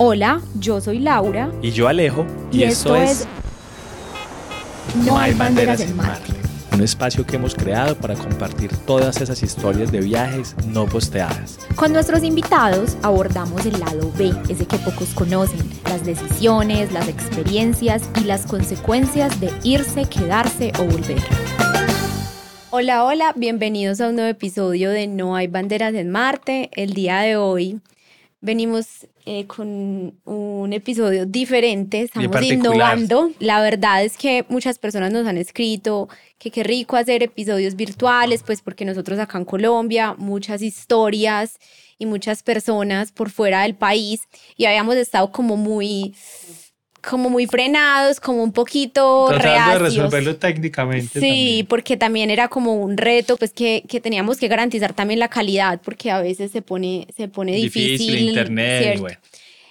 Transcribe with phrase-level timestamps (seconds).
[0.00, 1.50] Hola, yo soy Laura.
[1.60, 2.24] Y yo Alejo.
[2.52, 3.26] Y, esto, es...
[5.04, 6.34] No hay banderas en Marte.
[6.72, 11.58] Un espacio que hemos creado para compartir todas esas historias de viajes no posteadas.
[11.74, 18.08] Con nuestros invitados abordamos el lado B, ese que pocos conocen, las decisiones, las experiencias
[18.20, 21.24] y las consecuencias de irse, quedarse o volver.
[22.70, 26.70] Hola, hola, bienvenidos a un nuevo episodio de No hay banderas en Marte.
[26.74, 27.80] El día de hoy
[28.40, 33.30] venimos eh, con un episodio diferente, estamos innovando.
[33.40, 38.42] La verdad es que muchas personas nos han escrito que qué rico hacer episodios virtuales,
[38.42, 41.58] pues porque nosotros acá en Colombia, muchas historias
[41.98, 44.22] y muchas personas por fuera del país
[44.56, 46.14] y habíamos estado como muy
[47.02, 51.20] como muy frenados, como un poquito Tratando de resolverlo técnicamente.
[51.20, 55.28] Sí, porque también era como un reto, pues que, que, teníamos que garantizar también la
[55.28, 57.98] calidad, porque a veces se pone, se pone difícil.
[57.98, 59.18] Difícil, internet, bueno.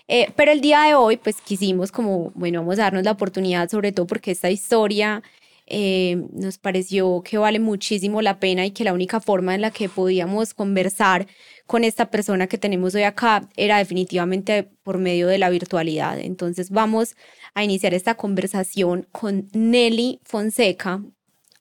[0.08, 3.70] Eh, pero el día de hoy, pues quisimos como, bueno, vamos a darnos la oportunidad,
[3.70, 5.22] sobre todo porque esta historia
[5.70, 9.72] eh, nos pareció que vale muchísimo la pena y que la única forma en la
[9.72, 11.28] que podíamos conversar
[11.66, 16.20] con esta persona que tenemos hoy acá era definitivamente por medio de la virtualidad.
[16.20, 17.18] Entonces vamos
[17.54, 21.04] a iniciar esta conversación con Nelly Fonseca.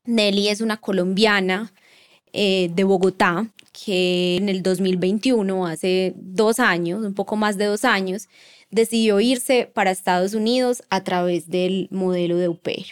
[0.04, 1.72] Nelly es una colombiana
[2.32, 7.84] eh, de Bogotá que en el 2021, hace dos años, un poco más de dos
[7.84, 8.28] años,
[8.70, 12.86] decidió irse para Estados Unidos a través del modelo de UPER.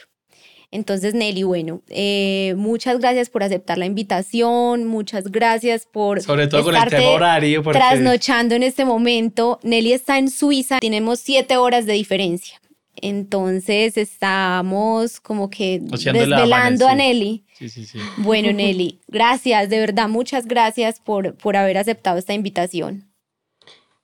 [0.74, 6.64] Entonces, Nelly, bueno, eh, muchas gracias por aceptar la invitación, muchas gracias por Sobre todo
[6.64, 7.62] con el horario.
[7.62, 9.60] Trasnochando en este momento.
[9.62, 12.60] Nelly está en Suiza, tenemos siete horas de diferencia.
[12.96, 17.44] Entonces estamos como que desvelando a Nelly.
[17.52, 18.00] Sí, sí, sí.
[18.16, 23.08] Bueno, Nelly, gracias, de verdad, muchas gracias por, por haber aceptado esta invitación.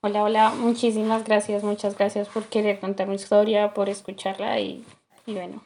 [0.02, 4.84] Hola, hola, muchísimas gracias, muchas gracias por querer contar mi historia, por escucharla y,
[5.26, 5.64] y bueno,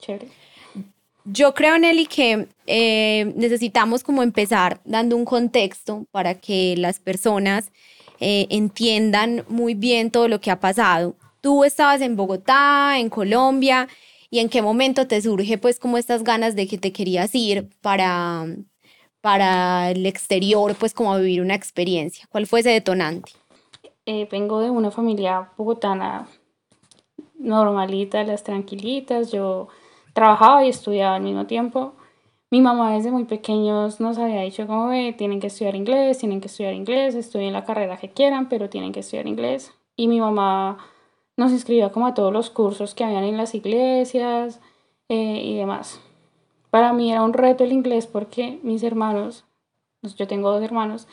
[0.00, 0.28] Chévere.
[1.24, 7.70] Yo creo, Nelly, que eh, necesitamos como empezar dando un contexto para que las personas
[8.18, 11.14] eh, entiendan muy bien todo lo que ha pasado.
[11.40, 13.88] Tú estabas en Bogotá, en Colombia,
[14.30, 17.68] y en qué momento te surge pues como estas ganas de que te querías ir
[17.80, 18.46] para,
[19.20, 22.26] para el exterior, pues como a vivir una experiencia.
[22.30, 23.32] ¿Cuál fue ese detonante?
[24.06, 26.28] Eh, vengo de una familia bogotana
[27.38, 29.32] normalita, las tranquilitas.
[29.32, 29.68] Yo
[30.12, 31.94] trabajaba y estudiaba al mismo tiempo.
[32.50, 36.40] Mi mamá desde muy pequeños nos había dicho como ve, tienen que estudiar inglés, tienen
[36.40, 39.72] que estudiar inglés, estudien la carrera que quieran, pero tienen que estudiar inglés.
[39.96, 40.78] Y mi mamá
[41.36, 44.60] nos inscribía como a todos los cursos que habían en las iglesias
[45.08, 46.00] eh, y demás.
[46.70, 49.44] Para mí era un reto el inglés porque mis hermanos,
[50.00, 51.08] pues yo tengo dos hermanos,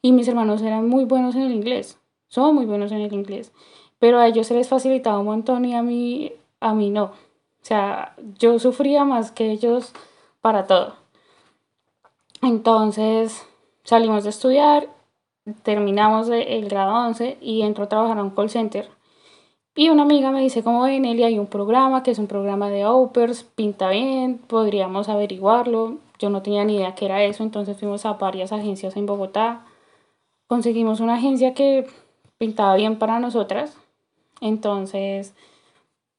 [0.00, 3.52] y mis hermanos eran muy buenos en el inglés, son muy buenos en el inglés,
[3.98, 7.12] pero a ellos se les facilitaba un montón y a mí, a mí no.
[7.62, 9.92] O sea, yo sufría más que ellos
[10.40, 10.96] para todo.
[12.42, 13.46] Entonces
[13.84, 14.88] salimos de estudiar,
[15.62, 18.90] terminamos el grado 11 y entro a trabajar a un call center.
[19.74, 22.68] Y una amiga me dice, como ven, Eli, hay un programa que es un programa
[22.68, 25.98] de Opers, pinta bien, podríamos averiguarlo.
[26.18, 29.64] Yo no tenía ni idea qué era eso, entonces fuimos a varias agencias en Bogotá.
[30.46, 31.86] Conseguimos una agencia que
[32.38, 33.76] pintaba bien para nosotras.
[34.40, 35.34] Entonces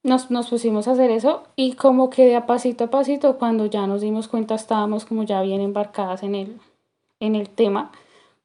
[0.04, 3.66] nos, nos pusimos a hacer eso y como que de a pasito a pasito, cuando
[3.66, 6.58] ya nos dimos cuenta estábamos como ya bien embarcadas en el,
[7.20, 7.92] en el tema,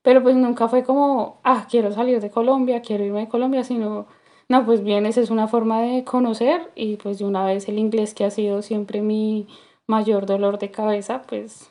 [0.03, 4.07] pero pues nunca fue como, ah, quiero salir de Colombia, quiero irme de Colombia, sino,
[4.49, 7.79] no, pues bien, esa es una forma de conocer y pues de una vez el
[7.79, 9.47] inglés que ha sido siempre mi
[9.87, 11.71] mayor dolor de cabeza, pues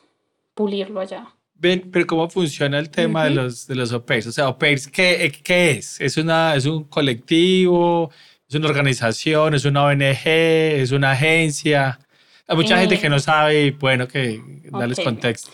[0.54, 1.34] pulirlo allá.
[1.54, 5.70] Ven, pero ¿cómo funciona el tema de los, de los O sea, ¿O ¿qué, qué
[5.72, 6.00] es?
[6.00, 8.12] ¿Es, una, ¿Es un colectivo?
[8.48, 9.52] ¿Es una organización?
[9.52, 10.26] ¿Es una ONG?
[10.26, 11.98] ¿Es una agencia?
[12.46, 14.42] Hay mucha gente eh, que no sabe y bueno, que
[14.72, 15.50] darles contexto.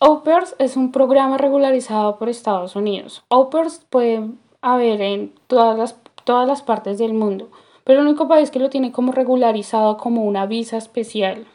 [0.00, 3.24] OPERS es un programa regularizado por Estados Unidos.
[3.28, 4.28] OPERS puede
[4.60, 7.50] haber en todas las, todas las partes del mundo,
[7.84, 11.46] pero el único país que lo tiene como regularizado como una visa especial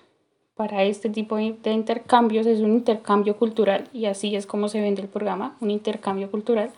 [0.55, 5.03] para este tipo de intercambios es un intercambio cultural y así es como se vende
[5.03, 6.71] el programa, un intercambio cultural.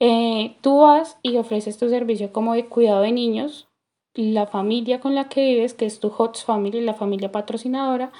[0.00, 3.68] Eh, tú vas y ofreces tu servicio como de cuidado de niños,
[4.14, 8.12] la familia con la que vives, que es tu HOTS Family, la familia patrocinadora,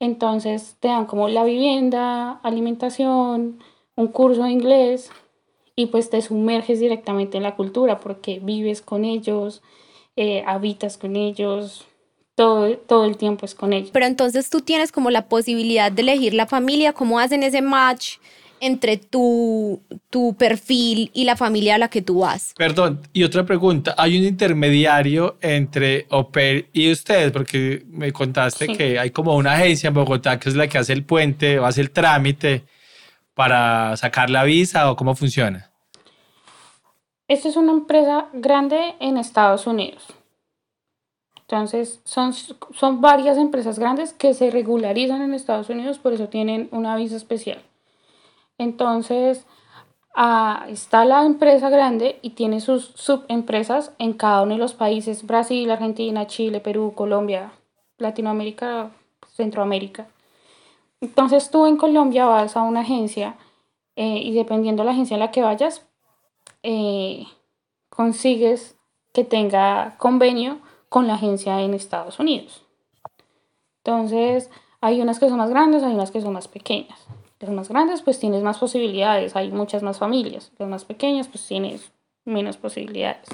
[0.00, 3.60] entonces te dan como la vivienda, alimentación,
[3.96, 5.10] un curso de inglés
[5.76, 9.62] y pues te sumerges directamente en la cultura porque vives con ellos,
[10.16, 11.86] eh, habitas con ellos,
[12.34, 13.90] todo, todo, el tiempo es con ellos.
[13.92, 18.16] Pero entonces tú tienes como la posibilidad de elegir la familia, cómo hacen ese match
[18.60, 22.54] entre tu, tu perfil y la familia a la que tú vas.
[22.56, 27.32] Perdón, y otra pregunta, ¿hay un intermediario entre Oper y ustedes?
[27.32, 30.92] Porque me contaste que hay como una agencia en Bogotá que es la que hace
[30.92, 32.64] el puente o hace el trámite
[33.34, 35.70] para sacar la visa o cómo funciona.
[37.28, 40.04] Esta es una empresa grande en Estados Unidos.
[41.42, 46.68] Entonces, son, son varias empresas grandes que se regularizan en Estados Unidos, por eso tienen
[46.70, 47.60] una visa especial.
[48.60, 49.46] Entonces,
[50.14, 55.26] ah, está la empresa grande y tiene sus subempresas en cada uno de los países,
[55.26, 57.52] Brasil, Argentina, Chile, Perú, Colombia,
[57.96, 58.90] Latinoamérica,
[59.32, 60.08] Centroamérica.
[61.00, 63.36] Entonces tú en Colombia vas a una agencia
[63.96, 65.86] eh, y dependiendo de la agencia a la que vayas,
[66.62, 67.24] eh,
[67.88, 68.76] consigues
[69.14, 70.58] que tenga convenio
[70.90, 72.66] con la agencia en Estados Unidos.
[73.78, 74.50] Entonces,
[74.82, 77.09] hay unas que son más grandes, hay unas que son más pequeñas.
[77.40, 80.52] Las más grandes pues tienes más posibilidades, hay muchas más familias.
[80.58, 81.90] Las más pequeñas pues tienes
[82.24, 83.26] menos posibilidades.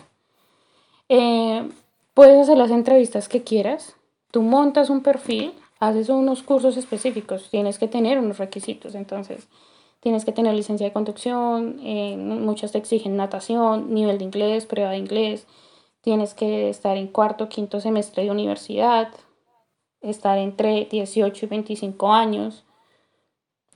[1.08, 1.68] Eh,
[2.14, 3.96] puedes hacer las entrevistas que quieras,
[4.30, 9.48] tú montas un perfil, haces unos cursos específicos, tienes que tener unos requisitos, entonces
[10.00, 14.90] tienes que tener licencia de conducción, eh, muchas te exigen natación, nivel de inglés, prueba
[14.90, 15.46] de inglés,
[16.00, 19.08] tienes que estar en cuarto, quinto semestre de universidad,
[20.00, 22.64] estar entre 18 y 25 años,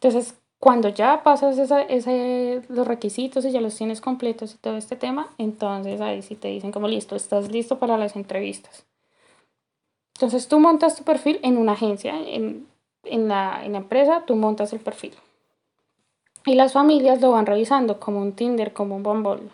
[0.02, 1.58] entonces, cuando ya pasas
[2.68, 6.48] los requisitos y ya los tienes completos y todo este tema, entonces ahí sí te
[6.48, 8.86] dicen como listo, estás listo para las entrevistas.
[10.14, 12.66] Entonces tú montas tu perfil en una agencia, en,
[13.04, 15.12] la, empresa, tú montas el perfil.
[16.46, 19.50] Y las familias lo van revisando como un Tinder, como un Bumble.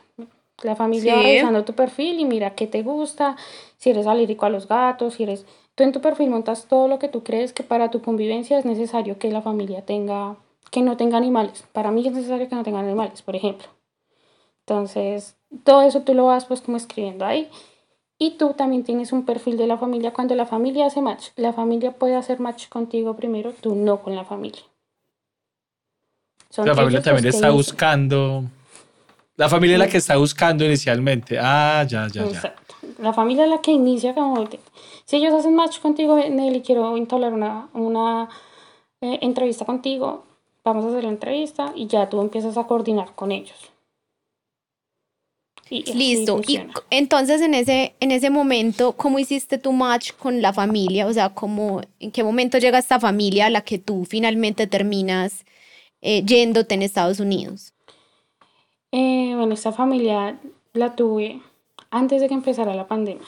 [0.62, 3.36] La familia va revisando tu perfil y mira qué te gusta,
[3.78, 5.44] si eres alérgico a los gatos, si eres
[5.76, 8.64] Tú en tu perfil montas todo lo que tú crees que para tu convivencia es
[8.64, 10.36] necesario que la familia tenga,
[10.70, 11.64] que no tenga animales.
[11.72, 13.68] Para mí es necesario que no tenga animales, por ejemplo.
[14.60, 17.50] Entonces, todo eso tú lo vas pues como escribiendo ahí.
[18.18, 20.14] Y tú también tienes un perfil de la familia.
[20.14, 24.16] Cuando la familia hace match, la familia puede hacer match contigo primero, tú no con
[24.16, 24.62] la familia.
[26.56, 28.44] la familia también está buscando.
[29.36, 31.38] La familia es la que está buscando inicialmente.
[31.38, 32.54] Ah, ya, ya, ya.
[32.98, 34.48] La familia es la que inicia como...
[35.06, 38.28] Si ellos hacen match contigo, Nelly, quiero entablar una, una
[39.00, 40.24] eh, entrevista contigo,
[40.64, 43.70] vamos a hacer la entrevista y ya tú empiezas a coordinar con ellos.
[45.68, 46.40] Listo.
[46.46, 46.60] Y
[46.90, 51.06] entonces en ese, en ese momento, ¿cómo hiciste tu match con la familia?
[51.06, 55.44] O sea, ¿cómo, ¿en qué momento llega esta familia a la que tú finalmente terminas
[56.02, 57.74] eh, yéndote en Estados Unidos?
[58.92, 60.38] Eh, bueno, esta familia
[60.72, 61.42] la tuve
[61.90, 63.26] antes de que empezara la pandemia.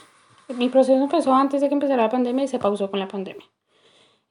[0.56, 3.44] Mi proceso empezó antes de que empezara la pandemia y se pausó con la pandemia.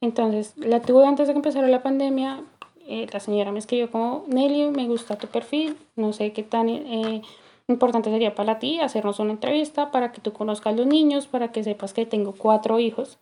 [0.02, 2.44] Entonces, la tuve antes de que empezara la pandemia.
[2.88, 6.70] Eh, la señora me escribió como, Nelly, me gusta tu perfil, no sé qué tan
[6.70, 7.22] eh,
[7.68, 11.52] importante sería para ti hacernos una entrevista para que tú conozcas a los niños, para
[11.52, 13.18] que sepas que tengo cuatro hijos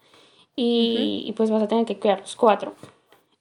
[0.55, 2.75] y, y pues vas a tener que cuidar los cuatro.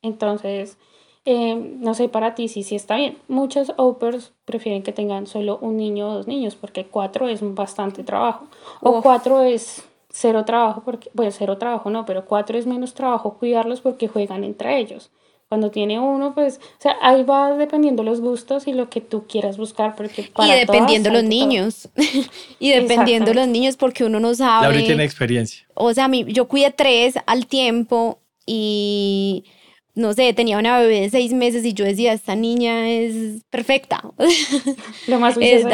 [0.01, 0.79] Entonces,
[1.27, 3.17] Em, no sé para ti si sí está bien.
[3.29, 8.05] Muchos opers prefieren que tengan solo un niño o dos niños porque cuatro es bastante
[8.05, 8.47] trabajo.
[8.81, 13.37] O cuatro es cero trabajo, porque, bueno, cero trabajo no, pero cuatro es menos trabajo
[13.39, 15.11] cuidarlos porque juegan entre ellos.
[15.49, 19.27] Cuando tiene uno, pues, o sea, ahí va dependiendo los gustos y lo que tú
[19.27, 19.95] quieras buscar.
[19.97, 21.89] Porque para y dependiendo los niños.
[22.59, 24.67] y dependiendo los niños, porque uno no sabe.
[24.67, 25.67] Laura tiene experiencia.
[25.75, 29.45] O sea, yo cuidé tres al tiempo y
[29.95, 34.03] no sé, tenía una bebé de seis meses y yo decía, esta niña es perfecta.
[35.07, 35.65] Lo más es,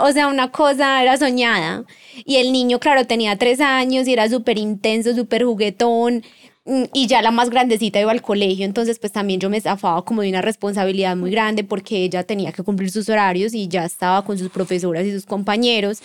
[0.00, 1.84] O sea, una cosa era soñada.
[2.24, 6.22] Y el niño, claro, tenía tres años y era súper intenso, súper juguetón.
[6.64, 10.04] Mm, y ya la más grandecita iba al colegio, entonces pues también yo me zafaba
[10.04, 13.86] como de una responsabilidad muy grande porque ella tenía que cumplir sus horarios y ya
[13.86, 16.00] estaba con sus profesoras y sus compañeros.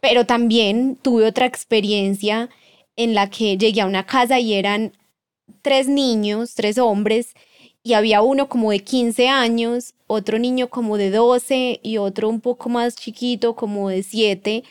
[0.00, 2.50] Pero también tuve otra experiencia
[2.96, 4.92] en la que llegué a una casa y eran
[5.62, 7.34] tres niños, tres hombres,
[7.82, 12.40] y había uno como de 15 años, otro niño como de 12 y otro un
[12.40, 14.64] poco más chiquito como de 7,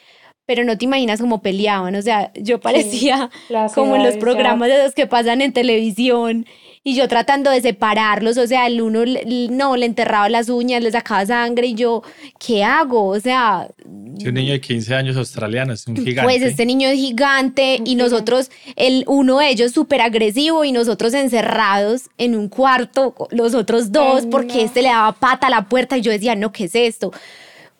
[0.46, 3.30] pero no te imaginas cómo peleaban, o sea, yo parecía
[3.76, 6.46] como en los programas de los que pasan en televisión
[6.88, 9.04] y yo tratando de separarlos, o sea, el uno
[9.50, 12.04] no le enterraba las uñas, le sacaba sangre y yo,
[12.38, 13.08] ¿qué hago?
[13.08, 13.68] O sea...
[13.84, 16.22] un niño de 15 años australiano, es un gigante.
[16.22, 21.16] Pues este niño es gigante y nosotros, el uno de ellos súper agresivo y nosotros
[21.16, 25.98] encerrados en un cuarto, los otros dos, porque este le daba pata a la puerta
[25.98, 27.12] y yo decía, no, ¿qué es esto?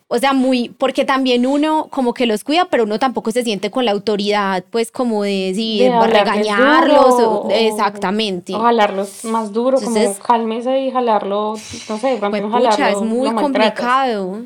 [0.08, 3.72] O sea, muy, porque también uno como que los cuida, pero uno tampoco se siente
[3.72, 7.16] con la autoridad, pues como de, sí, De regañarlos.
[7.16, 8.54] duro, o- o- exactamente.
[8.54, 11.54] O jalarlos más duro, Entonces- como cálmese y jalarlo,
[11.88, 14.42] no sé, Pues, pucha, jalarlo es muy complicado.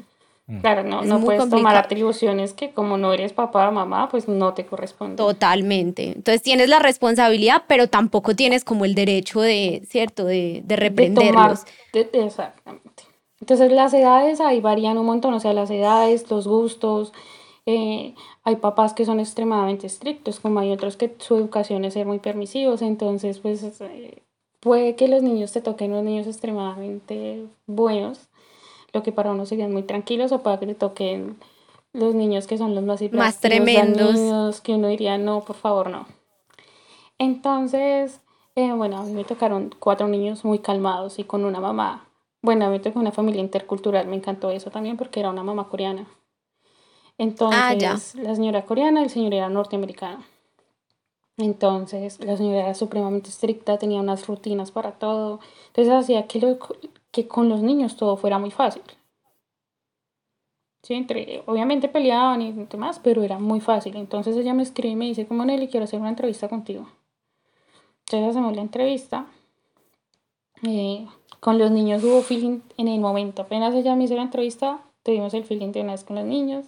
[0.62, 1.79] Claro, no, Es no puedes tomar complicado.
[1.79, 5.14] atribuciones que como no eres papá o mamá, pues no te corresponden.
[5.14, 6.07] Totalmente.
[6.09, 10.25] Entonces tienes la responsabilidad, pero tampoco tienes como el derecho de, ¿cierto?
[10.25, 11.64] De, de de tomar, reprenderlos.
[11.93, 12.89] de- de- exactamente.
[13.40, 17.12] Entonces las edades ahí varían un montón, o sea, las edades, los gustos.
[17.66, 22.06] eh, hay papás que son extremadamente estrictos, como hay otros que su educación es ser
[22.06, 24.23] muy permisivos, entonces pues eh,
[24.61, 28.28] puede que los niños te toquen unos niños extremadamente buenos,
[28.92, 31.37] lo que para uno serían muy tranquilos, o para que te toquen
[31.92, 34.61] los niños que son los más hiperactivos, tremendos.
[34.61, 36.06] que uno diría, no, por favor, no.
[37.18, 38.20] Entonces,
[38.56, 42.10] eh, bueno, a mí me tocaron cuatro niños muy calmados y con una mamá.
[42.42, 46.06] Bueno, a mí una familia intercultural, me encantó eso también porque era una mamá coreana.
[47.18, 48.23] Entonces, Ah, ya.
[48.23, 50.25] la señora coreana, el señor era norteamericano.
[51.37, 55.40] Entonces, la señora era supremamente estricta, tenía unas rutinas para todo.
[55.68, 56.59] Entonces, hacía que, lo-
[57.11, 58.82] que con los niños todo fuera muy fácil.
[60.82, 63.97] Sí, entre, obviamente peleaban y demás, pero era muy fácil.
[63.97, 66.88] Entonces ella me escribe y me dice, como Nelly, quiero hacer una entrevista contigo.
[68.06, 69.26] Entonces hacemos la entrevista.
[70.62, 71.06] Eh,
[71.40, 73.42] con los niños hubo feeling en el momento.
[73.42, 76.66] Apenas ella me hizo la entrevista, tuvimos el feeling de una vez con los niños.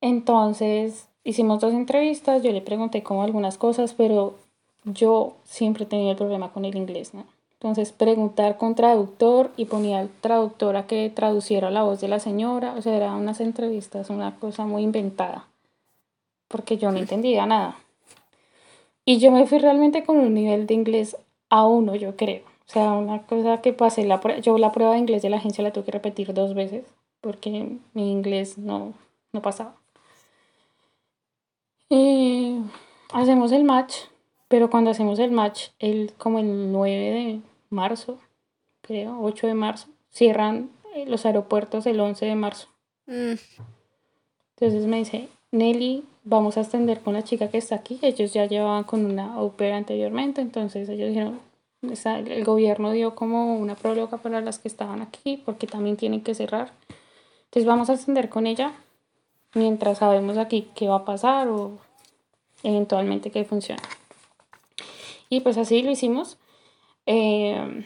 [0.00, 4.34] Entonces hicimos dos entrevistas, yo le pregunté como algunas cosas, pero
[4.84, 7.24] yo siempre he tenido el problema con el inglés, ¿no?
[7.54, 12.20] Entonces preguntar con traductor y ponía al traductor a que traduciera la voz de la
[12.20, 15.46] señora, o sea, eran unas entrevistas, una cosa muy inventada,
[16.48, 17.76] porque yo no entendía nada.
[19.06, 21.16] Y yo me fui realmente con un nivel de inglés
[21.48, 22.42] a uno, yo creo.
[22.68, 25.62] O sea, una cosa que pasé, la, yo la prueba de inglés de la agencia
[25.62, 26.84] la tuve que repetir dos veces,
[27.20, 28.92] porque mi inglés no,
[29.32, 29.76] no pasaba.
[31.88, 32.58] Y
[33.12, 33.94] hacemos el match,
[34.48, 38.18] pero cuando hacemos el match, el, como el 9 de marzo,
[38.80, 42.68] creo, 8 de marzo, cierran eh, los aeropuertos el 11 de marzo.
[43.06, 43.34] Mm,
[44.56, 48.00] Entonces me dice, Nelly, vamos a extender con la chica que está aquí.
[48.02, 51.38] Ellos ya llevaban con una au pair anteriormente, entonces ellos dijeron,
[51.82, 56.34] el gobierno dio como una prórroga para las que estaban aquí, porque también tienen que
[56.34, 56.72] cerrar.
[57.44, 58.72] Entonces vamos a extender con ella
[59.54, 61.78] mientras sabemos aquí qué va a pasar o
[62.62, 63.82] eventualmente qué funciona.
[65.28, 66.38] Y pues así lo hicimos.
[67.06, 67.84] eh,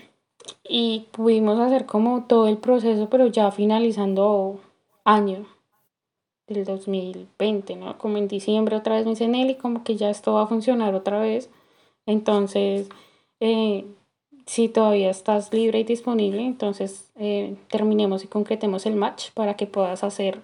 [0.65, 4.61] y pudimos hacer como todo el proceso, pero ya finalizando
[5.05, 5.47] año
[6.47, 7.99] del 2020, ¿no?
[7.99, 10.95] Como en diciembre otra vez me dice Nelly, como que ya esto va a funcionar
[10.95, 11.51] otra vez.
[12.07, 12.89] Entonces,
[13.41, 13.85] eh,
[14.47, 19.67] si todavía estás libre y disponible, entonces eh, terminemos y concretemos el match para que
[19.67, 20.41] puedas hacer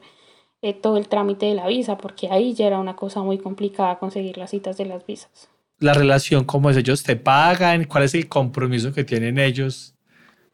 [0.63, 3.99] eh, todo el trámite de la visa, porque ahí ya era una cosa muy complicada
[3.99, 5.49] conseguir las citas de las visas.
[5.79, 6.77] La relación, ¿cómo es?
[6.77, 7.85] ¿Ellos te pagan?
[7.85, 9.95] ¿Cuál es el compromiso que tienen ellos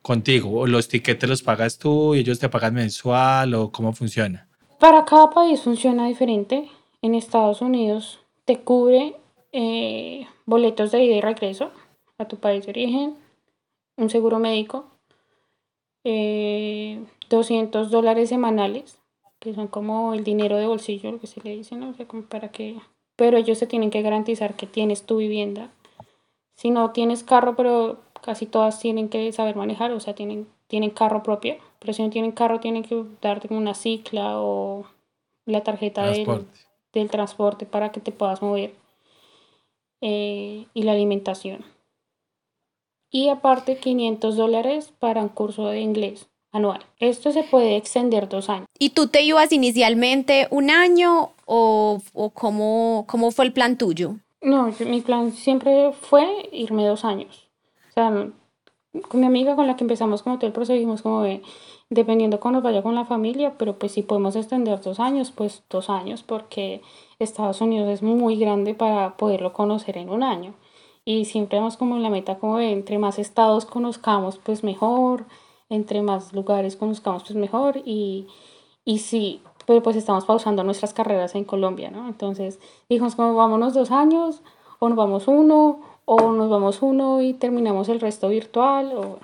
[0.00, 0.60] contigo?
[0.60, 3.54] ¿O los tiquetes los pagas tú y ellos te pagan mensual?
[3.54, 4.48] ¿O cómo funciona?
[4.80, 6.68] Para cada país funciona diferente.
[7.02, 9.14] En Estados Unidos te cubre
[9.52, 11.70] eh, boletos de ida y regreso
[12.22, 13.16] a tu país de origen,
[13.96, 14.86] un seguro médico,
[16.04, 18.98] eh, 200 dólares semanales,
[19.38, 21.90] que son como el dinero de bolsillo, lo que se le dice, ¿no?
[21.90, 22.78] O sea, como para que...
[23.16, 25.70] Pero ellos te tienen que garantizar que tienes tu vivienda.
[26.54, 30.90] Si no tienes carro, pero casi todas tienen que saber manejar, o sea, tienen, tienen
[30.90, 31.56] carro propio.
[31.78, 34.86] Pero si no tienen carro, tienen que darte una cicla o
[35.44, 36.58] la tarjeta del, Transporte.
[36.92, 38.74] del transporte para que te puedas mover.
[40.00, 41.64] Eh, y la alimentación.
[43.12, 46.84] Y aparte 500 dólares para un curso de inglés anual.
[46.98, 48.66] Esto se puede extender dos años.
[48.78, 54.16] ¿Y tú te ibas inicialmente un año o, o cómo, cómo fue el plan tuyo?
[54.40, 57.48] No, mi plan siempre fue irme dos años.
[57.90, 58.32] O sea,
[59.08, 61.42] con mi amiga con la que empezamos como todo el proceso, dijimos como de,
[61.90, 65.62] dependiendo cómo nos vaya con la familia, pero pues si podemos extender dos años, pues
[65.70, 66.82] dos años, porque
[67.18, 70.54] Estados Unidos es muy grande para poderlo conocer en un año.
[71.04, 75.24] Y siempre vamos como en la meta como de entre más estados conozcamos, pues mejor,
[75.68, 77.82] entre más lugares conozcamos, pues mejor.
[77.84, 78.26] Y,
[78.84, 82.08] y sí, pero pues estamos pausando nuestras carreras en Colombia, ¿no?
[82.08, 84.42] Entonces dijimos como vámonos dos años,
[84.78, 89.18] o nos vamos uno, o nos vamos uno y terminamos el resto virtual, o...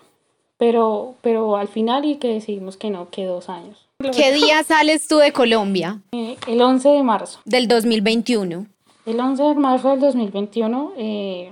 [0.57, 3.87] pero, pero al final y que decidimos que no, que dos años.
[3.99, 7.41] ¿Qué día sales tú de Colombia Eh, el 11 de marzo.
[7.45, 8.67] del 2021?
[9.07, 11.51] El 11 de marzo del 2021 eh,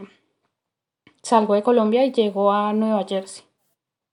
[1.26, 3.44] salgo de Colombia y llego a Nueva Jersey.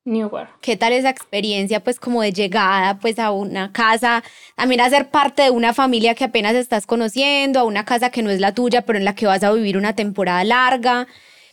[0.06, 0.60] Newark.
[0.60, 4.22] ¿Qué tal esa experiencia pues como de llegada pues a una casa,
[4.56, 8.22] también a ser parte de una familia que apenas estás conociendo, a una casa que
[8.22, 11.08] no es la tuya, pero en la que vas a vivir una temporada larga?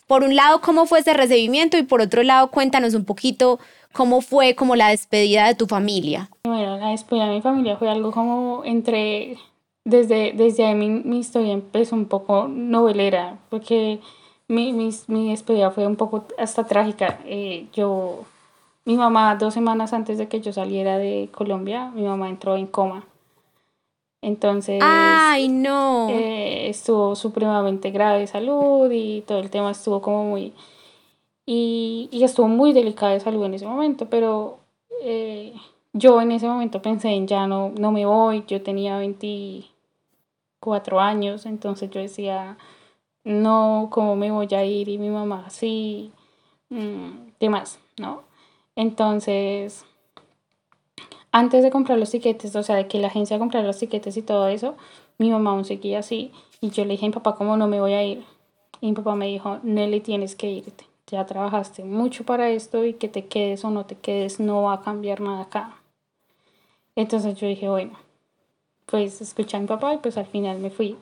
[0.09, 1.79] Por un lado, ¿cómo fue ese recibimiento?
[1.79, 3.61] Y por otro lado, cuéntanos un poquito
[3.93, 6.29] cómo fue como la despedida de tu familia.
[6.43, 9.37] Bueno, la despedida de mi familia fue algo como entre,
[9.85, 14.01] desde, desde ahí mi, mi historia empezó un poco novelera, porque
[14.51, 17.21] mi, mi, mi despedida fue un poco hasta trágica.
[17.25, 18.25] Eh, yo
[18.85, 22.67] mi mamá, dos semanas antes de que yo saliera de Colombia, mi mamá entró en
[22.67, 23.07] coma.
[24.23, 26.09] Entonces, ¡Ay, no!
[26.11, 30.53] eh, estuvo supremamente grave de salud y todo el tema estuvo como muy...
[31.47, 34.59] Y, y estuvo muy delicada de salud en ese momento, pero
[35.03, 35.55] eh,
[35.93, 41.47] yo en ese momento pensé en ya no, no me voy, yo tenía 24 años,
[41.47, 42.59] entonces yo decía,
[43.25, 44.89] no, ¿cómo me voy a ir?
[44.89, 46.13] Y mi mamá, sí,
[46.71, 48.23] mm, demás, ¿no?
[48.77, 49.85] Entonces,
[51.33, 54.23] antes de comprar los tiquetes, o sea, de que la agencia comprara los tiquetes y
[54.23, 54.77] todo eso,
[55.19, 56.33] mi mamá aún seguía así.
[56.61, 58.25] Y yo le dije a mi papá, ¿cómo no me voy a ir?
[58.81, 60.87] Y mi papá me dijo, Nelly, tienes que irte.
[61.07, 64.75] Ya trabajaste mucho para esto y que te quedes o no te quedes no va
[64.75, 65.77] a cambiar nada acá.
[66.97, 67.93] Entonces yo dije, bueno,
[68.87, 70.97] pues escuché a mi papá y pues al final me fui.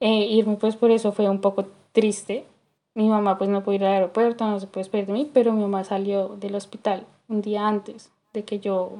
[0.00, 2.46] Eh, irme pues por eso fue un poco triste.
[2.94, 5.52] Mi mamá pues no pudo ir al aeropuerto, no se puede despedir de mí, pero
[5.52, 8.98] mi mamá salió del hospital un día antes de que yo,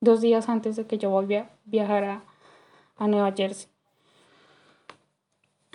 [0.00, 2.22] dos días antes de que yo volviera a viajar a,
[2.96, 3.68] a Nueva Jersey.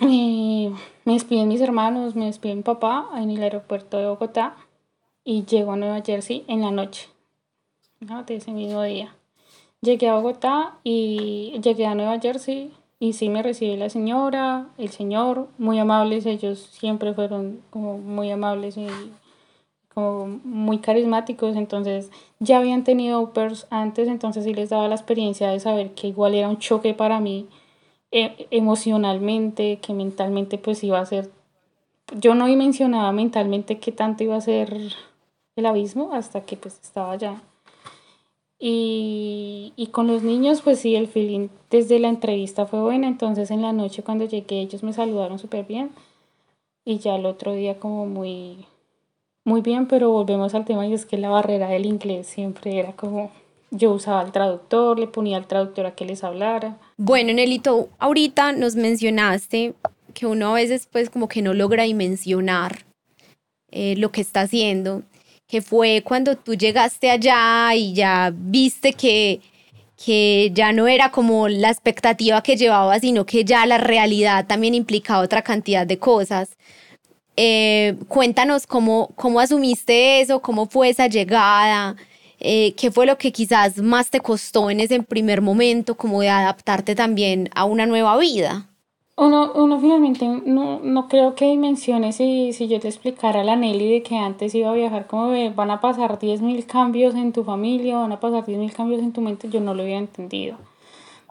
[0.01, 0.71] Y
[1.05, 4.57] me despiden mis hermanos, me despide mi papá en el aeropuerto de Bogotá
[5.23, 7.09] y llego a Nueva Jersey en la noche,
[8.01, 8.23] ¿no?
[8.23, 9.15] de ese mismo día.
[9.81, 12.73] Llegué a Bogotá y llegué a Nueva Jersey
[13.05, 18.31] y sí me recibe la señora, el señor, muy amables, ellos siempre fueron como muy
[18.31, 18.87] amables y
[19.93, 22.09] como muy carismáticos, entonces
[22.39, 26.33] ya habían tenido Upers antes, entonces sí les daba la experiencia de saber que igual
[26.33, 27.47] era un choque para mí
[28.11, 31.29] eh, emocionalmente, que mentalmente pues iba a ser,
[32.19, 34.75] yo no mencionaba mentalmente qué tanto iba a ser
[35.55, 37.41] el abismo hasta que pues estaba allá.
[38.67, 43.07] Y, y, con los niños, pues sí, el feeling desde la entrevista fue buena.
[43.07, 45.91] Entonces en la noche cuando llegué ellos me saludaron súper bien.
[46.83, 48.65] Y ya el otro día como muy,
[49.43, 52.93] muy bien, pero volvemos al tema y es que la barrera del inglés siempre era
[52.93, 53.29] como
[53.69, 56.79] yo usaba el traductor, le ponía al traductor a que les hablara.
[56.97, 59.75] Bueno, Nelito, ahorita nos mencionaste
[60.15, 62.83] que uno a veces pues como que no logra dimensionar
[63.69, 65.03] eh, lo que está haciendo
[65.47, 69.41] que fue cuando tú llegaste allá y ya viste que,
[70.03, 74.73] que ya no era como la expectativa que llevaba, sino que ya la realidad también
[74.73, 76.57] implicaba otra cantidad de cosas.
[77.37, 81.95] Eh, cuéntanos cómo, cómo asumiste eso, cómo fue esa llegada,
[82.39, 86.29] eh, qué fue lo que quizás más te costó en ese primer momento, como de
[86.29, 88.69] adaptarte también a una nueva vida.
[89.17, 93.89] Uno, uno finalmente no, no creo que dimensione si, si yo te explicara la Nelly
[93.89, 97.97] de que antes iba a viajar como van a pasar 10.000 cambios en tu familia,
[97.97, 100.57] van a pasar 10.000 cambios en tu mente, yo no lo hubiera entendido.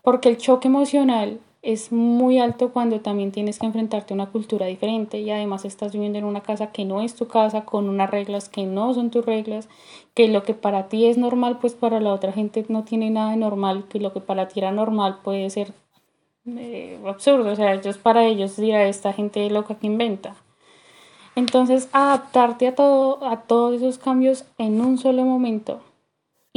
[0.02, 4.64] Porque el choque emocional es muy alto cuando también tienes que enfrentarte a una cultura
[4.66, 8.10] diferente y además estás viviendo en una casa que no es tu casa, con unas
[8.10, 9.68] reglas que no son tus reglas,
[10.14, 13.32] que lo que para ti es normal, pues para la otra gente no tiene nada
[13.32, 15.72] de normal, que lo que para ti era normal puede ser
[16.46, 20.36] eh, absurdo, o sea, ellos para ellos dirá esta gente loca que inventa.
[21.36, 25.80] Entonces, adaptarte a todo, a todos esos cambios en un solo momento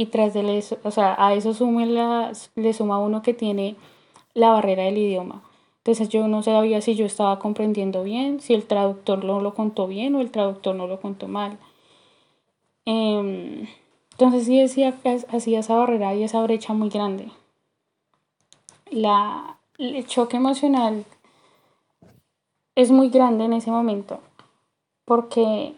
[0.00, 3.76] y tras de eso, o sea, a eso sume la, le suma uno que tiene
[4.32, 5.42] la barrera del idioma.
[5.78, 9.88] Entonces yo no sabía si yo estaba comprendiendo bien, si el traductor no lo contó
[9.88, 11.58] bien o el traductor no lo contó mal.
[12.86, 13.66] Eh,
[14.12, 14.94] entonces sí decía
[15.32, 17.30] hacía esa barrera y esa brecha muy grande.
[18.90, 21.04] La, el choque emocional
[22.74, 24.20] es muy grande en ese momento
[25.04, 25.74] porque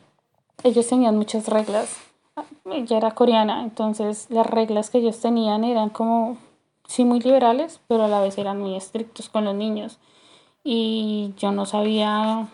[0.64, 1.96] ellos tenían muchas reglas.
[2.64, 6.38] Ella era coreana, entonces las reglas que ellos tenían eran como,
[6.86, 9.98] sí, muy liberales, pero a la vez eran muy estrictos con los niños.
[10.64, 12.48] Y yo no sabía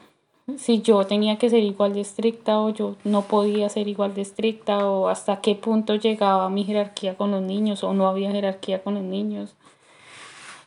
[0.59, 4.23] si yo tenía que ser igual de estricta o yo no podía ser igual de
[4.23, 8.83] estricta o hasta qué punto llegaba mi jerarquía con los niños o no había jerarquía
[8.83, 9.55] con los niños.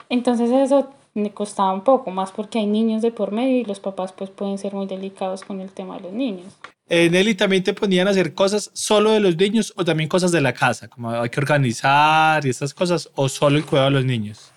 [0.09, 3.79] Entonces eso me costaba un poco más porque hay niños de por medio y los
[3.79, 6.57] papás pues pueden ser muy delicados con el tema de los niños.
[6.87, 10.31] Eh, Nelly, ¿también te ponían a hacer cosas solo de los niños o también cosas
[10.31, 10.87] de la casa?
[10.87, 14.51] Como hay que organizar y estas cosas o solo el cuidado de los niños?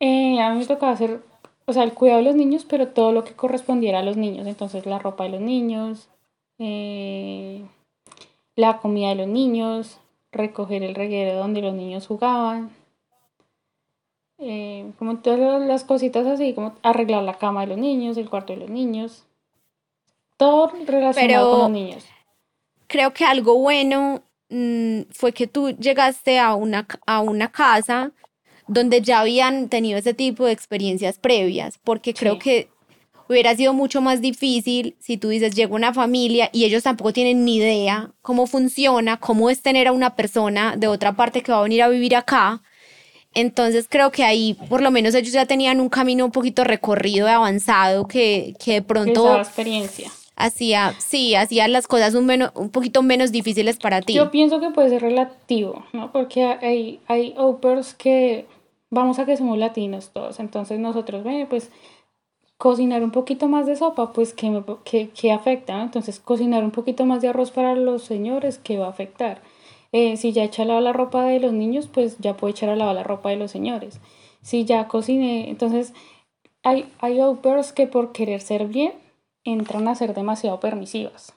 [0.00, 1.20] Eh, a mí me tocaba hacer,
[1.66, 4.46] o sea, el cuidado de los niños, pero todo lo que correspondiera a los niños.
[4.46, 6.08] Entonces la ropa de los niños,
[6.58, 7.62] eh,
[8.56, 9.98] la comida de los niños,
[10.32, 12.70] recoger el reguero donde los niños jugaban,
[14.42, 18.52] eh, como todas las cositas así, como arreglar la cama de los niños, el cuarto
[18.52, 19.24] de los niños,
[20.36, 22.04] todo relacionado con los niños.
[22.86, 28.12] Creo que algo bueno mm, fue que tú llegaste a una, a una casa
[28.66, 32.68] donde ya habían tenido ese tipo de experiencias previas, porque creo que
[33.28, 37.44] hubiera sido mucho más difícil si tú dices, llega una familia y ellos tampoco tienen
[37.44, 41.58] ni idea cómo funciona, cómo es tener a una persona de otra parte que va
[41.58, 42.62] a venir a vivir acá.
[43.34, 47.26] Entonces creo que ahí por lo menos ellos ya tenían un camino un poquito recorrido
[47.26, 49.38] y avanzado que, que de pronto...
[49.38, 50.10] experiencia.
[50.34, 54.14] Hacía, sí, hacía las cosas un, menos, un poquito menos difíciles para ti.
[54.14, 56.10] Yo pienso que puede ser relativo, ¿no?
[56.10, 58.46] Porque hay, hay opers que
[58.90, 61.70] vamos a que somos latinos todos, entonces nosotros, bueno, pues
[62.58, 67.06] cocinar un poquito más de sopa, pues que, que, que afecta, entonces cocinar un poquito
[67.06, 69.40] más de arroz para los señores, ¿qué va a afectar?
[69.92, 72.70] Eh, si ya echa a lavar la ropa de los niños, pues ya puede echar
[72.70, 74.00] a lavar la ropa de los señores.
[74.40, 75.92] Si ya cociné, entonces
[76.62, 77.20] hay, hay
[77.74, 78.94] que por querer ser bien
[79.44, 81.34] entran a ser demasiado permisivas.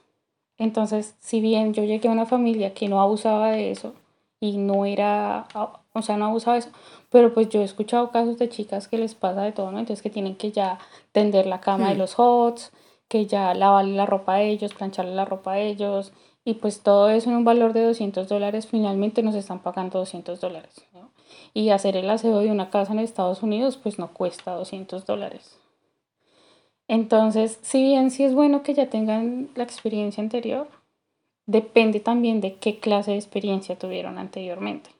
[0.58, 3.94] Entonces, si bien yo llegué a una familia que no abusaba de eso
[4.40, 5.46] y no era,
[5.92, 6.70] o sea, no abusaba de eso,
[7.10, 9.78] pero pues yo he escuchado casos de chicas que les pasa de todo, ¿no?
[9.78, 10.78] Entonces que tienen que ya
[11.12, 11.98] tender la cama de hmm.
[11.98, 12.72] los hots,
[13.08, 16.12] que ya lavarle la ropa a ellos, plancharle la ropa a ellos,
[16.46, 20.40] y pues todo eso en un valor de 200 dólares, finalmente nos están pagando 200
[20.40, 21.10] dólares, ¿no?
[21.52, 25.58] Y hacer el aseo de una casa en Estados Unidos, pues no cuesta 200 dólares.
[26.86, 30.68] Entonces, si bien sí es bueno que ya tengan la experiencia anterior,
[31.46, 34.90] depende también de qué clase de experiencia tuvieron anteriormente.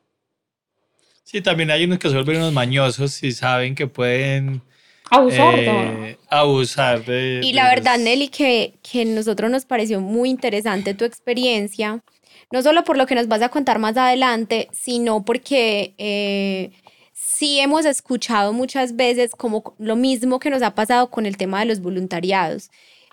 [1.22, 4.62] Sí, también hay unos que se vuelven unos mañosos y saben que pueden
[5.10, 7.40] abusar, eh, abusar de...
[7.42, 12.02] Y la verdad, Nelly, que, que nosotros nos pareció muy interesante tu experiencia,
[12.50, 16.70] no solo por lo que nos vas a contar más adelante, sino porque eh,
[17.12, 21.60] sí hemos escuchado muchas veces como lo mismo que nos ha pasado con el tema
[21.60, 22.70] de los voluntariados.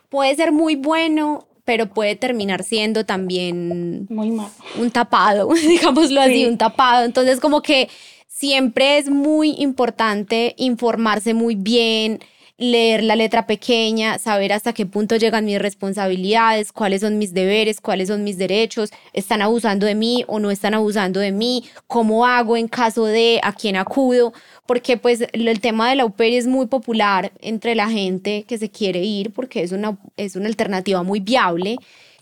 [0.10, 4.50] Puede ser muy bueno, pero puede terminar siendo también muy mal.
[4.78, 7.06] un tapado, digámoslo así, un tapado.
[7.06, 7.90] Entonces, como que
[8.34, 12.20] siempre es muy importante informarse muy bien,
[12.58, 17.80] leer la letra pequeña, saber hasta qué punto llegan mis responsabilidades, cuáles son mis deberes,
[17.80, 22.26] cuáles son mis derechos, están abusando de mí o no están abusando de mí, cómo
[22.26, 24.34] hago en caso de a quién acudo,
[24.66, 28.70] porque pues el tema de la UPER es muy popular entre la gente que se
[28.70, 31.78] quiere ir porque es una, es una alternativa muy viable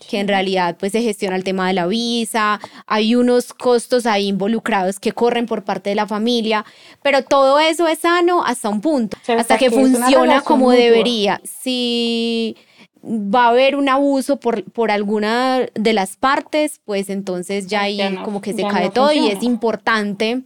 [0.08, 4.28] que en realidad pues se gestiona el tema de la visa, hay unos costos ahí
[4.28, 6.64] involucrados que corren por parte de la familia,
[7.02, 11.40] pero todo eso es sano hasta un punto, hasta que, funciona como debería.
[11.44, 12.56] Si
[13.04, 18.00] va a haber un abuso por, por alguna de las partes, pues entonces ya ahí
[18.24, 20.42] como que se cae todo y es importante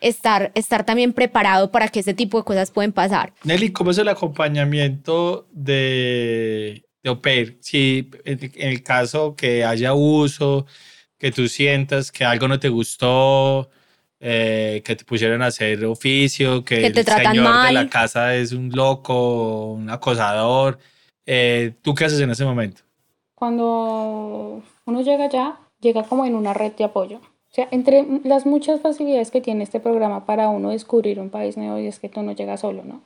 [0.00, 3.32] estar, estar también preparado para que ese tipo de cosas pueden pasar.
[3.44, 10.66] Nelly, ¿cómo es el acompañamiento de de OPER, si en el caso que haya uso,
[11.18, 13.70] que tú sientas que algo no te gustó,
[14.20, 18.70] eh, que te pusieron a hacer oficio, que, el señor de la casa es un
[18.70, 20.78] loco, un acosador,
[21.26, 22.82] eh, ¿tú qué haces en ese momento?
[23.34, 27.18] Cuando uno llega allá, llega como en una red de apoyo.
[27.18, 31.56] O sea, entre las muchas facilidades que tiene este programa para uno descubrir un país
[31.56, 33.02] nuevo y es que tú no llegas solo, ¿no?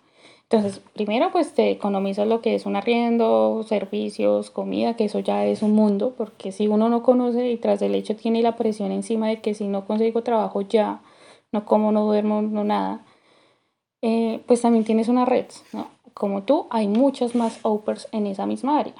[0.50, 5.44] Entonces, primero pues te economizas lo que es un arriendo, servicios, comida, que eso ya
[5.46, 8.92] es un mundo, porque si uno no conoce y tras del hecho tiene la presión
[8.92, 11.00] encima de que si no consigo trabajo ya,
[11.50, 13.04] no como, no duermo, no nada,
[14.02, 15.88] eh, pues también tienes una red, ¿no?
[16.12, 18.94] Como tú, hay muchas más OPERS en esa misma área.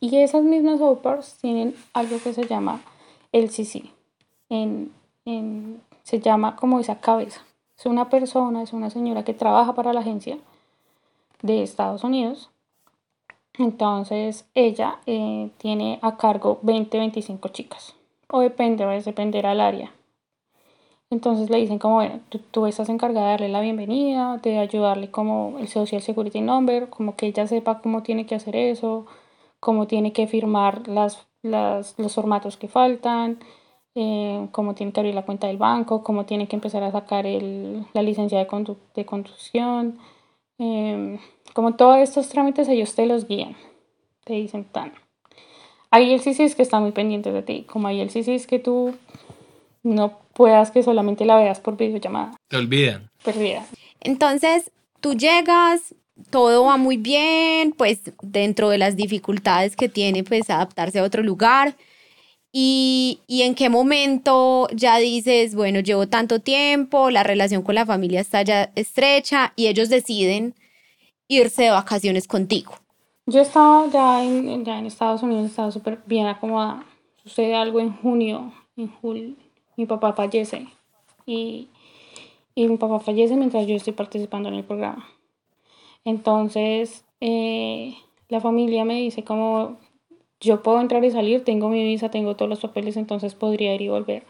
[0.00, 2.80] Y esas mismas OPERS tienen algo que se llama
[3.32, 3.84] el CC.
[4.48, 4.92] En,
[5.24, 7.42] en, se llama como esa cabeza.
[7.78, 10.38] Es una persona, es una señora que trabaja para la agencia
[11.42, 12.50] de Estados Unidos.
[13.58, 17.94] Entonces ella eh, tiene a cargo 20, 25 chicas.
[18.28, 19.92] O depende, a veces dependerá del área.
[21.10, 22.20] Entonces le dicen como, bueno,
[22.50, 27.14] tú, estás encargada de darle la bienvenida, de ayudarle como el Social Security Number, como
[27.14, 29.06] que ella sepa cómo tiene que hacer eso,
[29.60, 33.38] cómo tiene que firmar las, las los formatos que faltan,
[33.94, 37.24] eh, cómo tiene que abrir la cuenta del banco, cómo tiene que empezar a sacar
[37.26, 39.98] el, la licencia de, condu de conducción,
[40.58, 41.18] Em,
[41.52, 43.56] como todos estos trámites, ellos te los guían.
[44.24, 44.92] Te dicen tan.
[45.90, 48.94] Hay el es que está muy pendiente de ti, como hay el es que tú
[49.82, 52.36] no puedas que solamente la veas por videollamada.
[52.48, 53.10] Te olvidan.
[53.24, 53.64] Perdida.
[54.00, 55.94] Entonces, tú llegas,
[56.30, 61.22] todo va muy bien, pues dentro de las dificultades que tiene, pues adaptarse a otro
[61.22, 61.76] lugar.
[62.58, 67.84] Y, y, en qué momento ya dices, bueno, llevo tanto tiempo, la relación con la
[67.84, 70.54] familia está ya estrecha y ellos deciden
[71.28, 72.72] irse de vacaciones contigo.
[73.26, 76.86] Yo estaba ya en, ya en Estados Unidos, estaba súper bien acomodada.
[77.22, 79.34] Sucede algo en junio, en julio,
[79.76, 80.66] mi papá fallece
[81.26, 81.68] y,
[82.54, 85.06] y mi papá fallece mientras yo estoy participando en el programa.
[86.06, 87.96] Entonces, eh,
[88.30, 89.76] la familia me dice como
[90.40, 93.82] yo puedo entrar y salir, tengo mi visa, tengo todos los papeles, entonces podría ir
[93.82, 94.24] y volver.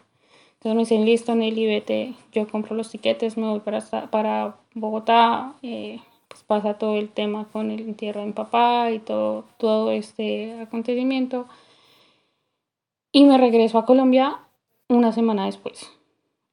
[0.53, 5.53] Entonces me dicen, listo, Nelly, vete, yo compro los tiquetes, me voy para, para Bogotá,
[5.61, 9.91] eh, pues pasa todo el tema con el entierro de mi papá y todo, todo
[9.91, 11.47] este acontecimiento.
[13.11, 14.39] Y me regreso a Colombia
[14.89, 15.91] una semana después,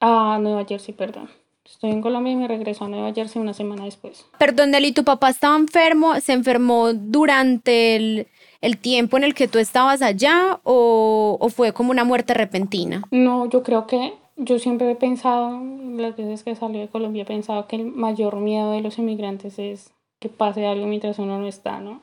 [0.00, 1.30] a Nueva Jersey, perdón.
[1.64, 4.26] Estoy en Colombia y me regreso a Nueva Jersey una semana después.
[4.38, 6.20] Perdón, Nelly, ¿tu papá estaba enfermo?
[6.20, 8.28] ¿Se enfermó durante el,
[8.64, 13.03] el tiempo en el que tú estabas allá o, o, fue como una muerte repentina?
[13.11, 15.61] No, yo creo que yo siempre he pensado,
[15.96, 19.59] las veces que salí de Colombia, he pensado que el mayor miedo de los inmigrantes
[19.59, 22.00] es que pase algo mientras uno no está, ¿no?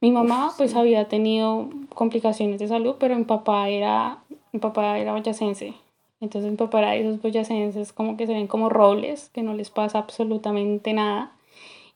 [0.00, 4.18] Mi mamá pues había tenido complicaciones de salud, pero mi papá era,
[4.52, 5.74] mi papá era boyacense.
[6.20, 9.54] Entonces mi papá era de esos boyacenses como que se ven como robles, que no
[9.54, 11.32] les pasa absolutamente nada.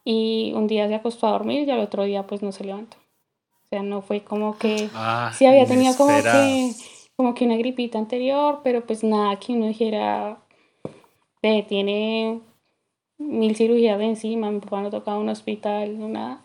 [0.05, 2.97] Y un día se acostó a dormir y al otro día pues no se levantó.
[3.73, 4.91] O sea, no fue como que...
[4.93, 6.75] Ah, sí había tenido como que,
[7.17, 10.43] como que una gripita anterior, pero pues nada que uno dijera,
[11.41, 12.43] eh, tiene
[13.17, 16.43] mil cirugías de encima, mi papá no tocaba un hospital, nada.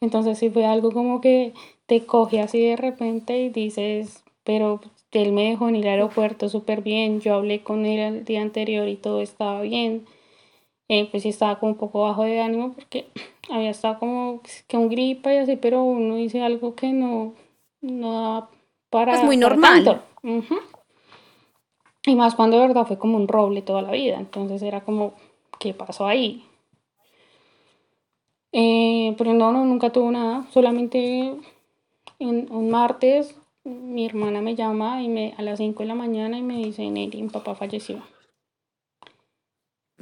[0.00, 1.54] Entonces sí fue algo como que
[1.86, 4.80] te coge así de repente y dices, pero
[5.12, 8.88] él me dejó en el aeropuerto súper bien, yo hablé con él el día anterior
[8.88, 10.04] y todo estaba bien.
[10.88, 13.08] Eh, pues sí estaba como un poco bajo de ánimo porque
[13.50, 17.34] había estado como que un gripa y así, pero uno dice algo que no,
[17.80, 18.48] no da
[18.90, 19.14] para...
[19.14, 20.02] Es muy normal.
[20.22, 20.60] Uh -huh.
[22.06, 25.14] Y más cuando de verdad fue como un roble toda la vida, entonces era como,
[25.58, 26.44] ¿qué pasó ahí?
[28.52, 31.34] Eh, pero no, no, nunca tuvo nada, solamente
[32.20, 33.34] en, un martes
[33.66, 36.88] mi hermana me llama y me, a las 5 de la mañana y me dice,
[36.88, 38.02] Nelly, mi papá falleció.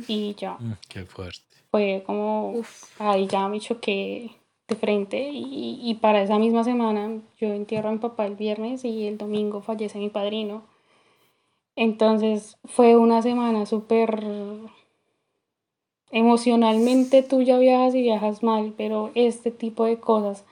[0.09, 0.57] Y ya.
[0.59, 1.43] Mm, qué fuerte.
[1.71, 3.01] Fue como, Uf.
[3.01, 4.31] ahí ya me choqué
[4.69, 8.85] de frente y, y, para esa misma semana yo entierro a mi papá el viernes
[8.85, 10.63] y el domingo fallece mi padrino.
[11.77, 14.25] Entonces fue una semana súper
[16.11, 20.45] emocionalmente tú ya viajas y viajas mal, pero este tipo de cosas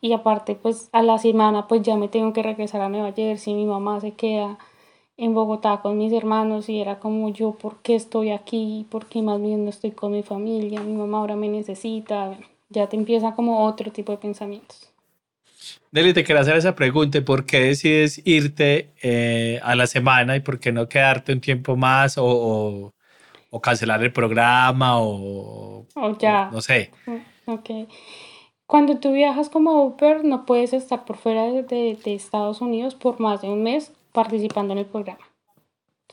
[0.00, 3.54] y aparte pues a la semana pues ya me tengo que regresar a Nueva Jersey,
[3.54, 4.58] mi mamá se queda
[5.16, 8.86] en Bogotá con mis hermanos y era como yo, ¿por qué estoy aquí?
[8.90, 10.80] ¿Por qué más bien no estoy con mi familia?
[10.82, 12.36] Mi mamá ahora me necesita,
[12.68, 14.92] ya te empieza como otro tipo de pensamientos.
[15.90, 20.40] Nelly, te quería hacer esa pregunta, ¿por qué decides irte eh, a la semana y
[20.40, 22.94] por qué no quedarte un tiempo más o, o,
[23.50, 26.50] o cancelar el programa o, o ya.
[26.52, 26.90] No sé?
[27.46, 27.70] Ok.
[28.66, 33.20] Cuando tú viajas como Uber, no puedes estar por fuera de, de, Estados Unidos por
[33.20, 35.20] más de un mes participando en el programa.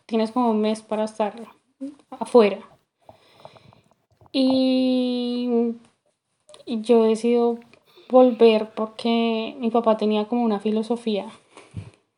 [0.06, 1.34] Tienes como un mes para estar
[2.10, 2.60] afuera.
[4.34, 5.50] Y,
[6.66, 7.60] y yo decido
[8.10, 11.28] volver porque mi papá tenía como una filosofía.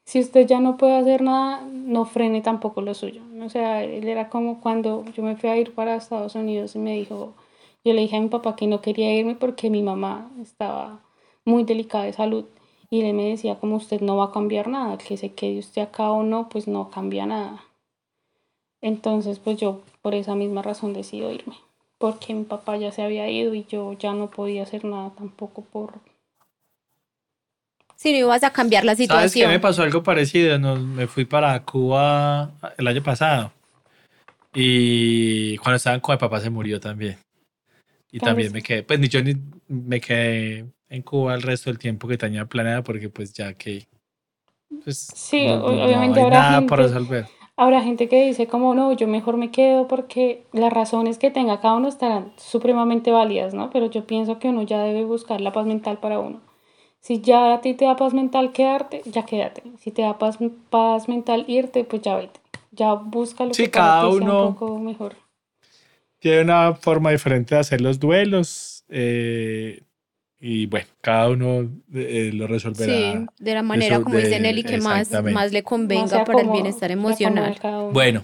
[0.06, 3.22] Si usted ya no puede hacer nada, no frene tampoco lo suyo.
[3.44, 6.80] O sea, él era como cuando yo me fui a ir para Estados Unidos y
[6.80, 7.36] me dijo,
[7.84, 11.04] yo le dije a mi papá que no quería irme porque mi mamá estaba
[11.46, 12.46] muy delicada de salud
[12.90, 15.82] y él me decía como usted no va a cambiar nada, que se quede usted
[15.82, 17.64] acá o no, pues no cambia nada.
[18.82, 21.56] Entonces pues yo por esa misma razón decido irme,
[21.98, 25.64] porque mi papá ya se había ido y yo ya no podía hacer nada tampoco
[25.64, 25.94] por...
[27.96, 29.30] Si no ibas a cambiar la situación.
[29.30, 30.60] ¿Sabes qué me pasó algo parecido?
[30.60, 33.52] Nos, me fui para Cuba el año pasado
[34.54, 37.18] y cuando estaba en Cuba mi papá se murió también.
[38.12, 39.36] Y también me quedé, pues ni yo ni
[39.68, 43.88] me quedé en Cuba el resto del tiempo que tenía planeado porque pues ya que...
[44.84, 47.26] Pues, sí, no, obviamente no habrá nada gente, por resolver.
[47.56, 51.62] Habrá gente que dice como no, yo mejor me quedo porque las razones que tenga
[51.62, 53.70] cada uno estarán supremamente válidas, ¿no?
[53.70, 56.42] Pero yo pienso que uno ya debe buscar la paz mental para uno.
[57.00, 59.64] Si ya a ti te da paz mental quedarte, ya quédate.
[59.78, 62.40] Si te da paz, paz mental irte, pues ya vete.
[62.72, 64.26] Ya busca lo sí, que cada para ti uno...
[64.26, 65.16] sea un poco mejor
[66.26, 68.84] tiene una forma diferente de hacer los duelos.
[68.90, 69.84] Eh,
[70.40, 72.94] y bueno, cada uno eh, lo resolverá.
[72.94, 76.50] Sí, de la manera, como dice Nelly, que más, más le convenga más para el
[76.50, 77.58] bienestar emocional.
[77.92, 78.24] Bueno,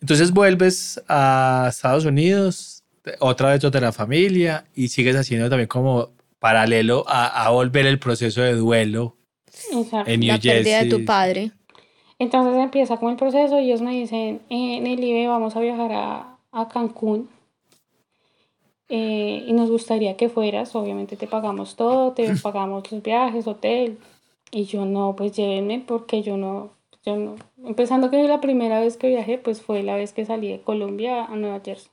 [0.00, 2.82] entonces vuelves a Estados Unidos,
[3.20, 7.98] otra vez de la familia, y sigues haciendo también como paralelo a, a volver el
[7.98, 9.16] proceso de duelo
[10.06, 11.52] en New la pérdida de tu padre.
[12.18, 15.92] Entonces empieza con el proceso y ellos me dicen, en el IBE vamos a viajar
[15.92, 17.28] a, a Cancún
[18.88, 23.98] eh, y nos gustaría que fueras, obviamente te pagamos todo, te pagamos los viajes, hotel.
[24.50, 26.70] Y yo no, pues llévenme porque yo no,
[27.04, 27.36] yo no.
[27.64, 31.24] Empezando que la primera vez que viajé, pues fue la vez que salí de Colombia
[31.24, 31.90] a Nueva Jersey.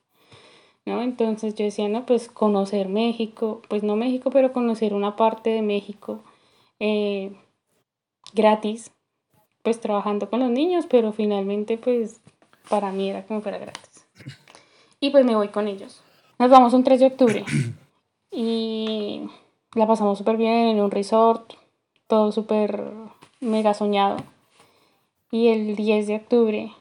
[0.86, 1.02] ¿no?
[1.02, 5.62] Entonces yo decía, no, pues conocer México, pues no México, pero conocer una parte de
[5.62, 6.24] México
[6.80, 7.32] eh,
[8.34, 8.92] gratis,
[9.64, 12.22] pues trabajando con los niños, pero finalmente pues
[12.70, 14.08] para mí era como fuera gratis.
[15.00, 16.05] Y pues me voy con ellos.
[16.38, 17.46] Nos vamos un 3 de octubre
[18.32, 19.22] y
[19.74, 21.54] la pasamos súper bien en un resort,
[22.08, 22.84] todo súper
[23.40, 24.18] mega soñado.
[25.32, 26.72] Y el 10 de octubre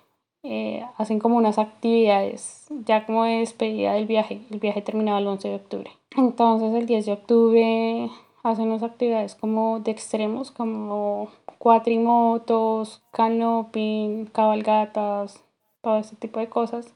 [0.42, 4.42] eh, hacen como unas actividades, ya como de despedida del viaje.
[4.50, 5.90] El viaje terminaba el 11 de octubre.
[6.16, 8.10] Entonces el 10 de octubre
[8.42, 15.44] hacen unas actividades como de extremos, como cuatrimotos, canoping, cabalgatas,
[15.80, 16.92] todo ese tipo de cosas.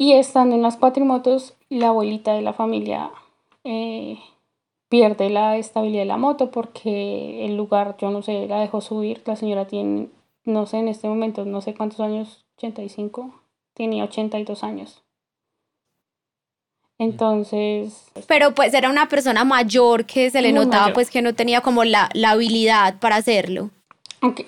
[0.00, 3.10] Y estando en las cuatrimotos, la abuelita de la familia
[3.64, 4.18] eh,
[4.88, 9.20] pierde la estabilidad de la moto porque el lugar, yo no sé, la dejó subir.
[9.26, 10.08] La señora tiene,
[10.46, 13.42] no sé, en este momento, no sé cuántos años, 85,
[13.74, 15.02] tenía 82 años.
[16.96, 18.10] Entonces...
[18.26, 21.84] Pero pues era una persona mayor que se le notaba pues que no tenía como
[21.84, 23.68] la, la habilidad para hacerlo.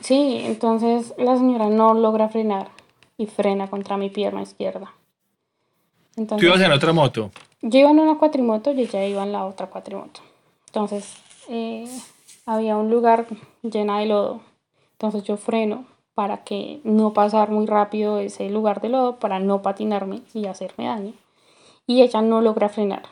[0.01, 2.71] sí, entonces la señora no logra frenar
[3.19, 4.95] y frena contra mi pierna izquierda.
[6.15, 7.31] ¿Tú ibas en otra moto?
[7.63, 10.21] Yo iba en una cuatrimoto y ella iba en la otra cuatrimoto.
[10.67, 11.17] Entonces,
[11.49, 11.87] eh,
[12.47, 13.27] había un lugar
[13.63, 14.41] lleno de lodo.
[14.93, 19.63] Entonces yo freno para que no pasar muy rápido ese lugar de lodo, para no
[19.63, 21.15] patinarme y hacerme daño.
[21.87, 23.03] Y ella no logra frenar.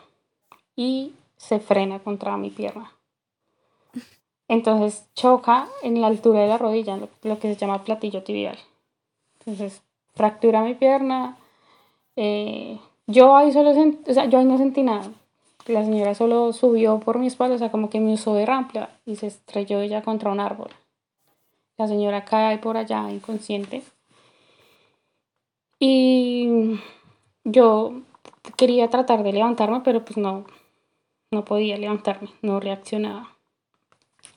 [0.76, 2.92] Y se frena contra mi pierna.
[4.48, 8.58] Entonces choca en la altura de la rodilla, lo, que se llama platillo tibial.
[9.38, 9.82] Entonces
[10.14, 11.38] fractura mi pierna,
[12.16, 12.78] eh,
[13.11, 15.11] yo ahí solo o sea, yo ahí no sentí nada.
[15.66, 18.90] La señora solo subió por mi espalda, o sea, como que me usó de rampla
[19.05, 20.70] y se estrelló ella contra un árbol.
[21.77, 23.83] La señora cae por allá inconsciente.
[25.79, 26.79] Y
[27.44, 28.03] yo
[28.57, 30.44] quería tratar de levantarme, pero pues no,
[31.31, 33.37] no podía levantarme, no reaccionaba.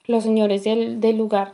[0.05, 1.53] Los señores del, del lugar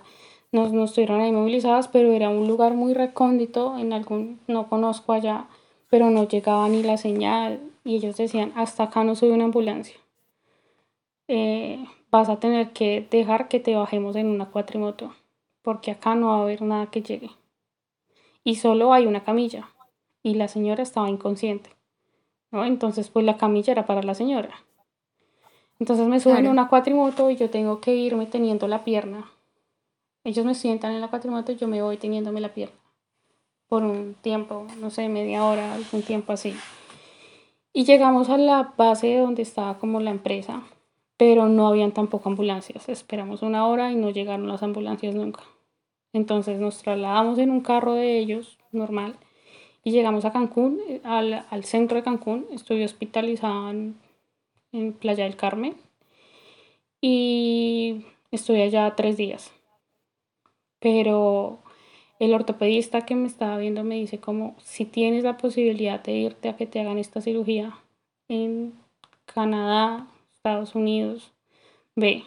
[0.52, 5.14] no, no estuvieron ahí movilizados, pero era un lugar muy recóndito, en algún, no conozco
[5.14, 5.48] allá
[5.90, 9.96] pero no llegaba ni la señal y ellos decían, hasta acá no soy una ambulancia.
[11.28, 15.14] Eh, vas a tener que dejar que te bajemos en una cuatrimoto,
[15.62, 17.32] porque acá no va a haber nada que llegue.
[18.44, 19.70] Y solo hay una camilla,
[20.24, 21.72] y la señora estaba inconsciente.
[22.52, 22.66] ¿no?
[22.66, 24.64] Entonces, pues la camilla era para la señora.
[25.80, 29.32] Entonces me suben en una cuatrimoto y yo tengo que irme teniendo la pierna.
[30.26, 32.89] Ellos me sientan en la cuatrimoto y yo me voy teniéndome la pierna
[33.70, 36.56] por un tiempo, no sé, media hora, algún tiempo así.
[37.72, 40.64] Y llegamos a la base donde estaba como la empresa,
[41.18, 42.90] pero no habían tampoco ambulancias.
[42.90, 45.44] Esperamos una hora y no llegaron las ambulancias nunca.
[46.12, 49.16] Entonces nos trasladamos en un carro de ellos, normal,
[49.84, 52.48] y llegamos a Cancún, al, al centro de Cancún.
[52.52, 53.96] Estuve hospitalizada en,
[54.72, 55.76] en Playa del Carmen
[57.02, 59.52] y estuve allá tres días.
[60.80, 61.60] Pero
[62.20, 66.50] el ortopedista que me estaba viendo me dice como si tienes la posibilidad de irte
[66.50, 67.78] a que te hagan esta cirugía
[68.28, 68.74] en
[69.26, 71.32] Canadá, Estados Unidos,
[71.96, 72.24] ve,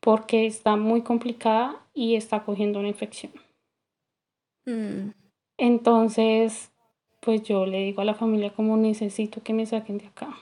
[0.00, 3.32] porque está muy complicada y está cogiendo una infección.
[4.66, 5.10] Mm.
[5.56, 6.70] Entonces,
[7.20, 10.36] pues yo le digo a la familia como necesito que me saquen de acá.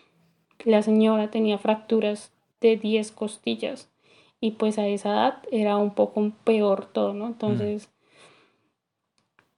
[0.65, 3.91] La señora tenía fracturas de 10 costillas
[4.39, 7.27] y pues a esa edad era un poco peor todo, ¿no?
[7.27, 7.89] Entonces...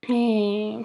[0.08, 0.84] Eh,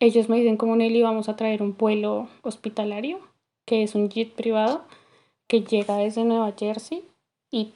[0.00, 3.20] ellos me dicen como Nelly vamos a traer un vuelo hospitalario,
[3.66, 4.84] que es un jet privado
[5.46, 7.04] que llega desde Nueva Jersey
[7.50, 7.72] y,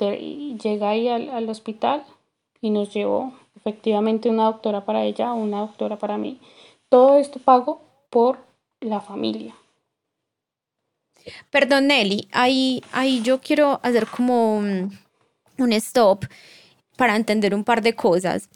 [0.60, 2.04] llega ahí al, hospital
[2.60, 6.40] y nos llevó efectivamente una doctora para ella, una doctora para mí.
[6.88, 8.38] Todo esto pago por
[8.80, 9.54] la familia.
[11.50, 16.24] Perdón, Nelly, ahí, ahí yo quiero hacer como un stop
[16.96, 18.48] para entender un par de cosas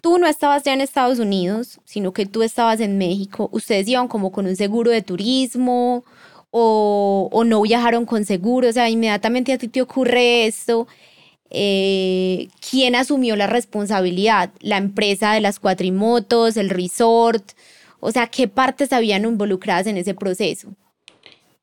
[0.00, 4.08] tú no estabas ya en Estados Unidos, sino que tú estabas en México, ustedes iban
[4.08, 6.04] como con un seguro de turismo
[6.50, 10.88] o, no viajaron con seguro, o sea, inmediatamente a ti te ocurre esto.
[11.50, 14.50] Eh, ¿Quién asumió la responsabilidad?
[14.60, 17.52] ¿La empresa de las cuatrimotos, el resort?
[18.00, 20.68] O sea, ¿qué partes habían involucradas en ese proceso?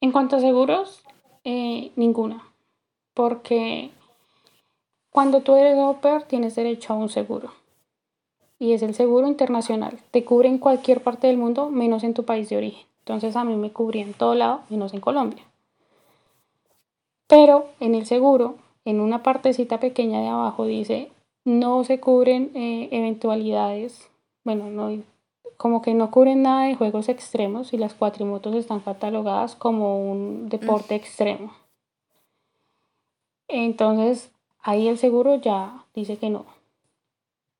[0.01, 1.01] En cuanto a seguros,
[1.43, 2.43] eh, ninguna,
[3.13, 3.89] porque
[5.09, 7.51] cuando tú eres au pair tienes derecho a un seguro.
[8.59, 9.99] Y es el seguro internacional.
[10.11, 12.87] Te cubre en cualquier parte del mundo menos en tu país de origen.
[12.99, 15.43] Entonces a mí me cubría en todo lado menos en Colombia.
[17.27, 18.55] Pero en el seguro,
[18.85, 21.11] en una partecita pequeña de abajo dice,
[21.45, 24.09] no se cubren eh, eventualidades,
[24.43, 25.01] bueno, no,
[25.57, 30.49] como que no cubren nada de juegos extremos y las cuatrimotos están catalogadas como un
[30.49, 31.53] deporte extremo.
[33.47, 34.31] Entonces,
[34.61, 36.45] ahí el seguro ya dice que no.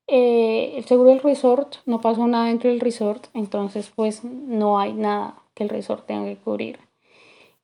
[0.08, 4.93] Eh, el seguro del resort no pasó nada dentro del resort, entonces pues no hay
[4.93, 6.80] nada que el resort tenga que cubrir.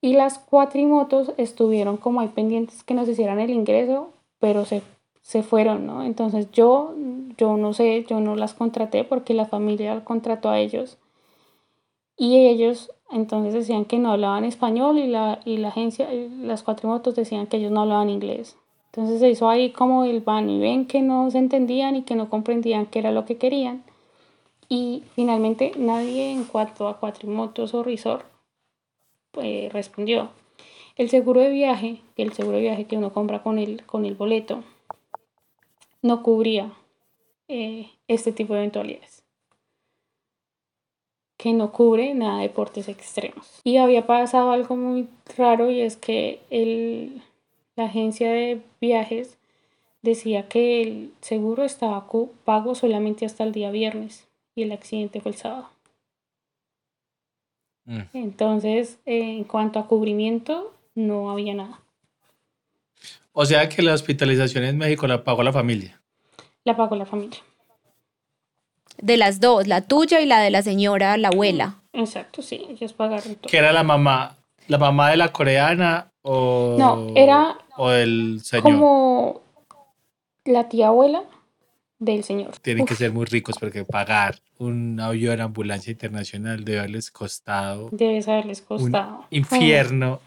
[0.01, 4.81] Y las cuatrimotos estuvieron como hay pendientes que nos hicieran el ingreso, pero se,
[5.21, 6.03] se fueron, ¿no?
[6.03, 6.93] Entonces yo,
[7.37, 10.97] yo no sé, yo no las contraté porque la familia contrató a ellos.
[12.17, 16.09] Y ellos entonces decían que no hablaban español y la, y la agencia,
[16.41, 18.57] las cuatrimotos decían que ellos no hablaban inglés.
[18.95, 22.15] Entonces se hizo ahí como el van y ven que no se entendían y que
[22.15, 23.83] no comprendían qué era lo que querían.
[24.69, 28.23] Y finalmente nadie en cuanto a cuatrimotos o resort
[29.31, 30.29] pues, respondió.
[30.95, 34.13] El seguro de viaje, el seguro de viaje que uno compra con el, con el
[34.13, 34.63] boleto,
[36.03, 36.71] no cubría
[37.47, 39.23] eh, este tipo de eventualidades.
[41.37, 43.59] Que no cubre nada de deportes extremos.
[43.63, 47.23] Y había pasado algo muy raro y es que el,
[47.75, 49.37] la agencia de viajes
[50.01, 52.07] decía que el seguro estaba
[52.43, 55.69] pago solamente hasta el día viernes y el accidente fue el sábado.
[57.85, 58.01] Mm.
[58.13, 61.79] Entonces, en cuanto a cubrimiento, no había nada.
[63.31, 65.99] O sea que la hospitalización en México la pagó la familia.
[66.63, 67.39] La pagó la familia.
[68.97, 71.81] De las dos, la tuya y la de la señora, la abuela.
[71.93, 73.49] Exacto, sí, ellos pagaron todo.
[73.49, 78.63] ¿Que era la mamá, la mamá de la coreana o, no, era o del señor?
[78.63, 79.41] Como
[80.45, 81.23] la tía abuela
[81.99, 82.57] del señor.
[82.61, 87.89] Tienen que ser muy ricos porque pagar un avión ambulancia internacional debe haberles costado.
[87.91, 89.19] Debe haberles costado.
[89.19, 90.19] Un infierno.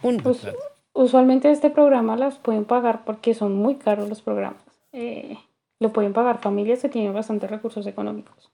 [0.92, 4.62] usualmente este programa las pueden pagar porque son muy caros los programas.
[4.92, 5.36] Eh,
[5.78, 8.50] lo pueden pagar familias que tienen bastantes recursos económicos.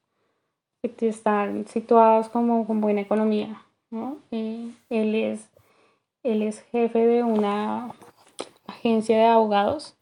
[0.82, 3.62] Que están situados como con buena economía.
[4.30, 5.48] Eh, él, es,
[6.24, 7.92] él es jefe de una
[8.82, 9.94] agencia de abogados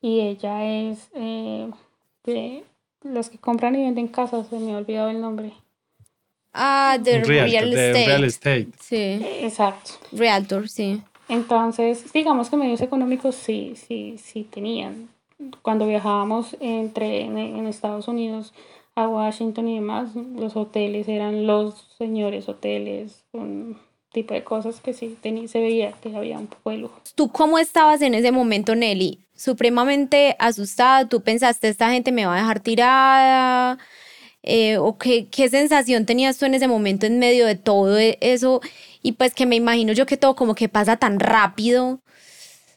[0.00, 1.70] y ella es eh,
[2.24, 2.64] de
[3.02, 5.52] los que compran y venden casas, se me ha olvidado el nombre.
[6.54, 8.06] Ah, de real, estate.
[8.06, 8.68] real, estate.
[8.80, 9.20] Sí.
[9.42, 9.92] Exacto.
[10.12, 11.02] Realtor, sí.
[11.28, 15.08] Entonces, digamos que medios económicos sí, sí, sí tenían.
[15.62, 18.54] Cuando viajábamos entre en, Estados Unidos
[18.94, 23.78] a Washington y demás, los hoteles eran los señores hoteles, un
[24.14, 26.98] tipo de cosas que sí se veía que había un poco de lujo.
[27.14, 29.24] ¿Tú cómo estabas en ese momento, Nelly?
[29.36, 33.78] supremamente asustada, tú pensaste, esta gente me va a dejar tirada,
[34.42, 38.18] eh, o qué, qué sensación tenías tú en ese momento en medio de todo e,
[38.20, 38.60] eso,
[39.02, 42.00] y pues que me imagino yo que todo como que pasa tan rápido,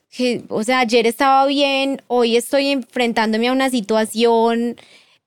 [0.09, 4.77] que, o sea, ayer estaba bien, hoy estoy enfrentándome a una situación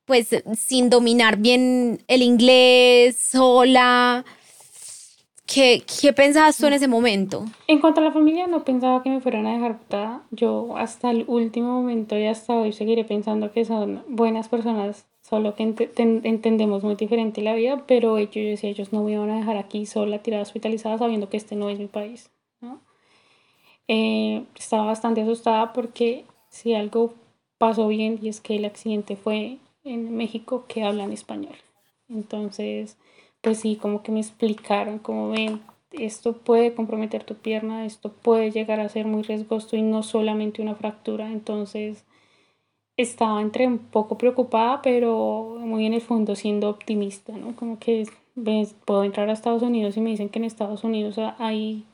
[0.06, 4.24] pues sin dominar bien el inglés, sola,
[5.52, 7.44] ¿Qué, ¿Qué, pensabas tú en ese momento?
[7.66, 10.22] En cuanto a la familia, no pensaba que me fueran a dejar botada.
[10.30, 15.56] Yo hasta el último momento y hasta hoy seguiré pensando que son buenas personas, solo
[15.56, 19.38] que entendemos muy diferente la vida, pero ellos, yo decía, ellos no me iban a
[19.38, 22.30] dejar aquí sola, tirada, hospitalizada, sabiendo que este no es mi país.
[22.60, 22.80] ¿no?
[23.88, 27.14] Eh, estaba bastante asustada porque si algo
[27.58, 31.56] pasó bien y es que el accidente fue en México que hablan español.
[32.08, 32.96] Entonces
[33.40, 35.60] pues sí, como que me explicaron, como ven,
[35.92, 40.62] esto puede comprometer tu pierna, esto puede llegar a ser muy riesgoso y no solamente
[40.62, 41.30] una fractura.
[41.30, 42.04] Entonces
[42.96, 47.56] estaba entre un poco preocupada, pero muy en el fondo siendo optimista, ¿no?
[47.56, 48.06] Como que
[48.84, 51.84] puedo entrar a Estados Unidos y me dicen que en Estados Unidos hay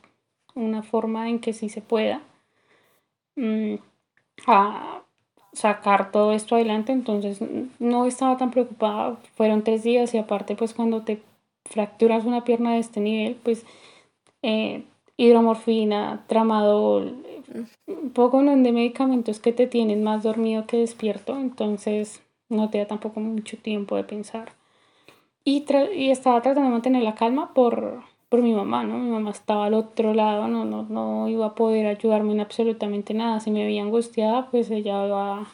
[0.55, 2.21] una forma en que sí se pueda
[3.35, 3.75] mm,
[4.47, 5.03] a
[5.53, 7.39] sacar todo esto adelante, entonces
[7.79, 11.21] no estaba tan preocupada, fueron tres días y aparte pues cuando te
[11.69, 13.65] fracturas una pierna de este nivel, pues
[14.41, 14.83] eh,
[15.17, 17.23] hidromorfina, tramadol,
[17.87, 22.85] un poco de medicamentos que te tienen más dormido que despierto, entonces no te da
[22.85, 24.53] tampoco mucho tiempo de pensar.
[25.43, 25.65] Y,
[25.95, 28.97] y estaba tratando de mantener la calma por, por mi mamá, ¿no?
[28.97, 33.13] Mi mamá estaba al otro lado, no, no, no iba a poder ayudarme en absolutamente
[33.13, 33.39] nada.
[33.39, 35.47] Si me veía angustiada, pues ella iba...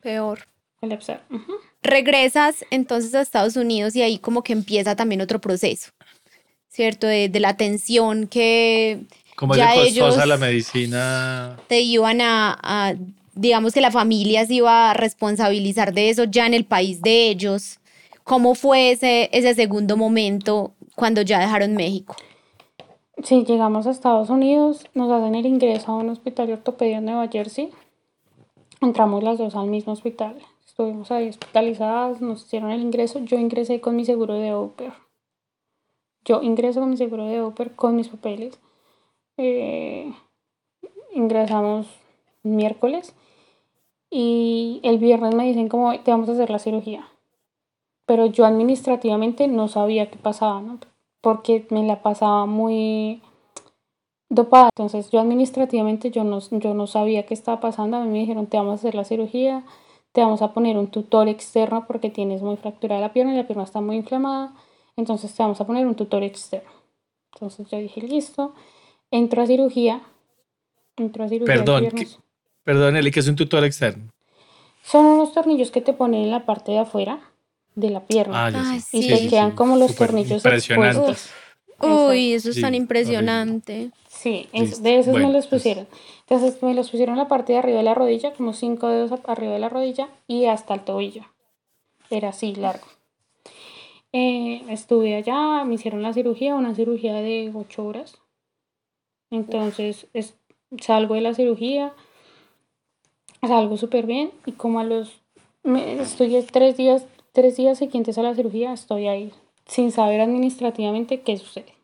[0.00, 0.40] Peor.
[0.80, 1.22] Colapsar.
[1.84, 5.90] Regresas entonces a Estados Unidos y ahí como que empieza también otro proceso,
[6.68, 7.06] ¿cierto?
[7.06, 9.02] De, la atención que...
[9.36, 11.58] Como ya es costosa la medicina.
[11.68, 12.96] Te iban a,
[13.34, 17.28] digamos que la familia se iba a responsabilizar de eso ya en el país de
[17.28, 17.80] ellos.
[18.22, 22.16] ¿Cómo fue ese, ese segundo momento cuando ya dejaron México?
[23.22, 27.04] Sí, llegamos a Estados Unidos, nos hacen el ingreso a un hospital de ortopedia en
[27.04, 27.70] Nueva Jersey.
[28.80, 30.36] Entramos las dos al mismo hospital.
[30.74, 33.20] Estuvimos ahí hospitalizadas, nos hicieron el ingreso.
[33.20, 34.92] Yo ingresé con mi seguro de Oper.
[36.24, 38.58] Yo ingreso con mi seguro de Oper con mis papeles.
[39.36, 40.12] Eh,
[41.12, 41.86] ingresamos
[42.42, 43.14] miércoles
[44.10, 47.08] y el viernes me dicen como te vamos a hacer la cirugía.
[48.04, 50.80] Pero yo administrativamente no sabía qué pasaba, ¿no?
[51.20, 53.22] Porque me la pasaba muy
[54.28, 54.70] dopada.
[54.74, 57.96] Entonces yo administrativamente yo no, yo no sabía qué estaba pasando.
[57.96, 59.64] A mí me dijeron te vamos a hacer la cirugía,
[60.14, 63.48] te vamos a poner un tutor externo porque tienes muy fracturada la pierna y la
[63.48, 64.54] pierna está muy inflamada.
[64.96, 66.70] Entonces te vamos a poner un tutor externo.
[67.32, 68.54] Entonces yo dije listo.
[69.10, 70.02] Entro a cirugía.
[70.96, 71.52] Entro a cirugía.
[71.52, 71.88] Perdón,
[72.62, 74.12] perdón, Eli, que es un tutor externo.
[74.84, 77.18] Son unos tornillos que te ponen en la parte de afuera
[77.74, 78.46] de la pierna.
[78.46, 81.30] Ah, y te quedan como los tornillos expuestos.
[81.80, 83.90] Uy, eso es tan impresionante.
[84.08, 85.86] Sí, de esos me los pusieron.
[86.20, 89.12] Entonces me los pusieron en la parte de arriba de la rodilla, como cinco dedos
[89.24, 91.24] arriba de la rodilla y hasta el tobillo.
[92.10, 92.86] Era así, largo.
[94.12, 98.18] Eh, estuve allá, me hicieron la cirugía, una cirugía de ocho horas.
[99.30, 100.06] Entonces
[100.80, 101.92] salgo de la cirugía,
[103.42, 105.20] salgo súper bien y como a los,
[105.64, 109.32] estoy tres días Tres días siguientes a la cirugía estoy ahí,
[109.66, 111.74] sin saber administrativamente qué sucede.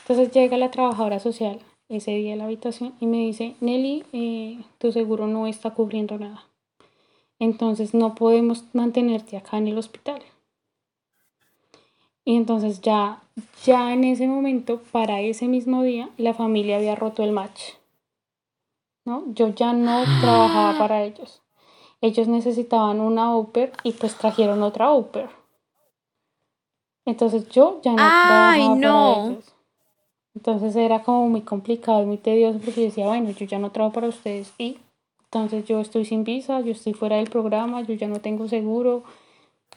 [0.00, 4.60] Entonces llega la trabajadora social ese día a la habitación y me dice, Nelly, eh,
[4.78, 6.44] tu seguro no está cubriendo nada.
[7.38, 10.22] Entonces no podemos mantenerte acá en el hospital.
[12.24, 13.22] Y entonces ya,
[13.64, 17.60] ya en ese momento, para ese mismo día, la familia había roto el match.
[19.04, 19.24] ¿no?
[19.34, 21.42] Yo ya no trabajaba para ellos
[22.04, 25.30] ellos necesitaban una Oper y pues trajeron otra Oper.
[27.06, 29.38] Entonces yo ya no Ay, no.
[30.34, 33.70] Entonces era como muy complicado y muy tedioso porque yo decía, bueno, yo ya no
[33.70, 34.78] trabajo para ustedes y
[35.24, 39.04] entonces yo estoy sin visa, yo estoy fuera del programa, yo ya no tengo seguro,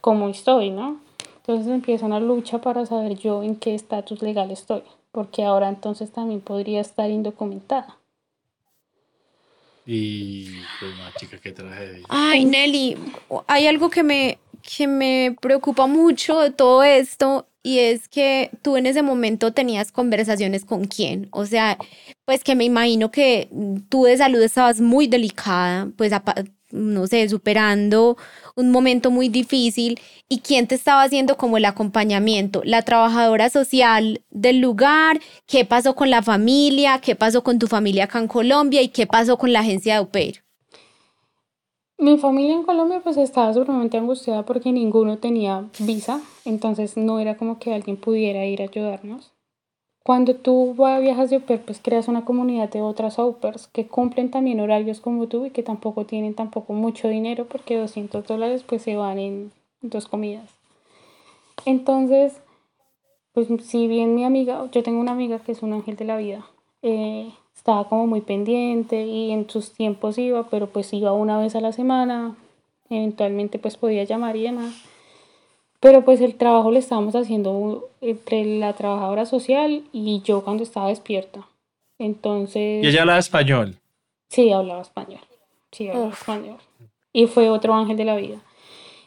[0.01, 0.99] ¿cómo estoy, no?
[1.37, 6.11] Entonces empieza una lucha para saber yo en qué estatus legal estoy, porque ahora entonces
[6.11, 7.97] también podría estar indocumentada.
[9.85, 12.05] Y pues, chica, qué tragedia.
[12.09, 12.97] Ay, Nelly,
[13.47, 18.77] hay algo que me, que me preocupa mucho de todo esto y es que tú
[18.77, 21.27] en ese momento tenías conversaciones con quién.
[21.31, 21.77] O sea,
[22.25, 23.49] pues que me imagino que
[23.89, 26.13] tú de salud estabas muy delicada, pues
[26.71, 28.17] no sé, superando
[28.55, 29.99] un momento muy difícil.
[30.29, 35.95] Y quién te estaba haciendo como el acompañamiento, la trabajadora social del lugar, qué pasó
[35.95, 39.51] con la familia, qué pasó con tu familia acá en Colombia y qué pasó con
[39.51, 40.46] la agencia de Oper.
[41.99, 47.37] Mi familia en Colombia pues estaba sumamente angustiada porque ninguno tenía visa, entonces no era
[47.37, 49.31] como que alguien pudiera ir a ayudarnos.
[50.03, 53.37] Cuando tú viajas de au pues creas una comunidad de otras au
[53.73, 58.25] que cumplen también horarios como tú y que tampoco tienen tampoco mucho dinero porque 200
[58.27, 60.49] dólares pues se van en dos comidas.
[61.65, 62.39] Entonces,
[63.33, 66.17] pues si bien mi amiga, yo tengo una amiga que es un ángel de la
[66.17, 66.45] vida,
[66.83, 71.55] eh, estaba como muy pendiente y en sus tiempos iba, pero pues iba una vez
[71.55, 72.35] a la semana,
[72.89, 74.73] eventualmente pues podía llamar y demás.
[75.79, 80.87] Pero pues el trabajo lo estábamos haciendo entre la trabajadora social y yo cuando estaba
[80.87, 81.47] despierta.
[81.99, 82.83] Entonces...
[82.83, 83.75] ¿Y ella hablaba español?
[84.29, 85.21] Sí, hablaba español.
[85.71, 86.57] Sí, hablaba español.
[87.11, 88.39] Y fue otro ángel de la vida.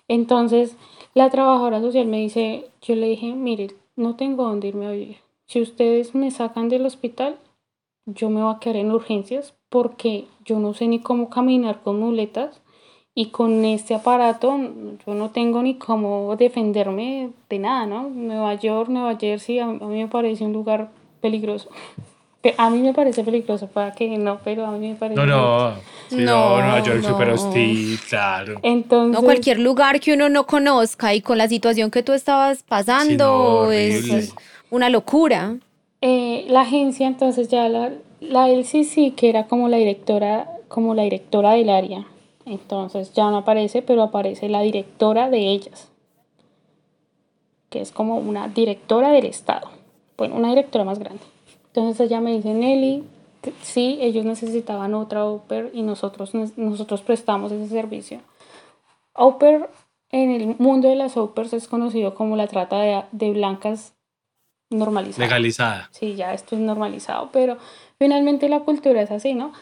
[0.06, 0.76] Entonces,
[1.14, 5.18] la trabajadora social me dice, yo le dije, mire, no tengo dónde irme a vivir.
[5.46, 7.36] Si ustedes me sacan del hospital,
[8.14, 12.00] yo me voy a quedar en urgencias porque yo no sé ni cómo caminar con
[12.00, 12.60] muletas
[13.14, 14.58] y con este aparato
[15.06, 18.08] yo no tengo ni cómo defenderme de nada, ¿no?
[18.08, 20.90] Nueva York, Nueva Jersey, a, mí me parece un lugar
[21.20, 21.70] peligroso.
[22.56, 25.14] A mí me parece peligroso, para que no, pero a mí me parece.
[25.14, 25.74] No, no,
[26.10, 28.54] no, Nueva York es súper hostil, claro.
[28.62, 32.62] Entonces, no, cualquier lugar que uno no conozca y con la situación que tú estabas
[32.62, 34.32] pasando es
[34.70, 35.56] una locura.
[36.02, 41.02] Eh, la agencia, entonces ya la, la LCC, que era como la directora, como la
[41.02, 42.06] directora del área,
[42.46, 45.90] entonces ya no aparece, pero aparece la directora de ellas,
[47.68, 49.68] que es como una directora del Estado.
[50.16, 51.22] Bueno, una directora más grande.
[51.66, 53.04] Entonces ella me dice, Nelly,
[53.62, 58.20] sí, ellos necesitaban otra Oper y nosotros, nosotros prestamos ese servicio.
[59.14, 59.70] Oper
[60.10, 63.94] en el mundo de las Opers es conocido como la trata de, de blancas
[64.70, 65.24] normalizada.
[65.24, 65.88] Legalizada.
[65.92, 67.58] Sí, ya esto es normalizado, pero
[67.98, 69.52] finalmente la cultura es así, ¿no?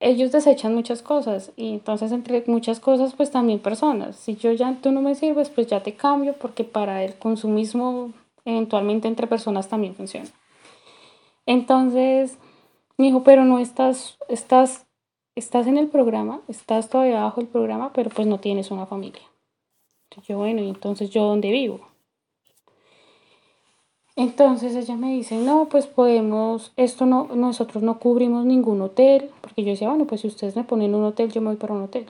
[0.00, 4.16] ellos desechan muchas cosas y entonces entre muchas cosas pues también personas.
[4.16, 8.12] Si yo ya tú no me sirves pues ya te cambio porque para el consumismo
[8.44, 10.28] eventualmente entre personas también funciona.
[11.46, 12.38] Entonces
[12.98, 14.86] me dijo, pero no estás, estás,
[15.34, 19.22] estás en el programa, estás todavía bajo el programa, pero pues no tienes una familia.
[20.26, 21.88] yo, bueno, y entonces yo dónde vivo.
[24.18, 29.62] Entonces ella me dice, no, pues podemos, esto no, nosotros no cubrimos ningún hotel, porque
[29.62, 31.82] yo decía, bueno, pues si ustedes me ponen un hotel, yo me voy para un
[31.82, 32.06] hotel.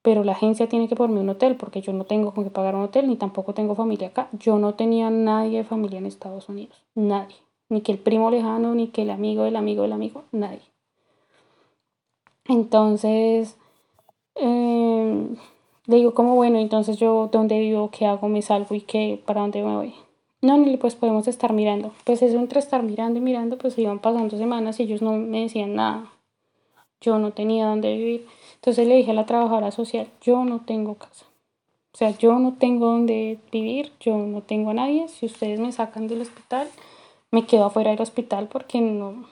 [0.00, 2.74] Pero la agencia tiene que ponerme un hotel, porque yo no tengo con qué pagar
[2.74, 4.28] un hotel, ni tampoco tengo familia acá.
[4.32, 7.36] Yo no tenía nadie de familia en Estados Unidos, nadie.
[7.68, 10.62] Ni que el primo lejano, ni que el amigo del amigo del amigo, nadie.
[12.48, 13.58] Entonces,
[14.36, 15.36] eh,
[15.86, 17.90] le digo, como bueno, entonces yo, ¿dónde vivo?
[17.90, 18.28] ¿Qué hago?
[18.28, 18.74] ¿Me salgo?
[18.74, 19.22] ¿Y qué?
[19.26, 20.05] ¿Para dónde me voy?
[20.46, 21.92] No, ni pues podemos estar mirando.
[22.04, 25.40] Pues eso entre estar mirando y mirando, pues iban pasando semanas y ellos no me
[25.40, 26.12] decían nada.
[27.00, 28.28] Yo no tenía dónde vivir.
[28.54, 31.26] Entonces le dije a la trabajadora social, yo no tengo casa.
[31.92, 35.08] O sea, yo no tengo dónde vivir, yo no tengo a nadie.
[35.08, 36.68] Si ustedes me sacan del hospital,
[37.32, 39.26] me quedo afuera del hospital porque no,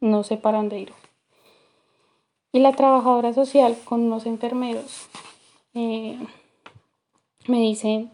[0.00, 0.92] no sé para dónde ir.
[2.50, 5.06] Y la trabajadora social con unos enfermeros
[5.74, 6.18] eh,
[7.46, 8.10] me dicen,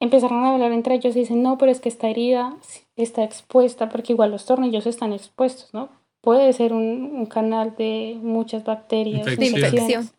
[0.00, 2.56] empezaron a hablar entre ellos y dicen, no, pero es que esta herida
[2.96, 5.90] está expuesta, porque igual los tornillos están expuestos, ¿no?
[6.22, 10.10] Puede ser un, canal de muchas bacterias, de infección.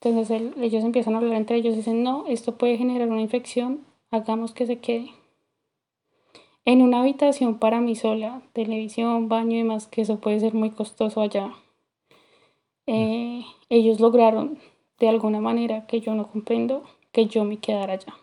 [0.00, 3.80] Entonces ellos empiezan a hablar entre ellos y dicen, no, esto puede generar una infección,
[4.10, 5.10] hagamos que se quede.
[6.64, 10.70] En una habitación para mí sola, televisión, baño y demás, que eso puede ser muy
[10.70, 11.52] costoso allá.
[12.86, 14.58] Eh, ellos lograron
[14.98, 16.82] de alguna manera que yo no comprendo
[17.12, 18.14] que yo me quedara allá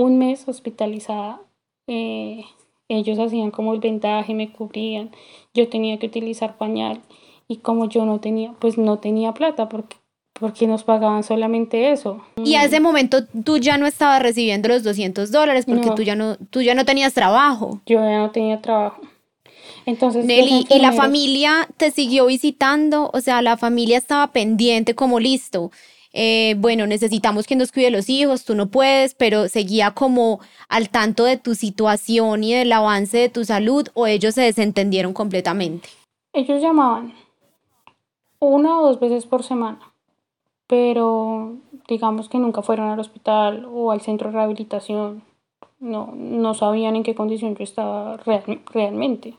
[0.00, 1.40] un mes hospitalizada.
[1.86, 2.44] Eh,
[2.88, 5.10] ellos hacían como el vendaje, me cubrían,
[5.54, 7.02] yo tenía que utilizar pañal
[7.46, 9.96] y como yo no tenía, pues no tenía plata porque,
[10.32, 12.22] porque nos pagaban solamente eso.
[12.42, 16.16] Y a ese momento tú ya no estabas recibiendo los 200 dólares porque tú, ya
[16.16, 17.80] no, tú ya no tenías trabajo.
[17.86, 19.02] Yo ya no tenía trabajo.
[19.86, 23.10] Entonces, Nelly, ¿y la familia te siguió visitando?
[23.12, 25.70] O sea, la familia estaba pendiente como listo.
[26.12, 30.90] Eh, bueno, necesitamos que nos cuide los hijos, tú no puedes, pero seguía como al
[30.90, 35.88] tanto de tu situación y del avance de tu salud o ellos se desentendieron completamente?
[36.32, 37.14] Ellos llamaban
[38.40, 39.92] una o dos veces por semana,
[40.66, 41.58] pero
[41.88, 45.22] digamos que nunca fueron al hospital o al centro de rehabilitación.
[45.78, 49.36] No, no sabían en qué condición yo estaba realmente.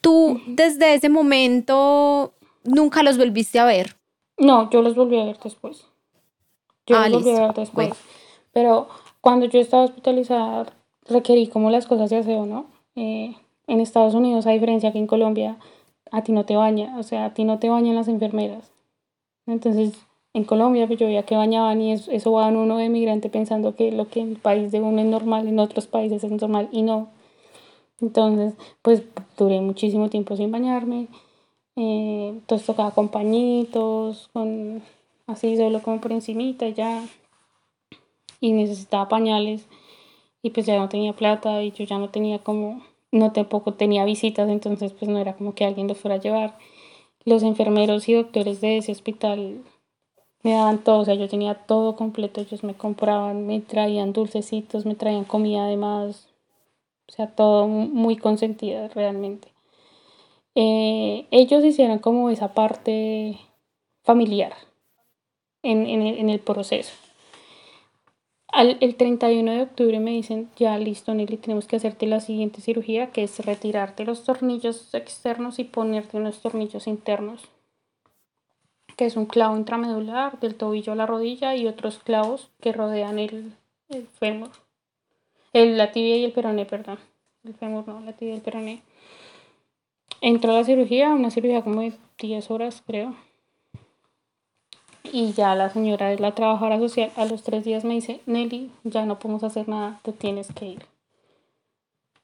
[0.00, 2.32] ¿Tú desde ese momento
[2.64, 3.96] nunca los volviste a ver?
[4.42, 5.86] No, yo los volví a ver después.
[6.86, 7.90] Yo los volví a ver después.
[8.52, 8.88] Pero
[9.20, 10.66] cuando yo estaba hospitalizada,
[11.08, 12.66] requerí como las cosas de aseo, ¿no?
[12.96, 13.36] Eh,
[13.68, 15.58] en Estados Unidos, a diferencia que en Colombia,
[16.10, 18.72] a ti no te baña, o sea, a ti no te bañan las enfermeras.
[19.46, 19.94] Entonces,
[20.34, 23.28] en Colombia, pues yo veía que bañaban y eso, eso va en uno de migrante
[23.28, 26.32] pensando que lo que en el país de uno es normal, en otros países es
[26.32, 27.10] normal y no.
[28.00, 29.04] Entonces, pues
[29.38, 31.06] duré muchísimo tiempo sin bañarme.
[31.76, 34.82] Eh, entonces tocaba con pañitos, con
[35.26, 37.04] así solo como por encimita ya.
[38.40, 39.66] Y necesitaba pañales
[40.42, 44.04] y pues ya no tenía plata y yo ya no tenía como, no tampoco tenía
[44.04, 46.58] visitas, entonces pues no era como que alguien los fuera a llevar.
[47.24, 49.62] Los enfermeros y doctores de ese hospital
[50.42, 54.86] me daban todo, o sea, yo tenía todo completo, ellos me compraban, me traían dulcecitos,
[54.86, 56.28] me traían comida además,
[57.08, 59.51] o sea, todo muy consentida realmente.
[60.54, 63.38] Eh, ellos hicieron como esa parte
[64.02, 64.54] familiar
[65.62, 66.92] en, el, proceso.
[68.48, 72.60] Al, el 31 de octubre me dicen, ya listo Nelly, tenemos que hacerte la siguiente
[72.60, 77.48] cirugía, que es retirarte los tornillos externos y ponerte unos tornillos internos,
[78.96, 83.18] que es un clavo intramedular del tobillo a la rodilla y otros clavos que rodean
[83.18, 83.52] el,
[83.88, 84.50] el fémur,
[85.52, 86.98] el, la tibia y el peroné, perdón,
[87.44, 88.82] el fémur no, la tibia y el peroné.
[90.24, 93.16] Entró a la cirugía, una cirugía como de 10 horas, creo.
[95.02, 97.10] Y ya la señora es la trabajadora social.
[97.16, 100.66] A los tres días me dice, Nelly, ya no podemos hacer nada, te tienes que
[100.66, 100.86] ir.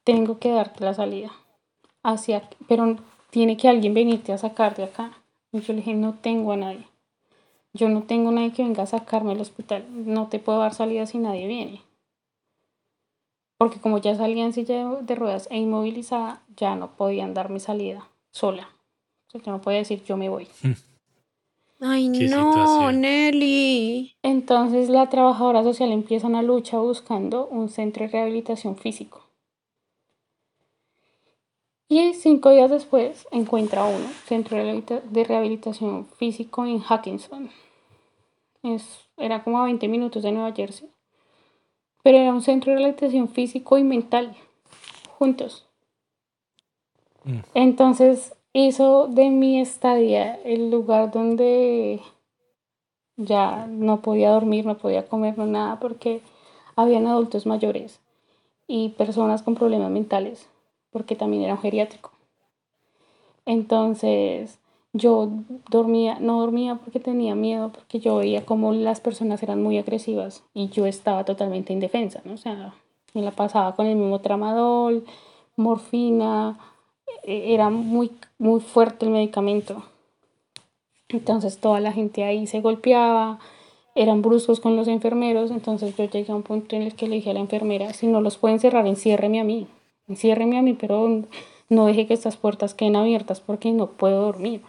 [0.05, 1.33] Tengo que darte la salida.
[2.05, 2.99] Hacia, pero
[3.31, 5.19] tiene que alguien venirte a sacar de acá.
[5.51, 6.87] Y yo le dije, no tengo a nadie.
[7.73, 9.85] Yo no tengo nadie que venga a sacarme del hospital.
[9.91, 11.88] No te puedo dar salida si nadie viene
[13.59, 17.61] porque como ya salía en silla de ruedas e inmovilizada, ya no podían dar mi
[17.61, 18.71] salida sola.
[19.27, 20.49] O sea, yo no podía decir yo me voy.
[21.81, 24.17] Ay, no, Nelly.
[24.23, 29.29] Entonces la trabajadora social empieza una lucha buscando un centro de rehabilitación físico.
[31.91, 37.51] Y cinco días después encuentra uno, Centro de Rehabilitación Físico en Hackinson.
[38.63, 40.91] Es, era como a 20 minutos de Nueva Jersey.
[42.09, 44.35] Pero era un centro de rehabilitación físico y mental,
[45.19, 45.67] juntos.
[47.25, 47.41] Mm.
[47.53, 52.01] Entonces hizo de mi estadía el lugar donde
[53.19, 56.23] ya no podía dormir, no podía comer, no nada, porque
[56.77, 58.01] habían adultos mayores
[58.67, 60.49] y personas con problemas mentales
[60.91, 62.13] porque también era un geriátrico.
[63.45, 64.59] Entonces
[64.93, 65.31] yo
[65.71, 70.43] dormía, no dormía porque tenía miedo, porque yo veía como las personas eran muy agresivas
[70.55, 72.35] y yo estaba totalmente indefensa, ¿no?
[72.35, 72.75] O sea,
[73.15, 75.05] me la pasaba con el mismo tramadol,
[75.57, 76.59] morfina,
[77.23, 79.85] e, era muy, muy fuerte el medicamento.
[81.09, 83.39] Entonces toda la gente ahí se golpeaba,
[83.95, 87.17] eran bruscos con los enfermeros, entonces yo llegué a un punto en el que le
[87.17, 89.67] dije a la enfermera, si no los pueden cerrar, enciérreme a mí
[90.09, 91.23] enciérreme a mí, pero
[91.69, 94.63] no deje que estas puertas queden abiertas porque no puedo dormir.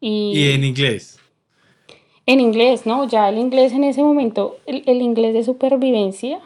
[0.00, 1.18] Y, en inglés?
[2.26, 3.08] En inglés, ¿no?
[3.08, 6.40] Ya el inglés en ese momento, el, inglés de supervivencia,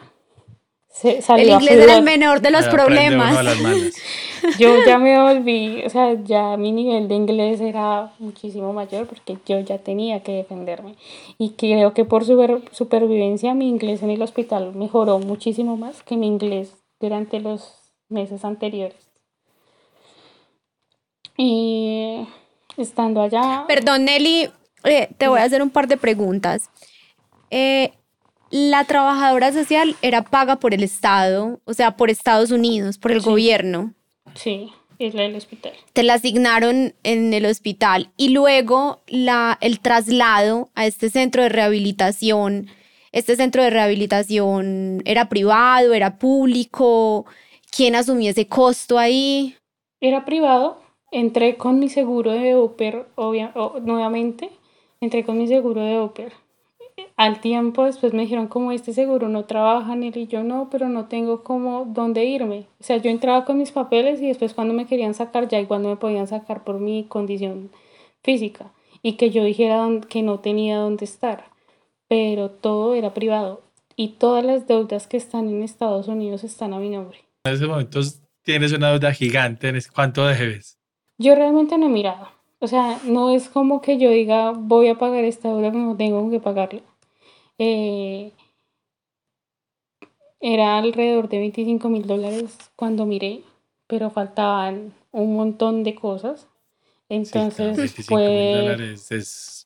[0.89, 3.35] se salió el inglés era el menor de los problemas.
[4.59, 9.37] yo ya me volví, o sea, ya mi nivel de inglés era muchísimo mayor porque
[9.45, 10.95] yo ya tenía que defenderme.
[11.37, 16.17] Y creo que por super, supervivencia mi inglés en el hospital mejoró muchísimo más que
[16.17, 17.75] mi inglés durante los
[18.09, 19.09] meses anteriores.
[21.37, 22.27] Y
[22.77, 23.65] estando allá...
[23.67, 24.49] Perdón, Nelly,
[24.83, 26.69] eh, te voy a hacer un par de preguntas.
[27.49, 27.93] Eh,
[28.49, 33.21] la trabajadora social era paga por el Estado, o sea, por Estados Unidos, por el
[33.21, 33.93] gobierno.
[34.35, 35.73] Sí, es la del hospital.
[35.93, 41.49] Te la asignaron en el hospital y luego la, el traslado a este centro de
[41.49, 42.67] rehabilitación.
[43.11, 47.25] Este centro de rehabilitación era privado, era público.
[47.75, 49.55] ¿Quién asumía ese costo ahí?
[49.99, 50.82] Era privado.
[51.13, 53.07] Entré con mi seguro de Uber,
[53.83, 54.49] nuevamente.
[54.99, 56.33] Entré con mi seguro de Uber
[57.15, 60.89] al tiempo después me dijeron como este seguro no trabaja ni y yo no, pero
[60.89, 62.67] no tengo como dónde irme.
[62.79, 65.83] O sea, yo entraba con mis papeles y después cuando me querían sacar ya igual
[65.83, 67.71] no me podían sacar por mi condición
[68.23, 71.45] física y que yo dijera que no tenía dónde estar.
[72.07, 73.61] Pero todo era privado
[73.95, 77.19] y todas las deudas que están en Estados Unidos están a mi nombre.
[77.45, 77.99] En ese momento
[78.43, 80.82] tienes una deuda gigante, ¿cuánto debes?
[81.17, 82.27] Yo realmente no he mirado.
[82.59, 86.29] O sea, no es como que yo diga voy a pagar esta deuda, no tengo
[86.29, 86.81] que pagarla.
[87.57, 88.31] Eh,
[90.39, 93.43] era alrededor de 25 mil dólares cuando miré,
[93.87, 96.47] pero faltaban un montón de cosas.
[97.09, 99.62] Entonces, dólares es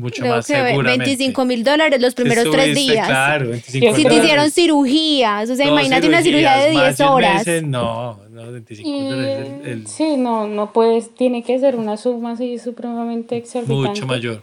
[0.00, 1.04] mucho más seguramente.
[1.04, 3.06] 25 mil dólares los primeros tres días.
[3.06, 7.46] Claro, si te hicieron cirugías, o sea, imagínate una cirugía de 10 horas.
[7.62, 9.82] no, no, 25 dólares.
[9.86, 13.88] Sí, no, no puedes, tiene que ser una suma así supremamente exorbitante.
[13.88, 14.42] Mucho mayor.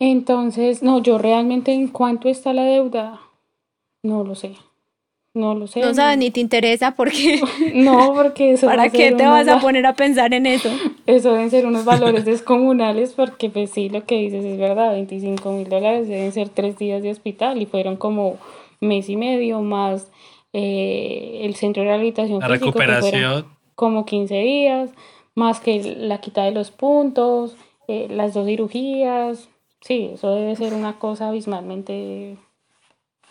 [0.00, 3.20] Entonces, no, yo realmente en cuánto está la deuda,
[4.02, 4.54] no lo sé.
[5.38, 5.80] No lo sé.
[5.80, 7.40] No sabes ni te interesa porque.
[7.74, 8.66] no, porque eso.
[8.66, 10.70] ¿Para qué te vas a poner a pensar en eso?
[11.06, 15.52] Eso deben ser unos valores descomunales, porque, pues sí, lo que dices es verdad: 25
[15.52, 18.38] mil dólares deben ser tres días de hospital y fueron como
[18.80, 20.10] mes y medio más
[20.52, 22.40] eh, el centro de rehabilitación.
[22.40, 23.46] La recuperación.
[23.74, 24.90] Como 15 días,
[25.34, 29.48] más que la quita de los puntos, eh, las dos cirugías,
[29.80, 32.36] Sí, eso debe ser una cosa abismalmente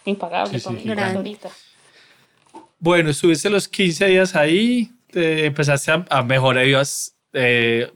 [0.05, 1.49] impagable sí, sí, ahorita.
[2.79, 6.65] Bueno, estuviste los 15 días ahí, empezaste a, mejorar,
[7.33, 7.91] eh,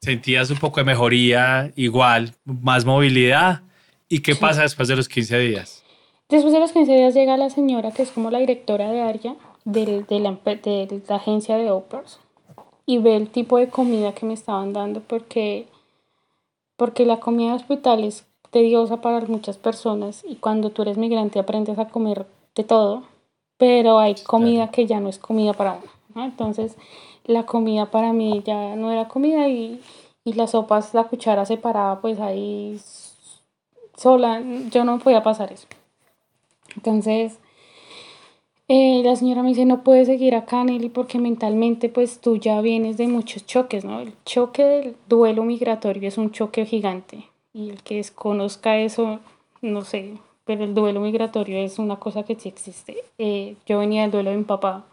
[0.00, 3.62] sentías un poco de mejoría, igual, más movilidad.
[4.08, 5.82] ¿Y qué pasa después de los 15 días?
[6.28, 9.36] Después de los 15 días llega la señora, que es como la directora de área
[9.64, 12.18] de, la, de la agencia de Opers,
[12.86, 15.66] y ve el tipo de comida que me estaban dando, porque
[16.82, 21.38] porque la comida de hospital es tediosa para muchas personas y cuando tú eres migrante
[21.38, 23.04] aprendes a comer de todo,
[23.58, 26.24] pero hay comida que ya no es comida para uno.
[26.24, 26.76] Entonces,
[27.24, 29.80] la comida para mí ya no era comida y,
[30.24, 32.80] y las sopas, la cuchara separada, pues ahí
[33.96, 35.66] sola, yo no podía pasar eso.
[36.76, 37.38] Entonces,
[38.68, 42.60] eh, la señora me dice, no puedes seguir acá, Nelly, porque mentalmente pues tú ya
[42.60, 44.00] vienes de muchos choques, ¿no?
[44.00, 49.20] El choque del duelo migratorio es un choque gigante y el que desconozca eso,
[49.60, 50.14] no sé,
[50.44, 52.96] pero el duelo migratorio es una cosa que sí existe.
[53.18, 54.84] Eh, yo venía del duelo de mi papá,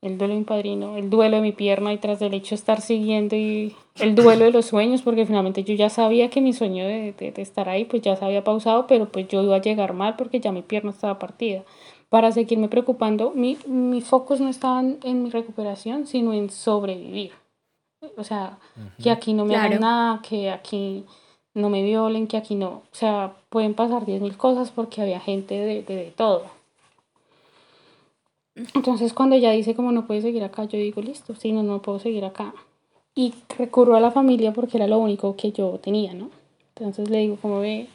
[0.00, 2.80] el duelo de mi padrino, el duelo de mi pierna y tras del hecho estar
[2.80, 6.84] siguiendo y el duelo de los sueños, porque finalmente yo ya sabía que mi sueño
[6.84, 9.60] de, de, de estar ahí pues ya se había pausado, pero pues yo iba a
[9.60, 11.62] llegar mal porque ya mi pierna estaba partida
[12.12, 17.32] para seguirme preocupando, mi, mis focos no estaban en mi recuperación, sino en sobrevivir.
[18.18, 18.58] O sea,
[19.02, 21.06] que aquí no me hagan nada, que aquí
[21.54, 22.68] no me violen, que aquí no.
[22.68, 26.44] O sea, pueden pasar 10.000 cosas porque había gente de, de, todo.
[28.54, 31.82] Entonces, cuando ella dice como no puede seguir acá, yo digo, listo, sí, no, no
[31.82, 32.54] puedo seguir acá.
[33.14, 36.30] Y recurro a la familia porque era lo único que yo tenía, ¿no?
[36.74, 37.88] Entonces le digo, como ve,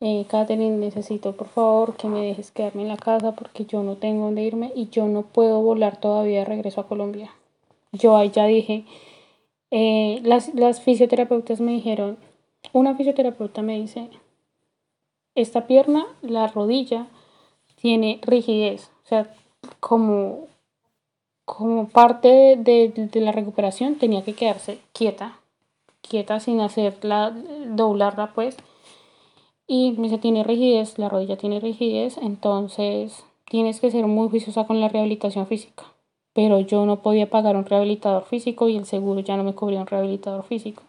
[0.00, 3.96] eh, Catherine, necesito por favor que me dejes quedarme en la casa porque yo no
[3.96, 7.30] tengo dónde irme y yo no puedo volar todavía de regreso a Colombia.
[7.92, 8.84] Yo ahí ya dije,
[9.70, 12.18] eh, las, las fisioterapeutas me dijeron,
[12.72, 14.10] una fisioterapeuta me dice,
[15.34, 17.06] esta pierna, la rodilla,
[17.76, 19.34] tiene rigidez, o sea,
[19.80, 20.46] como,
[21.44, 25.38] como parte de, de la recuperación tenía que quedarse quieta,
[26.00, 27.30] quieta sin hacerla,
[27.68, 28.56] doblarla pues
[29.68, 34.64] y me dice, tiene rigidez, la rodilla tiene rigidez, entonces tienes que ser muy juiciosa
[34.64, 35.84] con la rehabilitación física.
[36.32, 39.80] Pero yo no podía pagar un rehabilitador físico y el seguro ya no me cubría
[39.80, 40.84] un rehabilitador físico.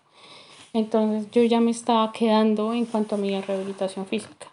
[0.77, 4.47] Entonces yo ya me estaba quedando en cuanto a mi rehabilitación física.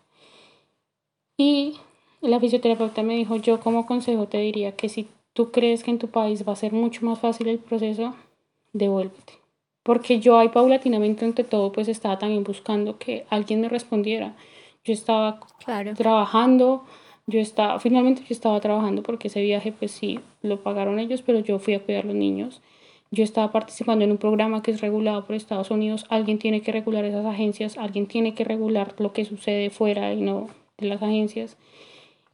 [1.36, 1.74] Y
[2.20, 5.98] la fisioterapeuta me dijo, yo como consejo te diría que si tú crees que en
[5.98, 8.14] tu país va a ser mucho más fácil el proceso,
[8.72, 9.44] devuélvete
[9.84, 14.34] porque yo ahí paulatinamente ante todo pues estaba también buscando que alguien me respondiera.
[14.82, 15.40] Yo estaba
[15.94, 16.84] trabajando,
[17.26, 21.38] yo estaba, finalmente yo estaba trabajando porque ese viaje pues sí lo pagaron ellos, pero
[21.38, 22.62] yo fui a cuidar a los niños.
[23.14, 26.04] Yo estaba participando en un programa que es regulado por Estados Unidos.
[26.08, 30.20] Alguien tiene que regular esas agencias, alguien tiene que regular lo que sucede fuera y
[30.20, 30.48] no
[30.78, 31.56] de las agencias.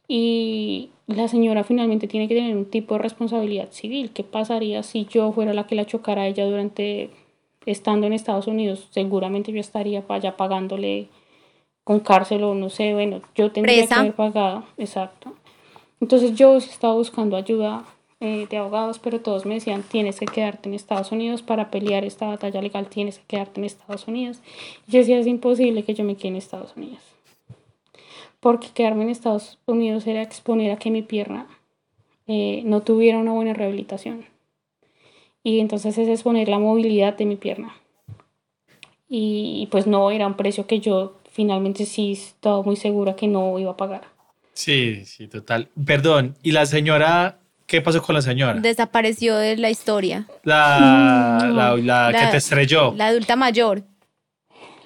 [0.07, 4.11] Y la señora finalmente tiene que tener un tipo de responsabilidad civil.
[4.11, 7.11] ¿Qué pasaría si yo fuera la que la chocara a ella durante
[7.65, 11.07] estando en Estados Unidos, seguramente yo estaría allá pagándole
[11.83, 15.33] con cárcel o no sé, bueno, yo tendría que haber pagado, exacto.
[15.99, 17.85] Entonces yo estaba buscando ayuda
[18.21, 22.05] eh, de abogados, pero todos me decían, tienes que quedarte en Estados Unidos para pelear
[22.05, 24.39] esta batalla legal, tienes que quedarte en Estados Unidos.
[24.87, 27.01] Yo decía, es imposible que yo me quede en Estados Unidos.
[28.39, 31.47] Porque quedarme en Estados Unidos era exponer a que mi pierna
[32.27, 34.31] eh, no tuviera una buena rehabilitación
[35.43, 37.75] y entonces es exponer la movilidad de mi pierna.
[39.09, 43.59] Y, pues no, era un precio que yo finalmente sí estaba muy segura que no
[43.59, 44.03] iba a pagar.
[44.53, 45.69] Sí, sí, total.
[45.85, 47.40] Perdón, ¿y la señora,
[47.71, 48.59] qué pasó con la señora?
[48.59, 50.27] Desapareció de la historia.
[50.43, 52.93] La, la, la, que te estrelló.
[52.97, 53.83] La adulta mayor.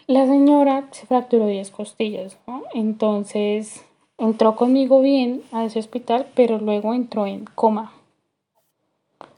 [0.05, 2.61] La señora se fracturó 10 costillas, ¿no?
[2.75, 3.83] Entonces
[4.19, 7.91] entró conmigo bien a ese hospital, pero luego entró en coma.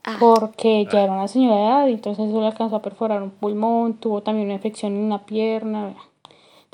[0.10, 0.16] Ah.
[0.22, 3.30] porque ya era una señora de edad y entonces eso le alcanzó a perforar un
[3.30, 5.96] pulmón, tuvo también una infección en una pierna.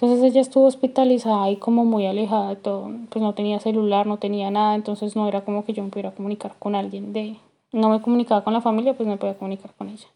[0.04, 4.18] Entonces ella estuvo hospitalizada y como muy alejada de todo, pues no tenía celular, no
[4.18, 7.38] tenía nada, entonces no era como que yo me pudiera comunicar con alguien de...
[7.72, 10.08] No me comunicaba con la familia, pues me podía comunicar con ella.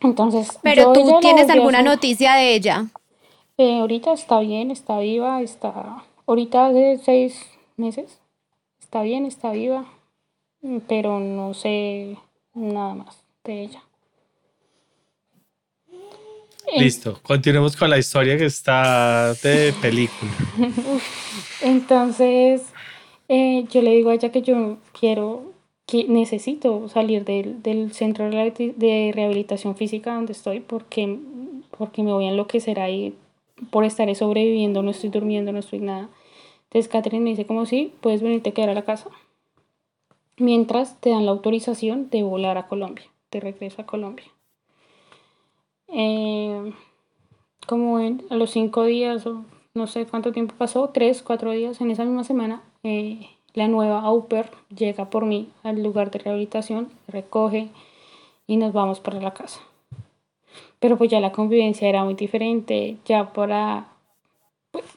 [0.00, 0.58] Entonces...
[0.62, 2.86] Pero tú tienes alguna noticia de ella.
[3.58, 6.02] Eh, ahorita está bien, está viva, está...
[6.26, 8.20] Ahorita hace seis meses.
[8.80, 9.84] Está bien, está viva
[10.88, 12.16] pero no sé
[12.54, 13.82] nada más de ella.
[16.76, 20.30] Listo, continuemos con la historia que está de película.
[21.62, 22.62] Entonces,
[23.28, 25.52] eh, yo le digo a ella que yo quiero,
[25.86, 31.18] que necesito salir del, del centro de rehabilitación física donde estoy porque,
[31.76, 33.14] porque me voy a enloquecer ahí
[33.70, 36.08] por estar sobreviviendo, no estoy durmiendo, no estoy nada.
[36.64, 39.10] Entonces Catherine me dice como sí, puedes venirte a quedar a la casa
[40.38, 44.26] mientras te dan la autorización de volar a Colombia, de regreso a Colombia.
[45.92, 46.72] Eh,
[47.66, 51.90] como a los cinco días, o no sé cuánto tiempo pasó, tres, cuatro días en
[51.90, 57.68] esa misma semana, eh, la nueva AUPER llega por mí al lugar de rehabilitación, recoge
[58.46, 59.60] y nos vamos para la casa.
[60.80, 63.88] Pero pues ya la convivencia era muy diferente, ya para,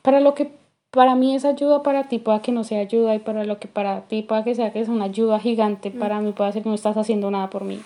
[0.02, 0.52] para lo que
[0.90, 3.68] para mí es ayuda, para ti pueda que no sea ayuda y para lo que
[3.68, 6.00] para ti pueda que sea que es una ayuda gigante, mm.
[6.00, 7.82] para mí puede ser que no estás haciendo nada por mí.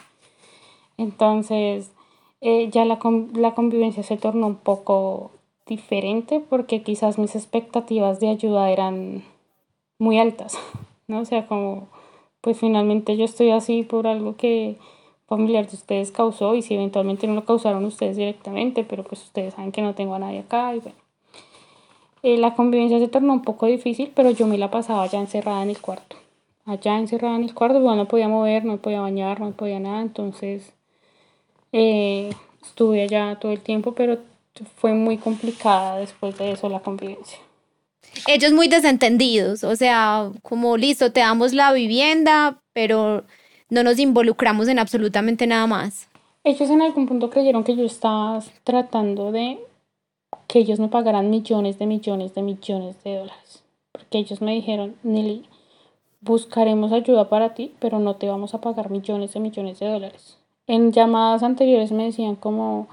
[0.98, 1.92] Entonces,
[2.42, 3.00] eh, ya la,
[3.34, 5.32] la convivencia se tornó un poco
[5.68, 9.24] diferente porque quizás mis expectativas de ayuda eran
[10.00, 10.58] muy altas,
[11.08, 11.20] ¿no?
[11.20, 11.88] O sea, como,
[12.42, 14.78] pues finalmente yo estoy así por algo que
[15.28, 19.54] familiar de ustedes causó y si eventualmente no lo causaron ustedes directamente, pero pues ustedes
[19.54, 20.98] saben que no tengo a nadie acá y bueno.
[22.22, 25.64] Eh, la convivencia se tornó un poco difícil, pero yo me la pasaba ya encerrada
[25.64, 26.18] en el cuarto.
[26.66, 30.02] Allá encerrada en el cuarto, pues no podía mover, no podía bañar, no podía nada,
[30.02, 30.74] entonces
[31.72, 34.20] eh, estuve allá todo el tiempo, pero
[34.76, 37.40] fue muy complicada después de eso la convivencia.
[38.28, 43.24] ellos muy desentendidos, o sea, como listo, te damos la vivienda, pero
[43.70, 46.10] no nos involucramos en absolutamente nada más.
[46.44, 49.60] Ellos en algún punto creyeron que yo estaba tratando de
[50.48, 53.64] que ellos me pagaran millones de millones de millones de dólares.
[53.92, 55.46] Porque ellos me dijeron, Nelly,
[56.22, 60.39] buscaremos ayuda para ti, pero no te vamos a pagar millones de millones de dólares.
[60.70, 62.90] En llamadas anteriores me decían como,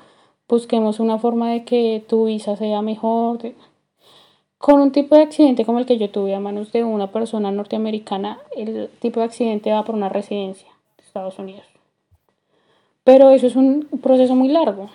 [0.48, 3.52] busquemos una forma de que tu visa sea mejor.
[4.56, 7.50] Con un tipo de accidente como el que yo tuve a manos de una persona
[7.50, 11.66] norteamericana, el tipo de accidente va por una residencia de Estados Unidos.
[13.04, 14.88] Pero eso es un proceso muy largo.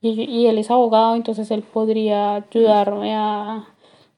[0.00, 3.68] Y, y él es abogado, entonces él podría ayudarme a...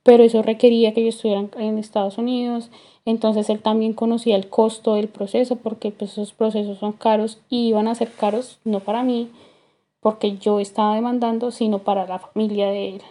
[0.05, 2.71] Pero eso requería que yo estuviera en Estados Unidos.
[3.07, 7.69] Entonces él también conocía el costo del proceso porque pues, esos procesos son caros y
[7.69, 9.31] iban a ser caros no para mí,
[10.01, 13.03] porque yo estaba demandando, sino para la familia de él.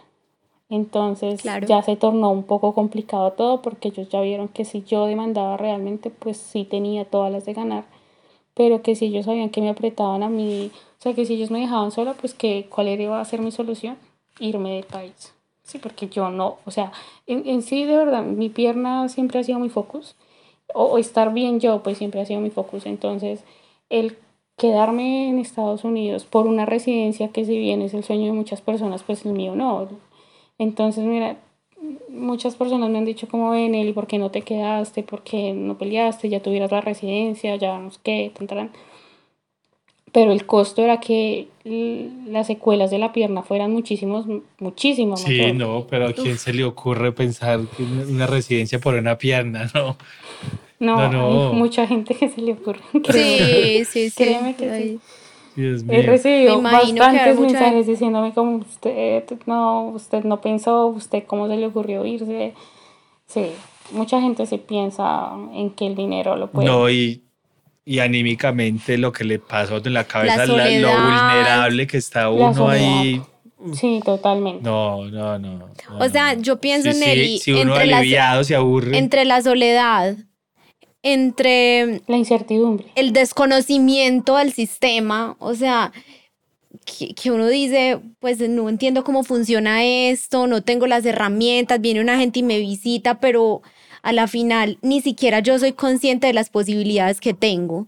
[0.69, 5.05] Entonces ya se tornó un poco complicado todo porque ellos ya vieron que si yo
[5.05, 7.85] demandaba realmente, pues sí tenía todas las de ganar,
[8.53, 11.51] pero que si ellos sabían que me apretaban a mí, o sea, que si ellos
[11.51, 13.95] me dejaban sola, pues que cuál iba a ser mi solución,
[14.39, 15.34] irme del país.
[15.65, 16.91] Sí, porque yo no, o sea,
[17.25, 20.15] en, en sí de verdad, mi pierna siempre ha sido mi focus,
[20.73, 22.85] o, estar bien yo, pues siempre ha sido mi focus.
[22.87, 23.43] Entonces,
[23.89, 24.17] el
[24.57, 28.61] quedarme en Estados Unidos por una residencia que si bien es el sueño de muchas
[28.61, 29.89] personas, pues el mío no.
[30.59, 31.37] Entonces, mira,
[32.09, 35.03] muchas personas me han dicho como ven, Eli, ¿por qué no te quedaste?
[35.03, 36.29] ¿Por qué no peleaste?
[36.29, 38.31] Ya tuvieras la residencia, ya no sé qué,
[40.15, 44.25] Pero el costo era que las secuelas de la pierna fueran muchísimos,
[44.59, 47.59] muchísimo Sí, no, pero ¿a quién se le ocurre pensar
[48.07, 49.97] una residencia por una pierna, no?
[50.79, 52.79] No, no, hay mucha gente que se le ocurre.
[53.11, 54.23] Sí, sí, sí.
[54.23, 54.99] Créeme que
[55.57, 55.83] sí.
[55.89, 61.67] He recibido bastantes mensajes diciéndome como usted no, usted no pensó, usted cómo se le
[61.67, 62.53] ocurrió irse.
[63.27, 63.47] Sí,
[63.91, 66.67] mucha gente se piensa en que el dinero lo puede.
[66.69, 67.21] No, y,
[67.85, 72.67] y anímicamente lo que le pasó en la cabeza, la lo vulnerable que está uno
[72.67, 73.21] ahí.
[73.73, 74.63] Sí, totalmente.
[74.63, 75.69] No, no, no.
[75.99, 77.39] o sea, yo pienso en él.
[77.39, 78.97] si uno aliviado se aburre.
[78.97, 80.15] Entre la soledad
[81.07, 85.93] entre la incertidumbre, el desconocimiento del sistema, o sea,
[86.83, 92.17] que, uno dice, pues no entiendo cómo funciona esto, no tengo las herramientas, viene una
[92.17, 93.61] gente y me visita, pero
[94.05, 97.87] a la final ni siquiera yo soy consciente de las posibilidades que tengo,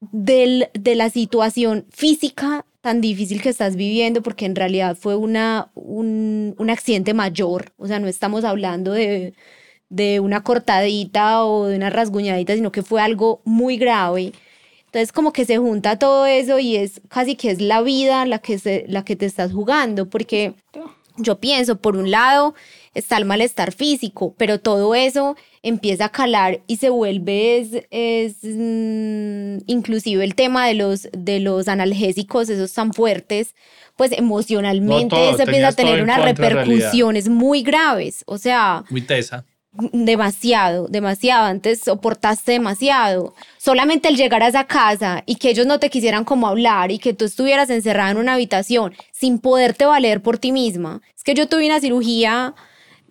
[0.00, 5.70] del, de la situación física tan difícil que estás viviendo, porque en realidad fue una,
[5.74, 9.34] un, un accidente mayor, o sea, no estamos hablando de
[9.92, 14.32] de una cortadita o de una rasguñadita, sino que fue algo muy grave.
[14.86, 18.38] Entonces como que se junta todo eso y es casi que es la vida la
[18.38, 20.54] que, se, la que te estás jugando, porque
[21.18, 22.54] yo pienso, por un lado
[22.94, 28.36] está el malestar físico, pero todo eso empieza a calar y se vuelve, es, es
[28.42, 33.54] mm, inclusive el tema de los, de los analgésicos, esos tan fuertes,
[33.96, 38.84] pues emocionalmente se empieza a tener unas repercusiones muy graves, o sea...
[38.90, 43.34] Muy tesa demasiado, demasiado, antes soportaste demasiado.
[43.56, 46.98] Solamente el llegar a esa casa y que ellos no te quisieran como hablar y
[46.98, 51.00] que tú estuvieras encerrada en una habitación sin poderte valer por ti misma.
[51.16, 52.54] Es que yo tuve una cirugía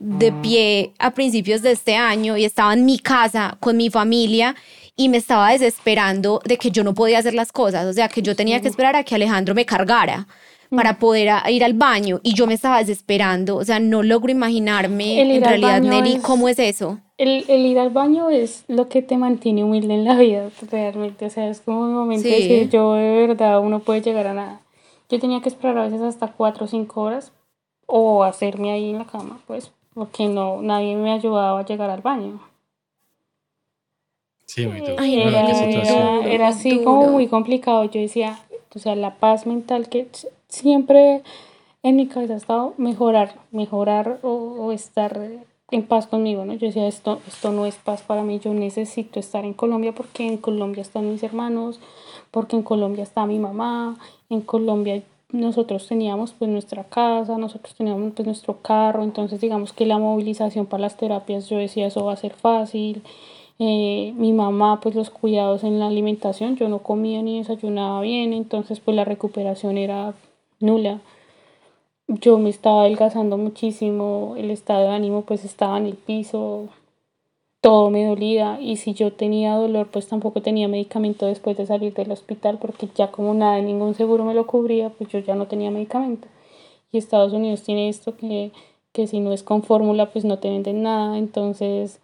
[0.02, 0.42] de mm.
[0.42, 4.56] pie a principios de este año y estaba en mi casa con mi familia
[4.96, 8.22] y me estaba desesperando de que yo no podía hacer las cosas, o sea, que
[8.22, 10.28] yo tenía que esperar a que Alejandro me cargara
[10.70, 15.22] para poder ir al baño y yo me estaba desesperando, o sea, no logro imaginarme
[15.22, 17.00] en realidad, Nelly, cómo es eso.
[17.18, 21.26] El, el, ir al baño es lo que te mantiene humilde en la vida, realmente,
[21.26, 24.34] o sea, es como un momento de decir, yo de verdad, uno puede llegar a
[24.34, 24.62] nada.
[25.10, 27.34] Yo tenía que esperar a veces hasta cuatro o cinco horas
[27.86, 32.02] o hacerme ahí en la cama, pues, porque no, nadie me ayudaba a llegar al
[32.02, 32.40] baño.
[34.46, 37.86] Sí, muy era, era, así como muy complicado.
[37.86, 38.40] Yo decía,
[38.76, 40.08] o sea, la paz mental que
[40.50, 41.24] siempre
[41.84, 45.20] en mi cabeza ha estado mejorar, mejorar o, estar
[45.72, 46.54] en paz conmigo, ¿no?
[46.54, 50.28] Yo decía, esto, esto no es paz para mí, yo necesito estar en Colombia porque
[50.28, 51.80] en Colombia están mis hermanos,
[52.30, 53.98] porque en Colombia está mi mamá,
[54.30, 59.86] en Colombia nosotros teníamos pues nuestra casa, nosotros teníamos pues nuestro carro, entonces digamos que
[59.86, 63.02] la movilización para las terapias, yo decía, eso va a ser fácil.
[63.60, 68.34] Eh, mi mamá pues los cuidados en la alimentación, yo no comía ni desayunaba bien,
[68.34, 70.14] entonces pues la recuperación era
[70.60, 71.00] nula.
[72.08, 76.70] Yo me estaba adelgazando muchísimo, el estado de ánimo pues estaba en el piso,
[77.62, 81.94] todo me dolía y si yo tenía dolor pues tampoco tenía medicamento después de salir
[81.94, 85.48] del hospital porque ya como nada, ningún seguro me lo cubría, pues yo ya no
[85.48, 86.28] tenía medicamento.
[86.92, 88.52] Y Estados Unidos tiene esto que
[88.94, 92.00] que si no es con fórmula pues no te venden nada, entonces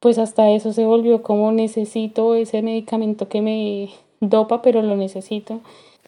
[0.00, 3.90] pues hasta eso se volvió como necesito ese medicamento que me
[4.20, 5.62] dopa, pero lo necesito.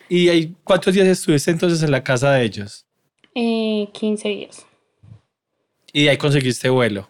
[0.09, 2.85] ¿Y ahí, cuántos días estuviste entonces en la casa de ellos?
[3.35, 4.67] Eh, 15 días.
[5.93, 7.09] ¿Y ahí conseguiste vuelo?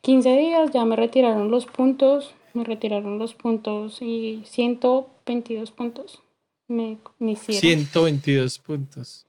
[0.00, 6.22] 15 días, ya me retiraron los puntos, me retiraron los puntos y 122 puntos
[6.68, 7.60] me, me hicieron.
[7.60, 9.26] 122 puntos.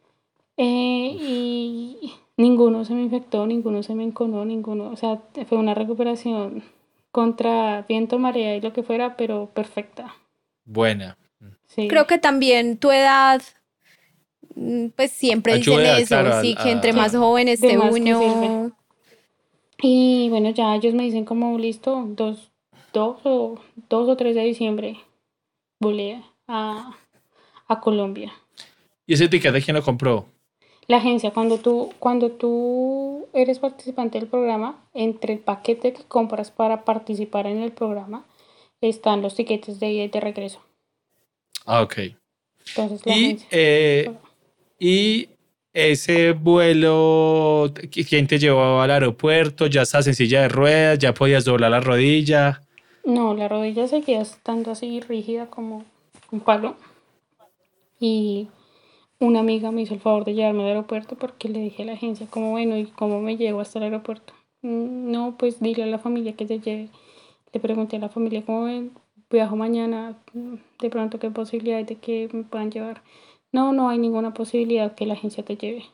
[0.57, 5.73] Eh, y ninguno se me infectó, ninguno se me enconó, ninguno, o sea, fue una
[5.73, 6.63] recuperación
[7.11, 10.15] contra viento, marea y lo que fuera, pero perfecta.
[10.65, 11.17] Buena.
[11.67, 11.87] Sí.
[11.87, 13.41] Creo que también tu edad,
[14.55, 17.53] mm, pues siempre dicen Ayuda, eso, claro, sí, a- que entre a- más joven De
[17.53, 18.71] esté uno.
[19.81, 22.51] Y bueno, ya ellos me dicen como listo, dos,
[22.93, 23.59] dos o
[23.89, 24.97] dos o tres de diciembre
[25.81, 26.97] volé a,
[27.67, 28.33] a Colombia.
[29.07, 30.25] ¿Y ese tiquete quién lo compró?
[30.87, 36.51] La agencia, cuando tú, cuando tú eres participante del programa, entre el paquete que compras
[36.51, 38.25] para participar en el programa,
[38.81, 40.59] están los tiquetes de ida y de regreso.
[41.65, 41.95] Ah, ok.
[42.69, 43.47] Entonces la Y, agencia.
[43.51, 44.11] eh,
[44.79, 45.29] y
[45.73, 49.67] ese vuelo, ¿qui- ¿quién te llevó al aeropuerto?
[49.67, 50.99] ¿Ya estás en silla de ruedas?
[50.99, 52.61] ¿Ya podías doblar la rodilla?
[53.03, 55.83] No, la rodilla seguía estando así rígida como
[56.31, 56.77] un palo.
[57.99, 58.47] Y
[59.19, 61.93] una amiga me hizo el favor de llevarme al aeropuerto porque le dije a la
[61.93, 64.33] agencia como bueno, ¿y cómo me llevo hasta el aeropuerto?
[64.61, 66.89] "Mm, No, pues dile a la familia que te lleve.
[67.53, 68.93] Le pregunté a la familia cómo ven,
[69.29, 70.17] viajo mañana,
[70.81, 73.03] de pronto qué posibilidad de que me puedan llevar.
[73.51, 75.85] No, no hay ninguna posibilidad que la agencia te lleve.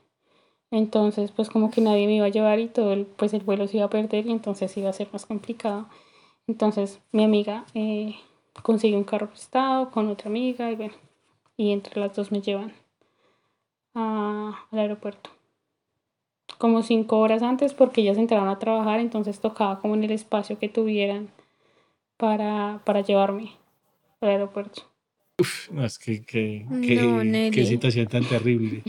[0.71, 3.67] Entonces, pues como que nadie me iba a llevar y todo el, pues el vuelo
[3.67, 5.87] se iba a perder y entonces iba a ser más complicado.
[6.47, 8.15] Entonces mi amiga eh,
[8.63, 10.93] consiguió un carro prestado con otra amiga y bueno,
[11.57, 12.73] y entre las dos me llevan
[13.93, 15.29] al aeropuerto.
[16.57, 20.59] Como cinco horas antes porque ellas entraron a trabajar, entonces tocaba como en el espacio
[20.59, 21.29] que tuvieran
[22.17, 23.51] para, para llevarme
[24.21, 24.83] al aeropuerto.
[25.71, 28.83] No, es que, que, No, que- qué situación tan terrible.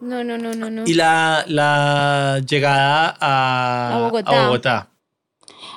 [0.00, 0.84] No, no, no, no, no.
[0.86, 4.42] Y la, la llegada a, A Bogotá.
[4.42, 4.88] a Bogotá.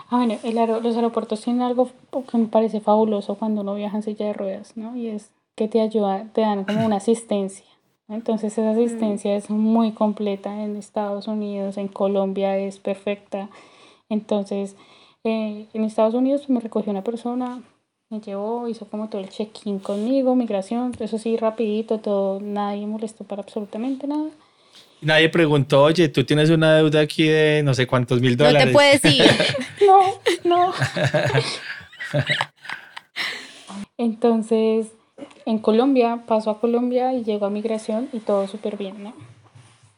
[0.09, 1.89] Ah, bueno, el aero- los aeropuertos tienen algo
[2.29, 4.95] que me parece fabuloso cuando uno viaja en silla de ruedas, ¿no?
[4.95, 7.65] Y es que te ayuda, te dan como una asistencia.
[8.09, 13.49] Entonces esa asistencia es muy completa en Estados Unidos, en Colombia es perfecta.
[14.09, 14.75] Entonces,
[15.23, 17.61] eh, en Estados Unidos me recogió una persona,
[18.09, 23.23] me llevó, hizo como todo el check-in conmigo, migración, eso sí, rapidito, todo, nadie molestó
[23.23, 24.29] para absolutamente nada.
[25.01, 28.67] Nadie preguntó, oye, tú tienes una deuda aquí de no sé cuántos mil No dólares.
[28.67, 29.23] te puedes ir.
[29.85, 29.99] No,
[30.45, 30.73] no.
[33.97, 34.87] Entonces,
[35.45, 39.13] en Colombia, paso a Colombia y llego a migración y todo súper bien, ¿no?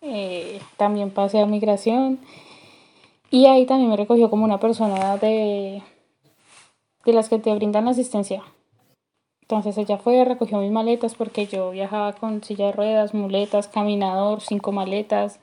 [0.02, 2.20] Eh, también pasé a migración
[3.32, 5.82] y ahí también me recogió como una persona de,
[7.06, 8.44] de las que te brindan asistencia.
[9.42, 14.42] Entonces ella fue, recogió mis maletas porque yo viajaba con silla de ruedas, muletas, caminador,
[14.42, 15.40] cinco maletas.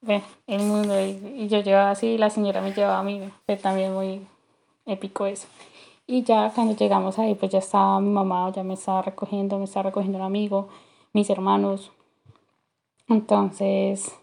[0.00, 0.94] Bueno, el mundo.
[1.00, 3.20] Y, yo llevaba así, la señora me llevaba a mí.
[3.46, 4.26] Fue también muy
[4.86, 5.46] épico eso.
[6.06, 9.64] Y ya cuando llegamos ahí, pues ya estaba mi mamá, ya me estaba recogiendo, me
[9.64, 10.68] estaba recogiendo un amigo,
[11.12, 11.92] mis hermanos.
[13.08, 14.14] Entonces,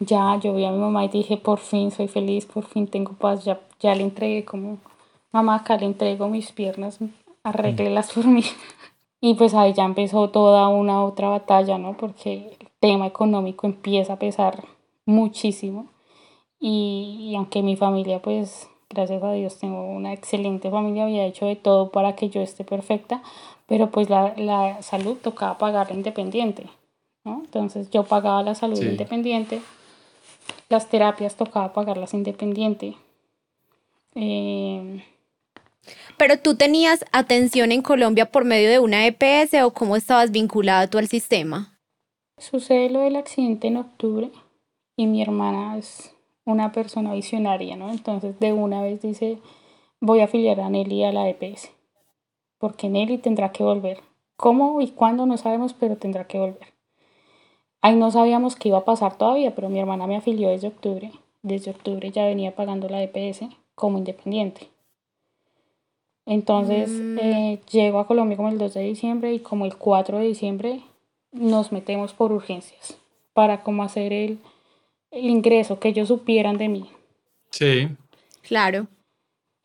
[0.00, 3.12] ya yo vi a mi mamá y dije, por fin soy feliz, por fin tengo
[3.12, 4.78] paz, ya, ya le entregué como,
[5.34, 6.98] mamá, acá le entrego mis piernas,
[7.42, 8.42] arréglelas por mí.
[9.20, 11.96] Y pues ahí ya empezó toda una otra batalla, ¿no?
[11.96, 14.64] Porque el tema económico empieza a pesar
[15.06, 15.86] muchísimo.
[16.60, 21.46] Y, y aunque mi familia, pues, gracias a Dios, tengo una excelente familia, había hecho
[21.46, 23.22] de todo para que yo esté perfecta,
[23.66, 26.66] pero pues la, la salud tocaba pagarla independiente,
[27.24, 27.40] ¿no?
[27.46, 28.84] Entonces yo pagaba la salud Sí.
[28.84, 29.62] independiente,
[30.68, 32.94] las terapias tocaba pagarlas independiente.
[34.14, 35.02] Eh,
[36.16, 40.88] Pero tú tenías atención en Colombia por medio de una EPS o cómo estabas vinculada
[40.88, 41.78] tú al sistema?
[42.38, 44.30] Sucede lo del accidente en octubre
[44.96, 47.90] y mi hermana es una persona visionaria, ¿no?
[47.90, 49.38] Entonces de una vez dice,
[50.00, 51.70] voy a afiliar a Nelly a la EPS,
[52.58, 54.00] porque Nelly tendrá que volver.
[54.36, 55.26] ¿Cómo y cuándo?
[55.26, 56.74] No sabemos, pero tendrá que volver.
[57.80, 61.12] Ahí no sabíamos qué iba a pasar todavía, pero mi hermana me afilió desde octubre.
[61.42, 63.44] Desde octubre ya venía pagando la EPS
[63.74, 64.73] como independiente.
[66.26, 67.18] Entonces Mm.
[67.20, 70.80] eh, llego a Colombia como el 2 de diciembre y como el 4 de diciembre
[71.32, 72.96] nos metemos por urgencias
[73.34, 74.38] para como hacer el,
[75.10, 76.86] el ingreso, que ellos supieran de mí.
[77.50, 77.88] Sí.
[78.42, 78.86] Claro.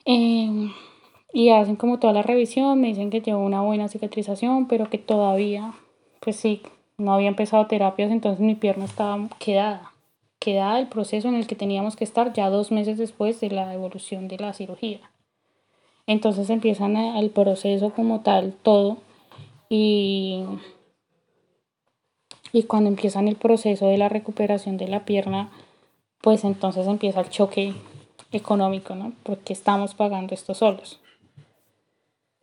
[0.05, 0.71] Em,
[1.33, 4.97] y hacen como toda la revisión, me dicen que llevo una buena cicatrización, pero que
[4.97, 5.73] todavía,
[6.19, 6.61] pues sí,
[6.97, 9.93] no había empezado terapias, entonces mi pierna estaba quedada.
[10.39, 13.73] quedada el proceso en el que teníamos que estar ya dos meses después de la
[13.73, 15.01] evolución de la cirugía.
[16.09, 18.97] Entonces empiezan el proceso como tal, todo.
[19.69, 20.43] Y,
[22.51, 25.51] y cuando empiezan el proceso de la recuperación de la pierna,
[26.21, 27.75] pues entonces empieza el choque
[28.31, 29.13] económico, ¿no?
[29.21, 30.99] Porque estamos pagando esto solos.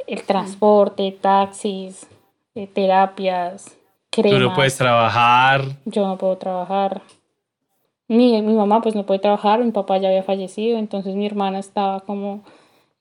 [0.07, 2.07] El transporte, taxis,
[2.55, 3.77] eh, terapias,
[4.11, 4.39] cremas.
[4.39, 5.63] Tú no puedes trabajar.
[5.87, 7.03] Yo no puedo trabajar.
[8.07, 11.59] Mi, mi mamá pues no puede trabajar, mi papá ya había fallecido, entonces mi hermana
[11.59, 12.45] estaba como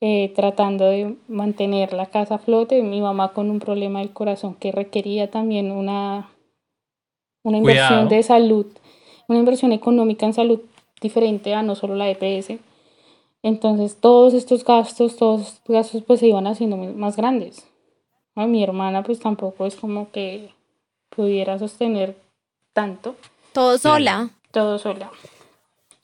[0.01, 4.55] eh, tratando de mantener la casa a flote, mi mamá con un problema del corazón
[4.55, 6.29] que requería también una,
[7.43, 8.65] una inversión de salud,
[9.27, 10.59] una inversión económica en salud
[11.01, 12.59] diferente a no solo la EPS.
[13.41, 17.65] Entonces todos estos gastos, todos estos gastos pues se iban haciendo más grandes.
[18.35, 20.49] Mi hermana pues tampoco es como que
[21.09, 22.17] pudiera sostener
[22.73, 23.15] tanto.
[23.53, 24.29] Todo sola.
[24.51, 25.09] Todo sola.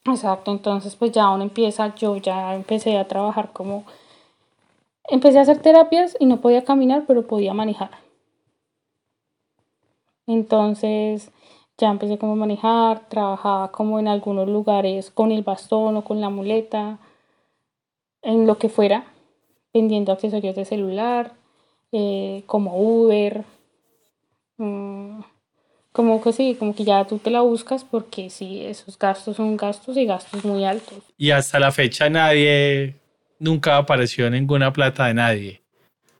[0.06, 3.84] Exacto, entonces pues ya uno empieza, yo ya empecé a trabajar como,
[5.10, 7.92] empecé a hacer terapias y no podía caminar, pero podía manejar.
[10.28, 11.32] Entonces
[11.78, 16.22] ya empecé como a manejar, trabajaba como en algunos lugares con el bastón o con
[16.22, 17.00] la muleta,
[18.24, 19.06] en lo que fuera,
[19.74, 21.34] vendiendo accesorios de celular,
[21.92, 23.44] eh, como Uber,
[24.58, 25.22] mm,
[25.92, 29.58] como que sí, como que ya tú te la buscas porque sí, esos gastos son
[29.58, 31.00] gastos y gastos muy altos.
[31.18, 32.96] Y hasta la fecha nadie,
[33.40, 35.62] nunca apareció ninguna plata de nadie.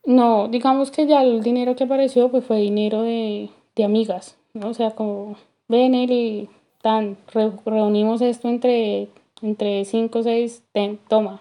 [0.04, 4.68] No, digamos que ya el dinero que apareció pues fue dinero de, de amigas, ¿no?
[4.68, 5.36] O sea, como
[5.68, 6.48] ven y
[6.82, 7.16] tan,
[7.64, 9.08] reunimos esto entre,
[9.40, 10.64] entre cinco o seis,
[11.08, 11.40] toma.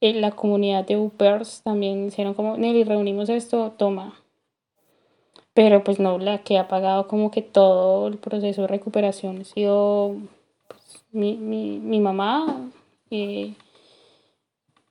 [0.00, 4.14] En la comunidad de Upers también hicieron como, Nelly, reunimos esto, toma
[5.58, 9.44] pero pues no, la que ha pagado como que todo el proceso de recuperación ha
[9.44, 10.14] sido
[10.68, 12.70] pues, mi, mi, mi, mamá,
[13.10, 13.56] mi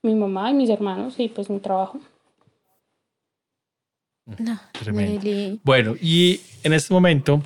[0.04, 2.02] mamá y mis hermanos y pues mi trabajo.
[4.26, 4.60] No,
[5.64, 7.42] Bueno, y en este momento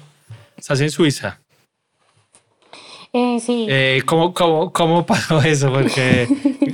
[0.58, 1.40] estás en Suiza.
[3.14, 3.68] Eh, sí.
[3.70, 5.72] Eh, ¿cómo, cómo, cómo, pasó eso?
[5.72, 6.28] Porque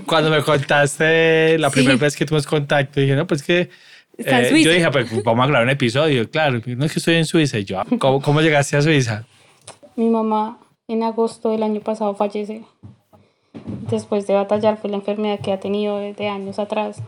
[0.07, 3.69] cuando me contaste la primera vez que tuvimos contacto, dije, no, pues que
[4.17, 6.29] eh, yo dije, pues vamos a grabar un episodio.
[6.29, 7.59] Claro, no es que estoy en Suiza.
[7.59, 9.25] Y yo, ¿cómo, ¿cómo llegaste a Suiza?
[9.95, 10.57] Mi mamá
[10.87, 12.63] en agosto del año pasado fallece.
[13.89, 17.01] Después de batallar fue la enfermedad que ha tenido desde años atrás.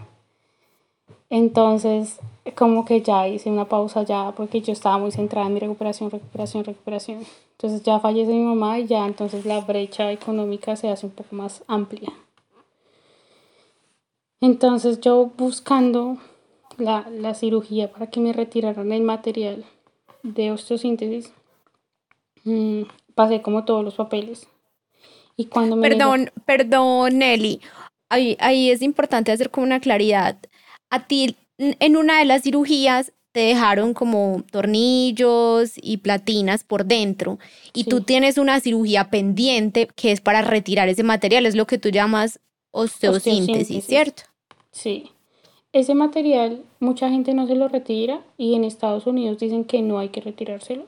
[1.30, 2.19] Entonces,
[2.56, 6.10] como que ya hice una pausa ya porque yo estaba muy centrada en mi recuperación,
[6.10, 7.26] recuperación, recuperación.
[7.52, 11.36] Entonces ya fallece mi mamá y ya entonces la brecha económica se hace un poco
[11.36, 12.11] más amplia.
[14.41, 16.18] Entonces yo buscando
[16.80, 19.65] la, la cirugía para que me retiraran el material
[20.23, 21.31] de osteosíntesis,
[22.43, 22.84] mm,
[23.15, 24.47] pasé como todos los papeles.
[25.35, 27.61] Y cuando me perdón, perdón, Nelly.
[28.10, 30.38] Ahí, ahí es importante hacer como una claridad.
[30.89, 37.38] A ti, en una de las cirugías, te dejaron como tornillos y platinas por dentro
[37.73, 41.77] y tú tienes una cirugía pendiente que es para retirar ese material, es lo que
[41.77, 42.39] tú llamas
[42.72, 43.85] osteosíntesis.
[43.85, 44.23] ¿cierto?
[44.72, 45.11] Sí.
[45.72, 50.00] Ese material mucha gente no se lo retira y en Estados Unidos dicen que no
[50.00, 50.86] hay que retirárselo.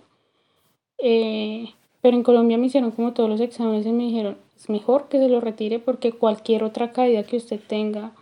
[0.97, 1.69] Eh,
[2.01, 5.19] pero en Colombia me hicieron como todos los exámenes y me dijeron, es mejor que
[5.19, 8.13] se lo retire porque cualquier otra caída que usted tenga,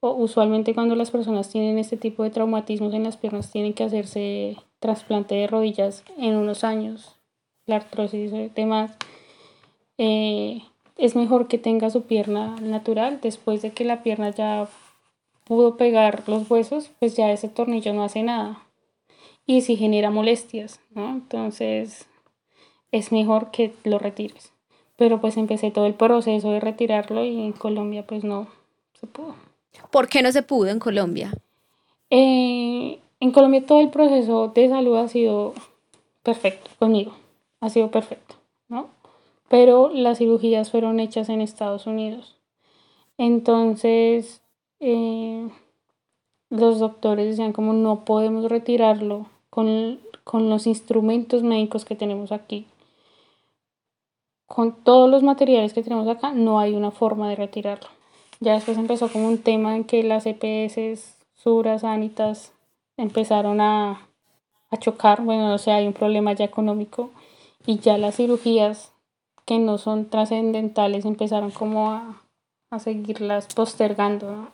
[0.00, 3.84] o usualmente cuando las personas tienen este tipo de traumatismos en las piernas tienen que
[3.84, 7.16] hacerse trasplante de rodillas en unos años,
[7.66, 8.96] la artrosis y demás,
[9.96, 10.62] eh,
[10.98, 14.68] es mejor que tenga su pierna natural después de que la pierna ya
[15.44, 18.62] pudo pegar los huesos, pues ya ese tornillo no hace nada.
[19.46, 21.08] Y si genera molestias, ¿no?
[21.10, 22.06] Entonces
[22.92, 24.52] es mejor que lo retires.
[24.96, 28.46] Pero pues empecé todo el proceso de retirarlo y en Colombia pues no
[29.00, 29.34] se pudo.
[29.90, 31.32] ¿Por qué no se pudo en Colombia?
[32.10, 35.54] Eh, en Colombia todo el proceso de salud ha sido
[36.22, 37.14] perfecto conmigo,
[37.60, 38.36] ha sido perfecto,
[38.68, 38.90] ¿no?
[39.48, 42.36] Pero las cirugías fueron hechas en Estados Unidos.
[43.16, 44.41] Entonces
[44.82, 45.48] eh,
[46.50, 52.66] los doctores decían como no podemos retirarlo con, con los instrumentos médicos que tenemos aquí.
[54.46, 57.88] Con todos los materiales que tenemos acá, no hay una forma de retirarlo.
[58.40, 62.52] Ya después empezó como un tema en que las EPS, Suras, Anitas,
[62.96, 64.08] empezaron a,
[64.70, 65.22] a chocar.
[65.22, 67.10] Bueno, o sea, hay un problema ya económico
[67.66, 68.92] y ya las cirugías
[69.46, 72.22] que no son trascendentales empezaron como a,
[72.70, 74.48] a seguirlas postergando.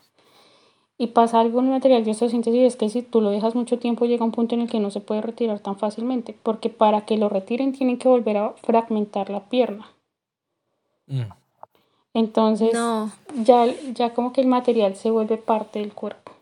[1.00, 3.78] Y pasa algo en el material de osteosíntesis es que si tú lo dejas mucho
[3.78, 7.02] tiempo llega un punto en el que no se puede retirar tan fácilmente, porque para
[7.02, 9.86] que lo retiren tienen que volver a fragmentar la pierna.
[11.06, 11.22] Mm.
[12.14, 12.72] Entonces
[13.44, 16.32] ya, ya como que el material se vuelve parte del cuerpo.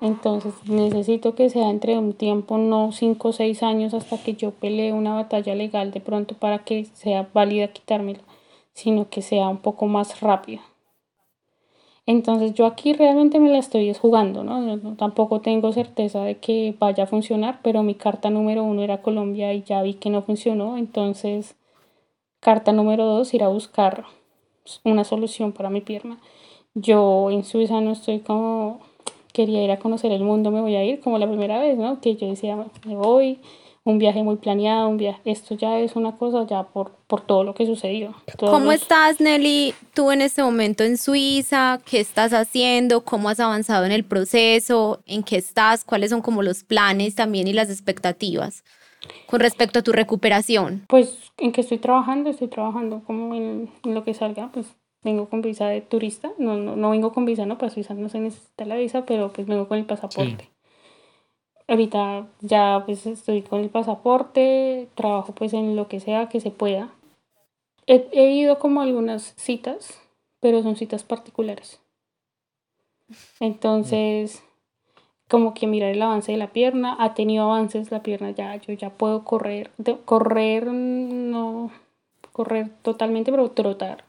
[0.00, 4.52] Entonces necesito que sea entre un tiempo, no 5 o 6 años hasta que yo
[4.52, 8.20] pelee una batalla legal de pronto para que sea válida quitármelo,
[8.74, 10.60] sino que sea un poco más rápida.
[12.06, 14.94] Entonces yo aquí realmente me la estoy jugando, ¿no?
[14.96, 19.54] tampoco tengo certeza de que vaya a funcionar, pero mi carta número uno era Colombia
[19.54, 21.56] y ya vi que no funcionó, entonces
[22.40, 24.04] carta número dos, ir a buscar
[24.84, 26.18] una solución para mi pierna.
[26.74, 28.80] Yo en Suiza no estoy como
[29.32, 32.00] quería ir a conocer el mundo, me voy a ir como la primera vez, ¿no?
[32.00, 32.56] Que yo decía,
[32.86, 33.40] me voy,
[33.84, 37.44] un viaje muy planeado, un viaje, esto ya es una cosa ya por, por todo
[37.44, 38.14] lo que sucedió.
[38.38, 41.78] ¿Cómo estás, Nelly, tú en este momento en Suiza?
[41.84, 43.04] ¿Qué estás haciendo?
[43.04, 45.00] ¿Cómo has avanzado en el proceso?
[45.06, 45.84] ¿En qué estás?
[45.84, 48.64] ¿Cuáles son como los planes también y las expectativas
[49.26, 50.86] con respecto a tu recuperación?
[50.88, 54.66] Pues en que estoy trabajando, estoy trabajando como en, en lo que salga, pues
[55.02, 58.08] vengo con visa de turista, no, no, no vengo con visa, no, para Suiza no
[58.08, 60.48] se necesita la visa, pero pues vengo con el pasaporte.
[61.66, 66.50] Ahorita ya pues estoy con el pasaporte, trabajo pues en lo que sea que se
[66.50, 66.90] pueda.
[67.86, 70.00] He, he ido como algunas citas,
[70.40, 71.80] pero son citas particulares.
[73.40, 74.42] Entonces,
[75.28, 78.72] como que mirar el avance de la pierna, ha tenido avances la pierna ya, yo
[78.74, 79.70] ya puedo correr,
[80.04, 81.70] correr no
[82.32, 84.04] correr totalmente, pero trotar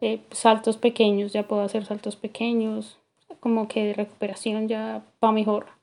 [0.00, 2.98] eh, saltos pequeños, ya puedo hacer saltos pequeños,
[3.40, 5.79] como que de recuperación ya va mejor.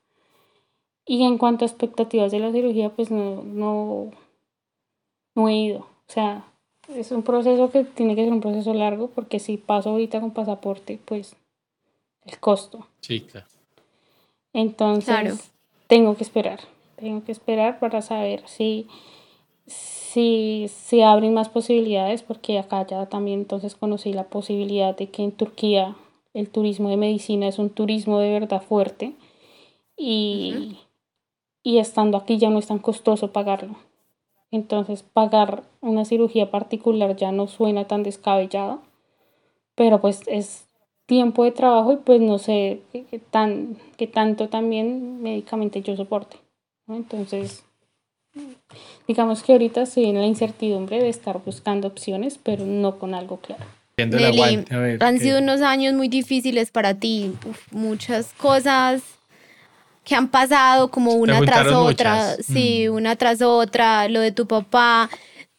[1.07, 4.11] Y en cuanto a expectativas de la cirugía, pues no, no,
[5.35, 5.79] no he ido.
[5.79, 6.45] O sea,
[6.89, 10.31] es un proceso que tiene que ser un proceso largo porque si paso ahorita con
[10.31, 11.35] pasaporte, pues
[12.25, 12.88] el costo.
[13.01, 13.47] Sí, claro.
[14.53, 15.51] Entonces,
[15.88, 16.59] tengo que esperar.
[16.97, 18.88] Tengo que esperar para saber si
[19.67, 25.23] si se abren más posibilidades, porque acá ya también entonces conocí la posibilidad de que
[25.23, 25.95] en Turquía
[26.34, 29.13] el turismo de medicina es un turismo de verdad fuerte
[29.95, 30.77] y,
[31.63, 33.75] y estando aquí ya no es tan costoso pagarlo.
[34.51, 38.81] Entonces pagar una cirugía particular ya no suena tan descabellado,
[39.75, 40.67] pero pues es
[41.05, 46.38] tiempo de trabajo y pues no sé qué, tan, qué tanto también médicamente yo soporte.
[46.88, 47.63] Entonces
[49.07, 53.38] Digamos que ahorita estoy en la incertidumbre de estar buscando opciones, pero no con algo
[53.38, 53.63] claro.
[53.97, 54.65] Nelly,
[54.99, 57.34] han sido unos años muy difíciles para ti,
[57.71, 59.01] muchas cosas
[60.07, 62.93] que han pasado como una tras otra, sí, mm.
[62.93, 65.09] una tras otra, lo de tu papá,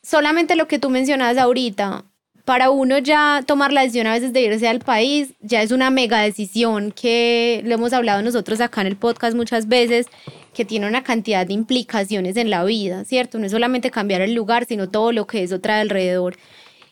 [0.03, 2.07] solamente lo que tú mencionabas ahorita,
[2.47, 5.91] para uno ya tomar la decisión a veces de irse al país, ya es una
[5.91, 10.07] mega decisión que lo hemos hablado nosotros acá en el podcast muchas veces,
[10.55, 13.39] que tiene una cantidad de implicaciones en la vida, ¿cierto?
[13.39, 16.39] No es solamente cambiar el lugar, sino todo lo que eso trae alrededor.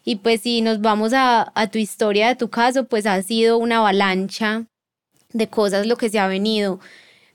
[0.05, 3.57] Y pues si nos vamos a, a tu historia, de tu caso, pues ha sido
[3.57, 4.67] una avalancha
[5.33, 6.81] de cosas lo que se ha venido.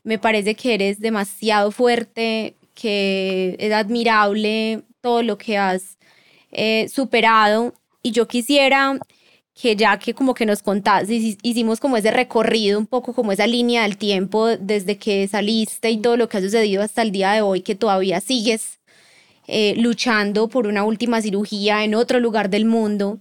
[0.03, 5.97] Me parece que eres demasiado fuerte, que es admirable todo lo que has
[6.51, 7.73] eh, superado
[8.03, 8.99] y yo quisiera
[9.53, 11.13] que ya que como que nos contaste,
[11.43, 15.97] hicimos como ese recorrido, un poco como esa línea del tiempo desde que saliste y
[15.97, 18.79] todo lo que ha sucedido hasta el día de hoy, que todavía sigues
[19.47, 23.19] eh, luchando por una última cirugía en otro lugar del mundo.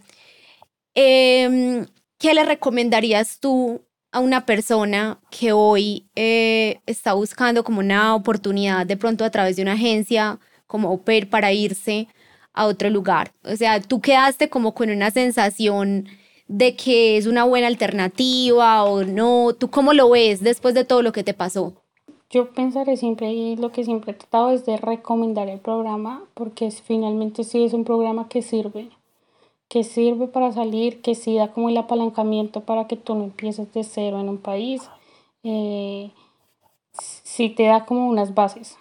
[0.94, 1.86] Em,
[2.19, 3.82] ¿Qué le recomendarías tú
[4.12, 9.57] a una persona que hoy eh, está buscando como una oportunidad de pronto a través
[9.57, 12.09] de una agencia como OPER para irse
[12.53, 13.32] a otro lugar.
[13.45, 16.07] O sea, tú quedaste como con una sensación
[16.49, 19.55] de que es una buena alternativa o no.
[19.59, 21.74] ¿Tú cómo lo ves después de todo lo que te pasó?
[22.28, 26.70] Yo pensaré siempre y lo que siempre he tratado es de recomendar el programa porque
[26.70, 28.91] finalmente sí es un programa que sirve,
[29.71, 33.73] que sirve para salir, que sí da como el apalancamiento para que tú no empieces
[33.73, 34.91] de cero en un país.
[35.45, 36.13] Eh,
[36.93, 38.77] sí te da como unas bases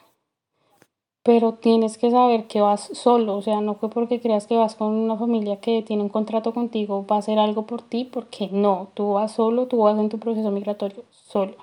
[1.23, 4.75] pero tienes que saber que vas solo, o sea, no fue porque creas que vas
[4.75, 8.49] con una familia que tiene un contrato contigo, va a hacer algo por ti, porque
[8.51, 11.55] no, tú vas solo, tú vas en tu proceso migratorio solo.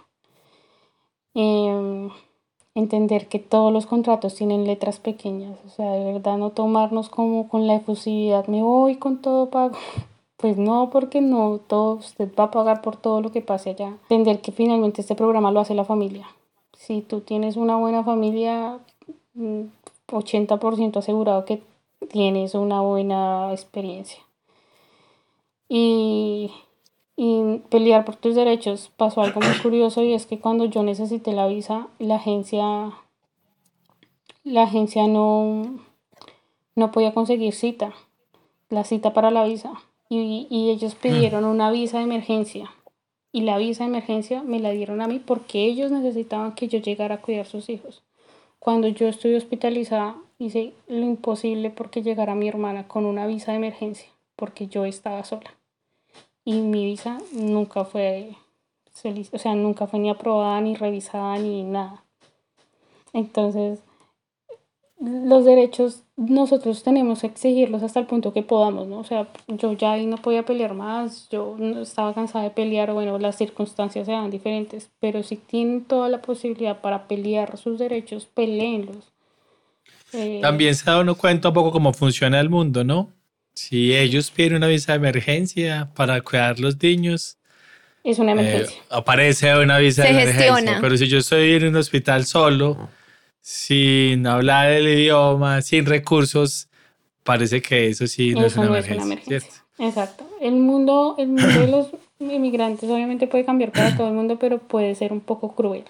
[1.35, 2.11] Em,
[2.77, 7.49] entender que todos los contratos tienen letras pequeñas, o sea, de verdad no tomarnos como
[7.49, 9.77] con la efusividad, me voy con todo pago.
[10.39, 13.97] Pues no, porque no, todo, usted va a pagar por todo lo que pase allá.
[14.11, 16.29] Entender que finalmente este programa lo hace la familia.
[16.77, 18.79] Si tú tienes una buena familia,
[20.09, 21.63] 80% asegurado que
[22.11, 24.21] tienes una buena experiencia.
[25.71, 26.51] Y,
[27.17, 31.33] y pelear por tus derechos pasó algo muy curioso y es que cuando yo necesité
[31.33, 32.93] la visa, la agencia,
[34.45, 35.81] la agencia no,
[36.75, 37.95] no podía conseguir cita,
[38.69, 39.73] la cita para la visa.
[40.09, 40.99] Y, y ellos mm.
[40.99, 42.71] pidieron una visa de emergencia.
[43.33, 46.79] Y la visa de emergencia me la dieron a mí porque ellos necesitaban que yo
[46.79, 48.03] llegara a cuidar a sus hijos.
[48.59, 53.59] Cuando yo estuve hospitalizada, hice lo imposible porque llegara mi hermana con una visa de
[53.59, 55.55] emergencia, porque yo estaba sola.
[56.47, 58.37] Y mi visa nunca fue,
[59.33, 62.05] o sea, nunca fue ni aprobada, ni revisada, ni nada.
[63.13, 63.81] Entonces,
[65.01, 68.99] los derechos nosotros tenemos que exigirlos hasta el punto que podamos, ¿no?
[68.99, 73.19] O sea, yo ya ahí no podía pelear más, yo estaba cansada de pelear, bueno,
[73.19, 79.13] las circunstancias eran diferentes, pero si tienen toda la posibilidad para pelear sus derechos, peleenlos.
[80.13, 83.16] Eh, También se da uno cuenta un poco cómo funciona el mundo, ¿no?
[83.57, 87.39] Si ellos piden una visa de emergencia para cuidar los niños,
[88.05, 88.77] es una emergencia.
[88.77, 90.79] Eh, aparece una visa de emergencia.
[90.81, 92.89] Pero si yo estoy en un hospital solo,
[93.41, 96.69] sin hablar el idioma, sin recursos,
[97.25, 99.41] parece que eso sí no, es, una emergencia,
[99.79, 100.29] Exacto.
[100.41, 101.89] El mundo, el mundo de los
[102.21, 105.85] inmigrantes obviamente puede cambiar para todo el mundo, pero puede ser un poco cruel.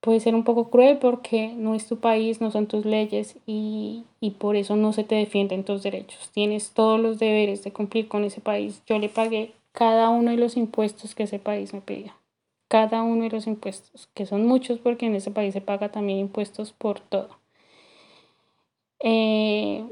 [0.00, 4.04] Puede ser un poco cruel porque no es tu país, no son tus leyes y,
[4.20, 6.30] y por eso no se te defienden tus derechos.
[6.32, 8.82] Tienes todos los deberes de cumplir con ese país.
[8.86, 12.14] Yo le pagué cada uno de los impuestos que ese país me pedía
[12.70, 16.20] cada uno de los impuestos, que son muchos porque en ese país se paga también
[16.20, 17.40] impuestos por todo.
[19.00, 19.84] Eh,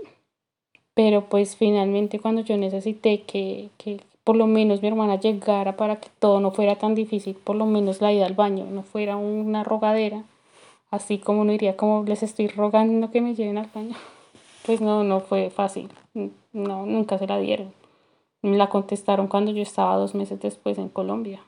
[0.95, 5.97] pero pues finalmente cuando yo necesité que, que, por lo menos mi hermana llegara para
[6.01, 9.17] que todo no fuera tan difícil, por lo menos la ida al baño no fuera
[9.17, 10.23] una rogadera,
[10.91, 13.95] así como no iría como les estoy rogando que me lleven al baño,
[14.67, 15.89] pues no, no fue fácil,
[16.53, 17.73] no, nunca se la dieron.
[18.43, 21.41] Me la contestaron cuando yo estaba dos meses después en Colombia.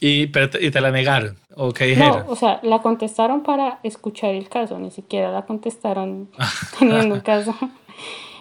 [0.00, 2.24] Y, y te la negaron, ¿o qué dijeron?
[2.24, 6.30] No, o sea, la contestaron para escuchar el caso, ni siquiera la contestaron
[6.78, 7.54] teniendo un caso.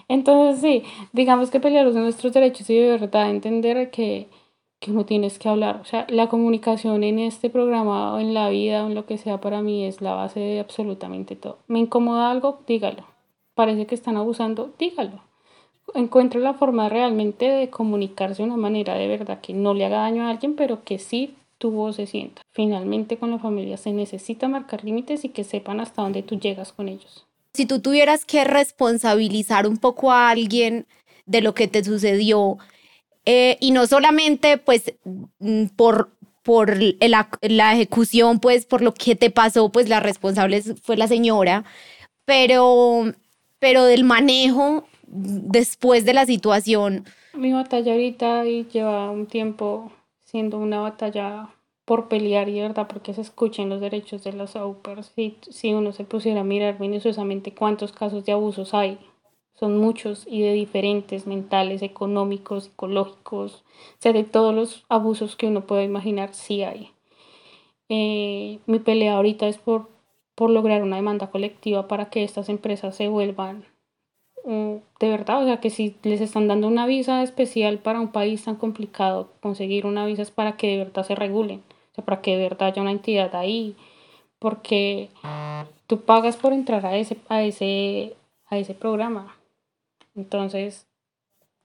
[0.08, 4.28] Entonces, sí, digamos que pelear los nuestros derechos y de verdad entender que,
[4.80, 5.80] que no tienes que hablar.
[5.82, 9.18] O sea, la comunicación en este programa o en la vida o en lo que
[9.18, 11.60] sea para mí es la base de absolutamente todo.
[11.68, 12.60] ¿Me incomoda algo?
[12.68, 13.06] Dígalo.
[13.56, 14.74] Parece que están abusando?
[14.80, 15.22] Dígalo.
[15.94, 20.00] Encuentre la forma realmente de comunicarse de una manera de verdad que no le haga
[20.00, 22.42] daño a alguien, pero que sí tu voz se sienta.
[22.50, 26.74] Finalmente con la familia se necesita marcar límites y que sepan hasta dónde tú llegas
[26.74, 27.26] con ellos.
[27.54, 30.88] Si tú tuvieras que responsabilizar un poco a alguien
[31.26, 32.58] de lo que te sucedió,
[33.26, 34.94] eh, y no solamente pues
[35.40, 36.10] mm, por,
[36.44, 41.08] por la, la, ejecución, pues por lo que te pasó, pues la responsable fue la
[41.08, 41.64] señora,
[42.26, 43.14] pero,
[43.60, 47.06] pero del manejo después de la situación.
[47.34, 49.92] Mi batalla ahorita y lleva un tiempo
[50.26, 51.50] siendo una batalla
[51.86, 55.12] por pelear y verdad porque se escuchen los derechos de las AUPERS.
[55.16, 58.98] Si, si uno se pusiera a mirar minuciosamente cuántos casos de abusos hay,
[59.56, 65.48] son muchos y de diferentes mentales, económicos, psicológicos, o sea, de todos los abusos que
[65.48, 66.92] uno puede imaginar, sí hay.
[67.90, 69.90] Eh, mi pelea ahorita es por,
[70.36, 73.66] por lograr una demanda colectiva para que estas empresas se vuelvan
[74.46, 78.12] Mm, de verdad, o sea, que si les están dando una visa especial para un
[78.12, 82.03] país tan complicado, conseguir una visa es para que de verdad se regulen, o sea,
[82.03, 83.76] para que de verdad haya una entidad ahí,
[84.40, 85.10] porque
[85.86, 88.15] tú pagas por entrar a ese, a ese,
[88.48, 89.38] a ese programa.
[90.15, 90.88] Entonces,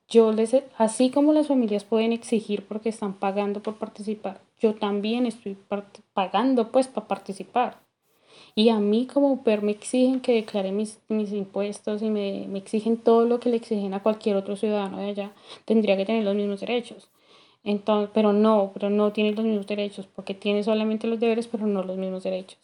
[0.07, 5.25] yo les, así como las familias pueden exigir porque están pagando por participar, yo también
[5.25, 5.57] estoy
[6.13, 7.81] pagando pues para participar.
[8.55, 12.59] Y a mí como PER me exigen que declare mis, mis impuestos y me, me,
[12.59, 15.33] exigen todo lo que le exigen a cualquier otro ciudadano de allá.
[15.65, 17.09] Tendría que tener los mismos derechos.
[17.65, 21.67] Entonces, pero no, pero no tiene los mismos derechos porque tiene solamente los deberes pero
[21.67, 22.59] no los mismos derechos.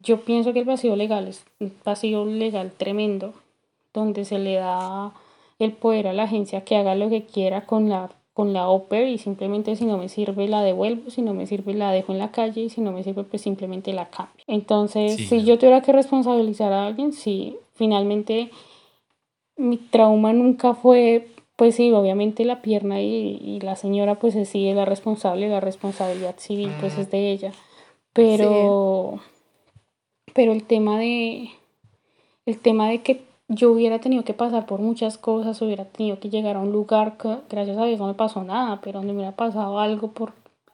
[0.00, 3.34] Yo pienso que el vacío legal es un vacío legal tremendo
[3.92, 5.12] donde se le da
[5.58, 9.08] el poder a la agencia que haga lo que quiera con la con la Oper
[9.08, 12.18] y simplemente si no me sirve la devuelvo, si no me sirve la dejo en
[12.18, 14.42] la calle y si no me sirve pues simplemente la cambio.
[14.46, 18.50] Entonces, si yo tuviera que responsabilizar a alguien, sí, finalmente
[19.56, 24.68] mi trauma nunca fue, pues sí, obviamente la pierna y, y la señora pues sí
[24.68, 27.52] es la responsable, la responsabilidad civil pues es de ella,
[28.12, 29.20] pero,
[30.34, 31.50] pero el tema de,
[32.46, 36.30] el tema de que yo hubiera tenido que pasar por muchas cosas, hubiera tenido que
[36.30, 39.20] llegar a un lugar que gracias a Dios no me pasó nada, pero donde me
[39.20, 40.32] hubiera pasado algo por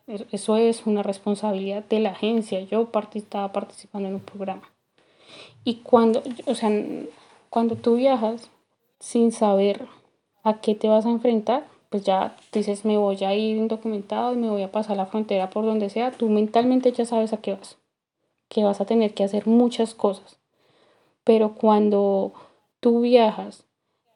[0.09, 2.61] eso es una responsabilidad de la agencia.
[2.63, 4.63] Yo estaba participando en un programa.
[5.65, 6.71] Y cuando, o sea,
[7.51, 8.51] cuando tú viajas
[9.01, 9.87] sin saber
[10.43, 14.37] a qué te vas a enfrentar, pues ya dices, me voy a ir indocumentado y
[14.37, 17.55] me voy a pasar la frontera por donde sea, tú mentalmente ya sabes a qué
[17.55, 17.79] vas,
[18.49, 20.39] que vas a tener que hacer muchas cosas.
[21.25, 22.33] Pero cuando
[22.81, 23.65] tú viajas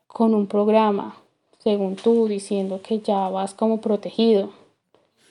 [0.06, 1.16] con un programa,
[1.58, 4.52] según tú, diciendo que ya vas como protegido,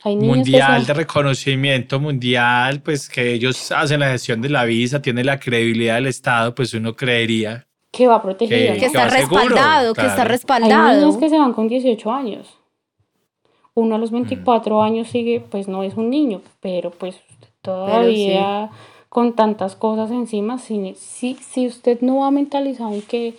[0.04, 5.40] mundial de reconocimiento mundial, pues que ellos hacen la gestión de la visa, tiene la
[5.40, 10.90] credibilidad del Estado, pues uno creería que va protegido, que, está respaldado, que está respaldado.
[10.90, 12.58] Hay niños que se van con 18 años.
[13.74, 14.82] Uno a los 24 mm.
[14.82, 17.20] años sigue, pues no es un niño, pero pues
[17.62, 18.70] todavía
[19.10, 23.36] con tantas cosas encima, si, si, si usted no ha mentalizado en que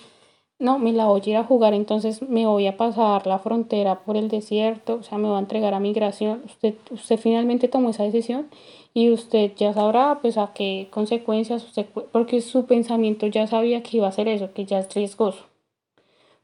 [0.58, 4.00] no, me la voy a ir a jugar, entonces me voy a pasar la frontera
[4.00, 6.42] por el desierto, o sea, me va a entregar a migración.
[6.44, 8.48] Usted, usted finalmente tomó esa decisión
[8.94, 13.98] y usted ya sabrá pues a qué consecuencias usted, porque su pensamiento ya sabía que
[13.98, 15.44] iba a hacer eso, que ya es riesgoso.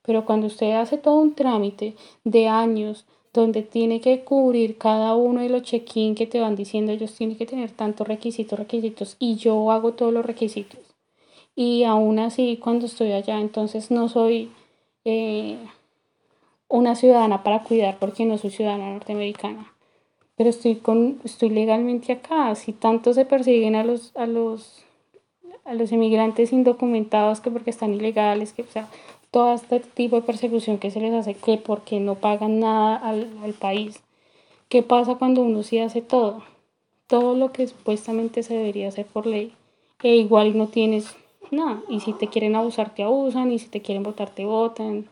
[0.02, 1.94] Pero cuando usted hace todo un trámite
[2.24, 6.92] de años donde tiene que cubrir cada uno de los check-in que te van diciendo,
[6.92, 10.88] ellos tienen que tener tantos requisitos, requisitos, y yo hago todos los requisitos
[11.58, 14.52] y aún así cuando estoy allá entonces no soy
[15.04, 15.58] eh,
[16.68, 19.72] una ciudadana para cuidar porque no soy ciudadana norteamericana
[20.38, 22.54] pero estoy con estoy legalmente acá.
[22.54, 24.84] Si tanto se persiguen a los a los
[25.64, 28.88] a los inmigrantes indocumentados que porque están ilegales que o sea
[29.30, 33.28] todo este tipo de persecución que se les hace que porque no pagan nada al,
[33.42, 34.00] al país.
[34.70, 36.42] Qué pasa cuando uno sí hace todo
[37.08, 39.52] todo lo que supuestamente se debería hacer por ley.
[40.02, 41.16] E igual no tienes
[41.50, 45.08] no, y si te quieren abusar, te abusan, y si te quieren votar, te votan.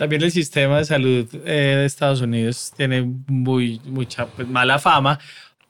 [0.00, 5.18] También el sistema de salud eh, de Estados Unidos tiene muy, mucha pues, mala fama.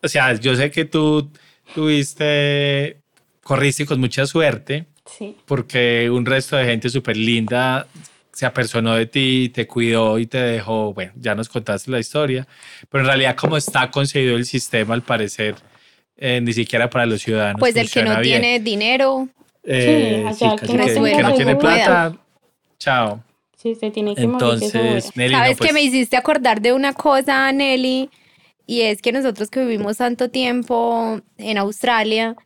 [0.00, 1.32] O sea, yo sé que tú
[1.74, 3.00] tuviste,
[3.42, 5.36] corriste con mucha suerte, sí.
[5.46, 7.88] porque un resto de gente súper linda
[8.32, 12.46] se apersonó de ti, te cuidó y te dejó, bueno, ya nos contaste la historia,
[12.88, 15.56] pero en realidad como está concebido el sistema, al parecer,
[16.16, 17.58] eh, ni siquiera para los ciudadanos.
[17.58, 19.28] Pues el que no tiene dinero
[19.64, 22.16] eh, sí, que, no tiene plata,
[22.78, 23.24] chao.
[23.60, 27.52] Sí, se tiene que Entonces, Nelly, Sabes que pues me hiciste acordar de una cosa,
[27.52, 28.08] Nelly,
[28.66, 32.36] y es que nosotros que vivimos tanto tiempo en Australia,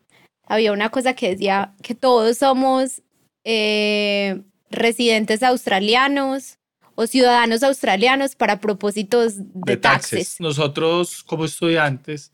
[0.45, 3.01] había una cosa que decía que todos somos
[3.45, 6.59] eh, residentes australianos
[6.97, 10.41] o ciudadanos australianos para propósitos de, taxes.
[10.41, 12.33] Nosotros como estudiantes,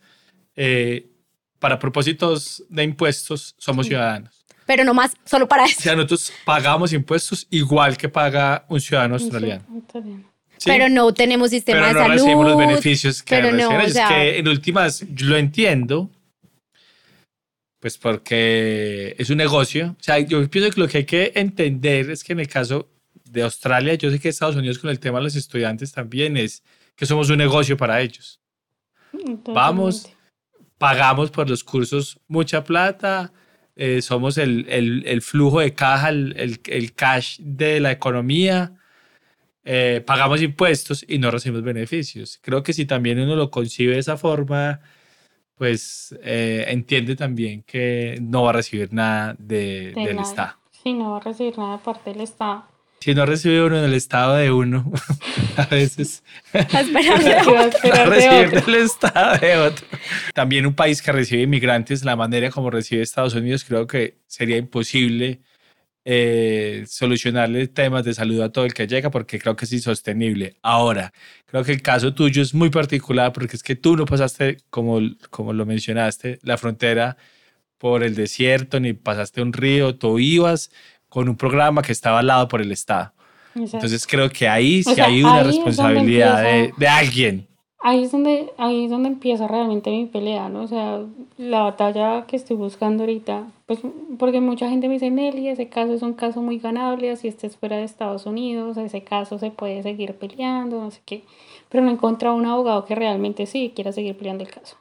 [0.56, 1.06] eh,
[1.58, 4.39] para propósitos de impuestos, somos ciudadanos
[4.70, 5.80] pero no más, solo para eso.
[5.80, 9.64] O sea, nosotros pagamos impuestos igual que paga un ciudadano australiano.
[10.64, 12.14] Pero no tenemos sistema pero no de salud.
[12.14, 16.08] recibimos los beneficios que pero no, es que en últimas lo entiendo,
[17.80, 19.96] pues porque es un negocio.
[19.98, 22.88] O sea, yo pienso que lo que hay que entender es que en el caso
[23.24, 26.62] de Australia, yo sé que Estados Unidos con el tema de los estudiantes también es
[26.94, 28.38] que somos un negocio para ellos.
[29.46, 30.12] Vamos,
[30.78, 33.32] pagamos por los cursos mucha plata,
[33.82, 38.74] eh, somos el, el, el, flujo de caja, el, el cash de la economía,
[39.64, 42.38] eh, pagamos impuestos y no recibimos beneficios.
[42.42, 44.80] Creo que si también uno lo concibe de esa forma,
[45.54, 50.58] pues eh, entiende también que no va a recibir nada de, del Estado.
[50.70, 52.64] Sí, no va a recibir nada de parte del Estado.
[53.02, 54.92] Si no recibe uno en el estado de uno,
[55.56, 56.22] a veces
[56.52, 56.62] a
[58.04, 59.86] recibir del estado de otro.
[60.34, 64.58] También un país que recibe inmigrantes, la manera como recibe Estados Unidos, creo que sería
[64.58, 65.40] imposible
[66.04, 70.56] eh, solucionarle temas de salud a todo el que llega porque creo que es insostenible.
[70.60, 71.14] Ahora,
[71.46, 75.00] creo que el caso tuyo es muy particular porque es que tú no pasaste, como,
[75.30, 77.16] como lo mencionaste, la frontera
[77.78, 80.70] por el desierto, ni pasaste un río, tú ibas
[81.10, 83.12] con un programa que estaba al lado por el Estado.
[83.54, 87.46] Entonces creo que ahí sí hay una responsabilidad de, de, alguien.
[87.82, 90.62] Ahí es, donde, ahí es donde empieza realmente mi pelea, ¿no?
[90.62, 91.00] O sea,
[91.36, 93.80] la batalla que estoy buscando ahorita, pues
[94.18, 97.56] porque mucha gente me dice, Nelly, ese caso es un caso muy ganable, si estés
[97.56, 101.24] fuera de Estados Unidos, ese caso se puede seguir peleando, no sé qué.
[101.70, 104.76] Pero no he encontrado un abogado que realmente sí quiera seguir peleando el caso.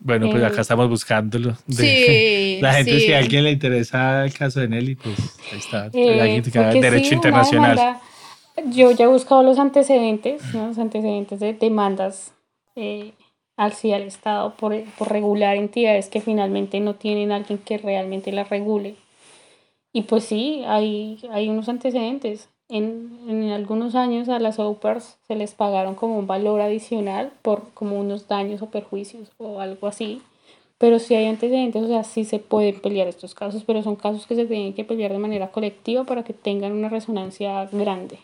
[0.00, 1.54] Bueno, pues acá eh, estamos buscándolo.
[1.68, 5.16] sí, la gente, si a alguien le interesa el caso de Nelly, pues
[5.52, 5.90] ahí está.
[5.92, 6.42] Eh,
[6.80, 7.98] derecho internacional.
[8.66, 12.32] yo ya he buscado los antecedentes, los antecedentes de demandas
[12.76, 13.12] eh,
[13.58, 18.48] hacia el Estado por, por regular entidades que finalmente no tienen alguien que realmente las
[18.48, 18.96] regule.
[19.92, 25.34] Y pues sí, hay, hay unos antecedentes en, en, algunos años a las OPERS se
[25.34, 30.22] les pagaron como un valor adicional por como unos daños o perjuicios o algo así.
[30.78, 34.26] Pero si hay antecedentes, o sea, sí se pueden pelear estos casos, pero son casos
[34.26, 38.18] que se tienen que pelear de manera colectiva para que tengan una resonancia grande.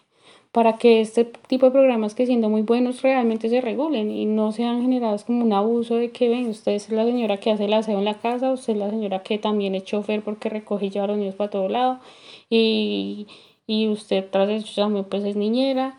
[0.52, 4.52] para que este tipo de programas que siendo muy buenos realmente se regulen y no
[4.52, 7.74] sean generados como un abuso de que ven, usted es la señora que hace el
[7.74, 10.90] aseo en la casa, usted es la señora que también es chofer porque recoge y
[10.90, 12.00] lleva a los niños para todo lado
[12.48, 13.26] y,
[13.66, 15.96] y usted tras eso también pues es niñera.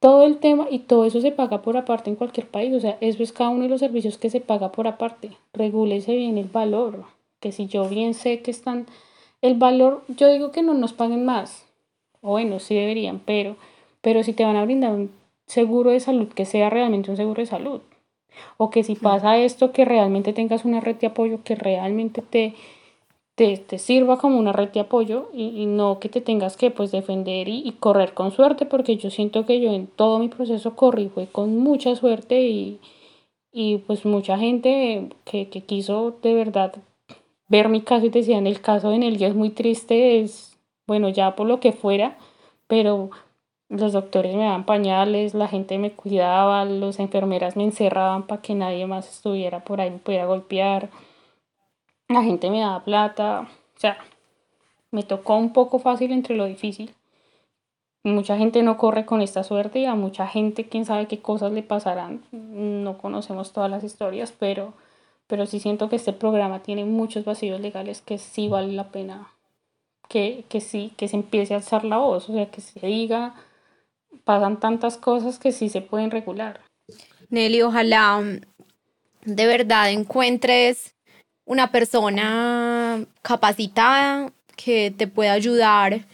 [0.00, 2.96] Todo el tema y todo eso se paga por aparte en cualquier país, o sea,
[3.00, 5.32] eso es cada uno de los servicios que se paga por aparte.
[5.52, 7.04] Regúlese bien el valor,
[7.40, 8.86] que si yo bien sé que están
[9.42, 11.66] el valor, yo digo que no nos paguen más,
[12.22, 13.56] o bueno, sí deberían, pero,
[14.00, 15.10] pero si te van a brindar un
[15.46, 17.80] seguro de salud, que sea realmente un seguro de salud.
[18.56, 22.54] O que si pasa esto, que realmente tengas una red de apoyo, que realmente te,
[23.38, 27.48] te, sirva como una red de apoyo y, no que te tengas que pues defender
[27.48, 31.28] y, correr con suerte, porque yo siento que yo en todo mi proceso corrí, fue
[31.28, 32.80] con mucha suerte y,
[33.52, 36.74] y pues mucha gente que, que quiso de verdad
[37.48, 40.58] ver mi caso y te decían el caso en el día es muy triste, es
[40.86, 42.18] bueno, ya por lo que fuera,
[42.66, 43.10] pero
[43.68, 48.54] los doctores me daban pañales, la gente me cuidaba, las enfermeras me encerraban para que
[48.54, 50.90] nadie más estuviera por ahí, me pudiera golpear,
[52.08, 53.98] la gente me daba plata, o sea,
[54.90, 56.94] me tocó un poco fácil entre lo difícil.
[58.04, 61.52] Mucha gente no corre con esta suerte y a mucha gente quién sabe qué cosas
[61.52, 62.22] le pasarán.
[62.32, 64.72] No conocemos todas las historias, pero,
[65.26, 69.32] pero sí siento que este programa tiene muchos vacíos legales que sí vale la pena
[70.08, 73.34] que, que sí, que se empiece a alzar la voz, o sea, que se diga,
[74.24, 76.60] pasan tantas cosas que sí se pueden regular.
[77.28, 78.40] Nelly, ojalá mm,
[79.26, 80.94] de verdad encuentres
[81.48, 86.04] una persona capacitada que te pueda ayudar.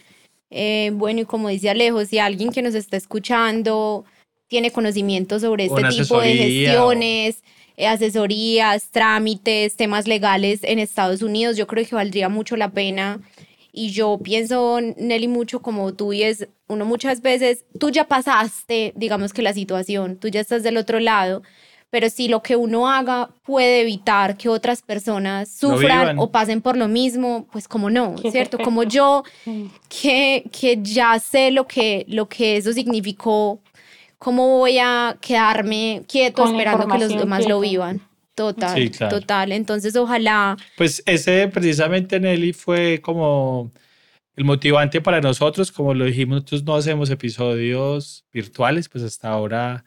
[0.51, 4.05] Eh, bueno, y como dice Alejo, si alguien que nos está escuchando
[4.47, 7.43] tiene conocimiento sobre este tipo de gestiones,
[7.77, 13.21] eh, asesorías, trámites, temas legales en Estados Unidos, yo creo que valdría mucho la pena
[13.73, 18.93] y yo pienso, Nelly, mucho como tú y es, uno muchas veces, tú ya pasaste,
[18.95, 21.43] digamos que la situación, tú ya estás del otro lado,
[21.95, 26.77] pero si lo que uno haga puede evitar que otras personas sufran o pasen por
[26.77, 28.59] lo mismo, pues como no, ¿cierto?
[28.59, 29.23] Como yo,
[29.89, 33.61] que, que ya sé lo que, lo que eso significó,
[34.19, 38.01] ¿cómo voy a quedarme quieto esperando que los demás lo vivan?
[38.35, 39.53] Total, total.
[39.53, 40.57] Entonces, ojalá.
[40.77, 43.71] Pues ese precisamente, Nelly, fue como
[44.35, 45.71] el motivante para nosotros.
[45.71, 49.85] Como lo dijimos, nosotros no hacemos episodios virtuales, pues hasta ahora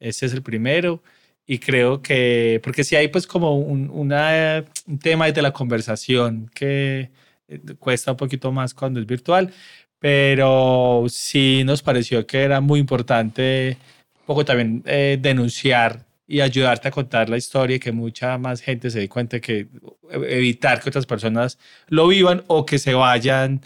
[0.00, 1.02] ese es el primero.
[1.46, 7.10] Y creo que, porque si hay pues como un, un tema de la conversación que
[7.48, 9.52] eh, cuesta un poquito más cuando es virtual,
[9.98, 13.78] pero sí nos pareció que era muy importante
[14.20, 18.60] un poco también eh, denunciar y ayudarte a contar la historia y que mucha más
[18.60, 19.68] gente se dé cuenta que
[20.10, 21.58] evitar que otras personas
[21.88, 23.60] lo vivan o que se vayan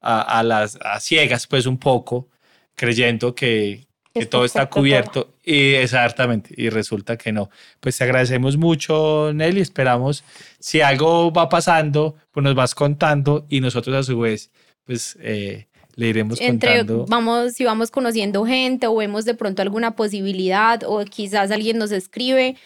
[0.00, 2.28] a, las a ciegas pues un poco
[2.74, 8.56] creyendo que, que todo está cubierto y exactamente y resulta que no pues te agradecemos
[8.56, 10.24] mucho Nelly esperamos
[10.58, 14.50] si algo va pasando pues nos vas contando y nosotros a su vez
[14.84, 17.06] pues eh, le iremos Entre, contando.
[17.08, 21.92] Vamos, si vamos conociendo gente o vemos de pronto alguna posibilidad o quizás alguien nos
[21.92, 22.56] escribe.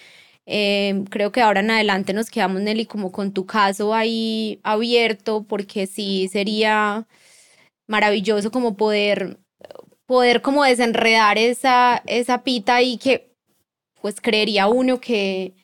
[0.46, 5.44] Eh, creo que ahora en adelante nos quedamos, Nelly, como con tu caso ahí abierto,
[5.48, 7.06] porque sí sería
[7.86, 9.38] maravilloso como poder,
[10.06, 13.30] poder como desenredar esa, esa pita y que
[14.00, 15.54] pues creería uno que,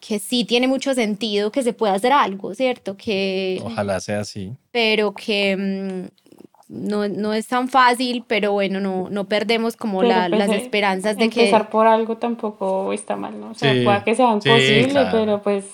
[0.00, 2.96] que sí tiene mucho sentido que se pueda hacer algo, ¿cierto?
[2.96, 4.52] Que, Ojalá sea así.
[4.70, 6.22] Pero que, mm,
[6.68, 11.30] no, no es tan fácil, pero bueno, no, no perdemos como pues, las esperanzas de
[11.30, 11.44] que...
[11.44, 13.50] Empezar por algo tampoco está mal, ¿no?
[13.50, 15.64] O sea, pueda que sea imposible, pero pues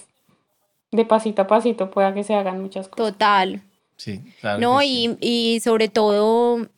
[0.91, 3.12] de pasito a pasito pueda que se hagan muchas cosas.
[3.12, 3.62] Total.
[3.97, 4.61] Sí, claro.
[4.61, 6.69] No, y, y sobre todo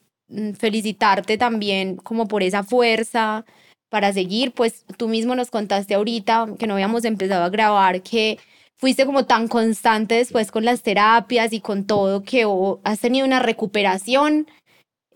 [0.58, 3.44] felicitarte también como por esa fuerza
[3.88, 8.38] para seguir, pues tú mismo nos contaste ahorita que no habíamos empezado a grabar que
[8.76, 12.46] fuiste como tan constante después con las terapias y con todo que
[12.84, 14.46] has tenido una recuperación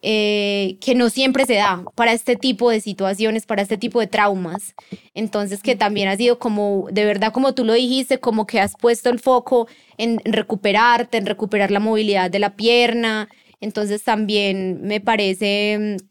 [0.07, 4.07] eh, que no siempre se da para este tipo de situaciones, para este tipo de
[4.07, 4.75] traumas.
[5.15, 8.75] Entonces que también ha sido como, de verdad como tú lo dijiste, como que has
[8.77, 9.67] puesto el foco
[9.97, 13.31] en recuperarte, en recuperar la movilidad de la pierna.
[13.61, 16.07] Entonces también me parece mm,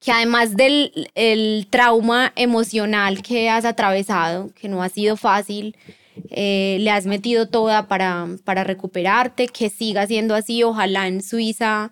[0.00, 5.76] que además del el trauma emocional que has atravesado, que no ha sido fácil,
[6.30, 11.90] eh, le has metido toda para, para recuperarte, que siga siendo así, ojalá en Suiza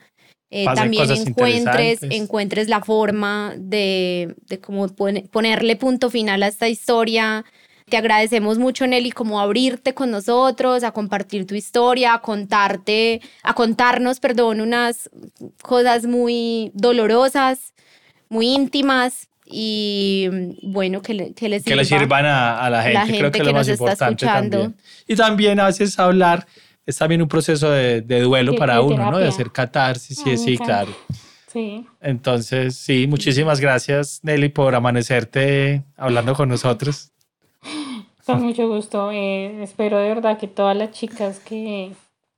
[0.52, 7.44] eh, también encuentres, encuentres la forma de, de como ponerle punto final a esta historia
[7.90, 13.52] Te agradecemos mucho, Nelly, como abrirte con nosotros, a compartir tu historia, a contarte, a
[13.52, 15.10] contarnos, perdón, unas
[15.60, 17.74] cosas muy dolorosas,
[18.28, 20.28] muy íntimas y
[20.62, 23.52] bueno, que, le, que les que le sirvan a, la gente, creo que, es lo
[23.52, 24.76] más importante también.
[25.08, 26.46] Y también a veces hablar
[26.86, 29.18] es también un proceso de, duelo para uno, ¿no?
[29.18, 30.92] De hacer catarsis, sí, sí, claro.
[31.52, 31.84] Sí.
[32.00, 37.10] Entonces, sí, muchísimas gracias, Nelly, por amanecerte hablando con nosotros.
[38.26, 39.10] Con mucho gusto.
[39.10, 41.92] Eh, espero de verdad que todas las chicas que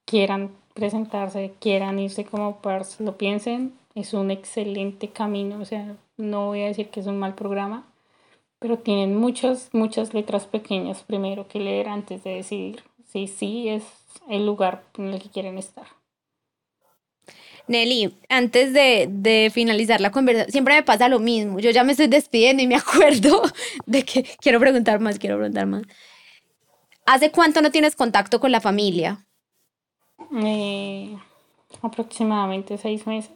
[0.05, 3.73] quieran presentarse, quieran irse como PARS, lo piensen.
[3.95, 5.61] Es un excelente camino.
[5.61, 7.85] O sea, no voy a decir que es un mal programa,
[8.59, 13.85] pero tienen muchas, muchas letras pequeñas primero que leer antes de decidir si sí es
[14.29, 15.87] el lugar en el que quieren estar.
[17.69, 21.61] Nelly, antes de, finalizar la conversación, siempre me pasa lo mismo.
[21.61, 23.43] Yo ya me estoy despidiendo y me acuerdo
[23.87, 25.83] de que quiero preguntar más, quiero preguntar más.
[27.07, 29.27] ¿Hace cuánto no tienes contacto con la familia?
[30.37, 31.17] Eh,
[31.83, 33.33] aproximadamente seis meses.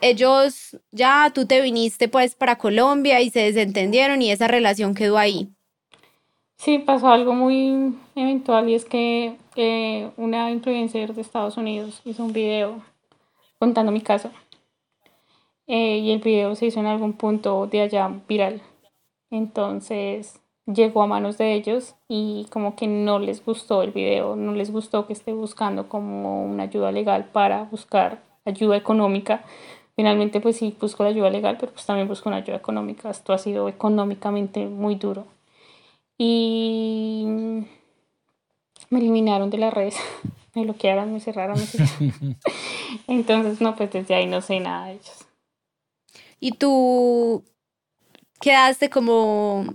[0.00, 5.18] Ellos ya, tú te viniste pues para Colombia y se desentendieron y esa relación quedó
[5.18, 5.50] ahí.
[6.56, 9.36] Sí, pasó algo muy eventual y es que
[10.16, 12.82] una influencer de Estados Unidos hizo un video
[13.58, 14.30] contando mi caso.
[15.66, 18.62] Eh, y el video se hizo en algún punto de allá viral.
[19.30, 24.52] Entonces llegó a manos de ellos y como que no les gustó el video, no
[24.52, 29.44] les gustó que esté buscando como una ayuda legal para buscar ayuda económica.
[29.96, 33.10] Finalmente pues sí busco la ayuda legal, pero pues también busco una ayuda económica.
[33.10, 35.26] Esto ha sido económicamente muy duro
[36.18, 37.24] y
[38.90, 39.96] me eliminaron de las redes,
[40.54, 41.58] me bloquearon, me cerraron.
[43.06, 45.26] Entonces, no, pues desde ahí no sé nada de ellos.
[46.40, 47.44] Y tú
[48.40, 49.74] quedaste como,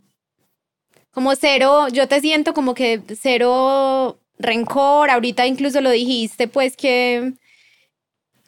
[1.12, 7.34] como cero, yo te siento como que cero rencor, ahorita incluso lo dijiste, pues que,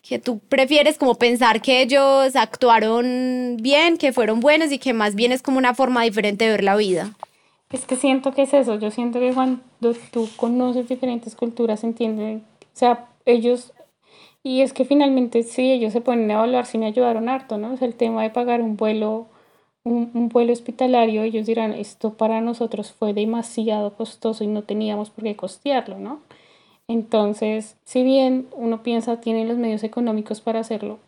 [0.02, 5.16] que tú prefieres como pensar que ellos actuaron bien, que fueron buenos y que más
[5.16, 7.16] bien es como una forma diferente de ver la vida.
[7.72, 9.62] Es que siento que es eso, yo siento que cuando
[10.12, 13.74] tú conoces diferentes culturas, entienden, o sea, ellos,
[14.44, 17.74] y es que finalmente sí, ellos se ponen a evaluar si me ayudaron harto, ¿no?
[17.74, 19.28] Es el tema de pagar un vuelo,
[19.84, 25.10] un, un vuelo hospitalario, ellos dirán, esto para nosotros fue demasiado costoso y no teníamos
[25.10, 26.22] por qué costearlo, ¿no?
[26.88, 31.00] Entonces, si bien uno piensa, tienen los medios económicos para hacerlo,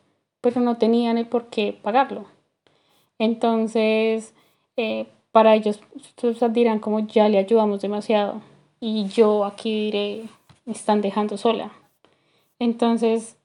[0.41, 2.25] pero no tenían el por qué pagarlo.
[3.19, 4.33] Entonces,
[4.77, 5.81] eh, para ellos
[6.51, 8.41] dirán como ya le ayudamos demasiado
[8.79, 10.25] y yo aquí diré,
[10.65, 11.71] me están dejando sola.
[12.59, 13.35] Entonces,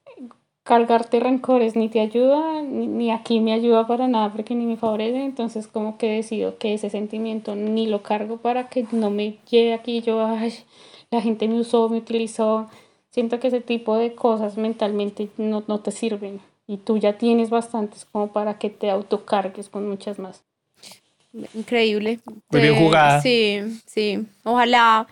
[0.63, 5.23] cargarte rencores ni te ayuda, ni, aquí me ayuda para nada porque ni me favorece,
[5.23, 9.73] entonces como que decido que ese sentimiento ni lo cargo para que no me lleve
[9.73, 10.53] aquí yo, ay,
[11.09, 12.67] la gente me usó, me utilizó.
[13.09, 17.49] Siento que ese tipo de cosas mentalmente no, no te sirven y tú ya tienes
[17.49, 20.48] bastantes como para que te autocargues con muchas más.
[21.53, 22.19] Increíble.
[22.49, 23.21] Muy bien jugada.
[23.21, 24.25] Sí, sí.
[24.43, 25.07] Ojalá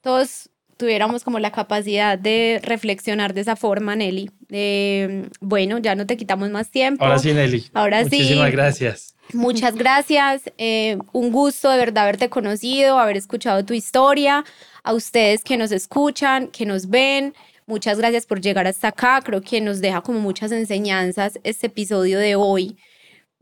[0.00, 4.30] todos tuviéramos como la capacidad de reflexionar de esa forma, Nelly.
[5.40, 7.04] bueno, ya no te quitamos más tiempo.
[7.04, 7.66] Ahora sí, Nelly.
[7.72, 8.16] Ahora sí.
[8.16, 9.14] Muchísimas gracias.
[9.32, 10.42] Muchas gracias.
[10.58, 14.44] Eh, un gusto de verdad haberte conocido, haber escuchado tu historia.
[14.82, 17.34] A ustedes que nos escuchan, que nos ven.
[17.66, 19.20] Muchas gracias por llegar hasta acá.
[19.24, 22.76] Creo que nos deja como muchas enseñanzas este episodio de hoy.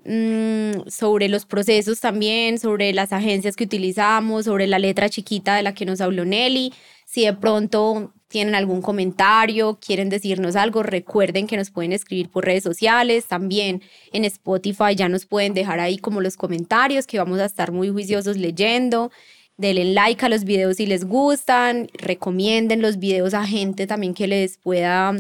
[0.04, 5.62] Mm, sobre los procesos también, sobre las agencias que utilizamos, sobre la letra chiquita de
[5.62, 6.72] la que nos habló Nelly.
[7.04, 12.46] Si de pronto tienen algún comentario, quieren decirnos algo, recuerden que nos pueden escribir por
[12.46, 13.82] redes sociales, también
[14.12, 17.90] en Spotify ya nos pueden dejar ahí como los comentarios que vamos a estar muy
[17.90, 19.10] juiciosos leyendo.
[19.58, 24.26] Denle like a los videos si les gustan, recomienden los videos a gente también que
[24.26, 25.14] les pueda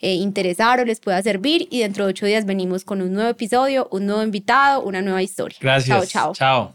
[0.00, 1.68] eh, interesar o les pueda servir.
[1.70, 5.22] Y dentro de ocho días venimos con un nuevo episodio, un nuevo invitado, una nueva
[5.22, 5.58] historia.
[5.60, 5.96] Gracias.
[5.96, 6.32] Chao, chao.
[6.34, 6.74] Chao.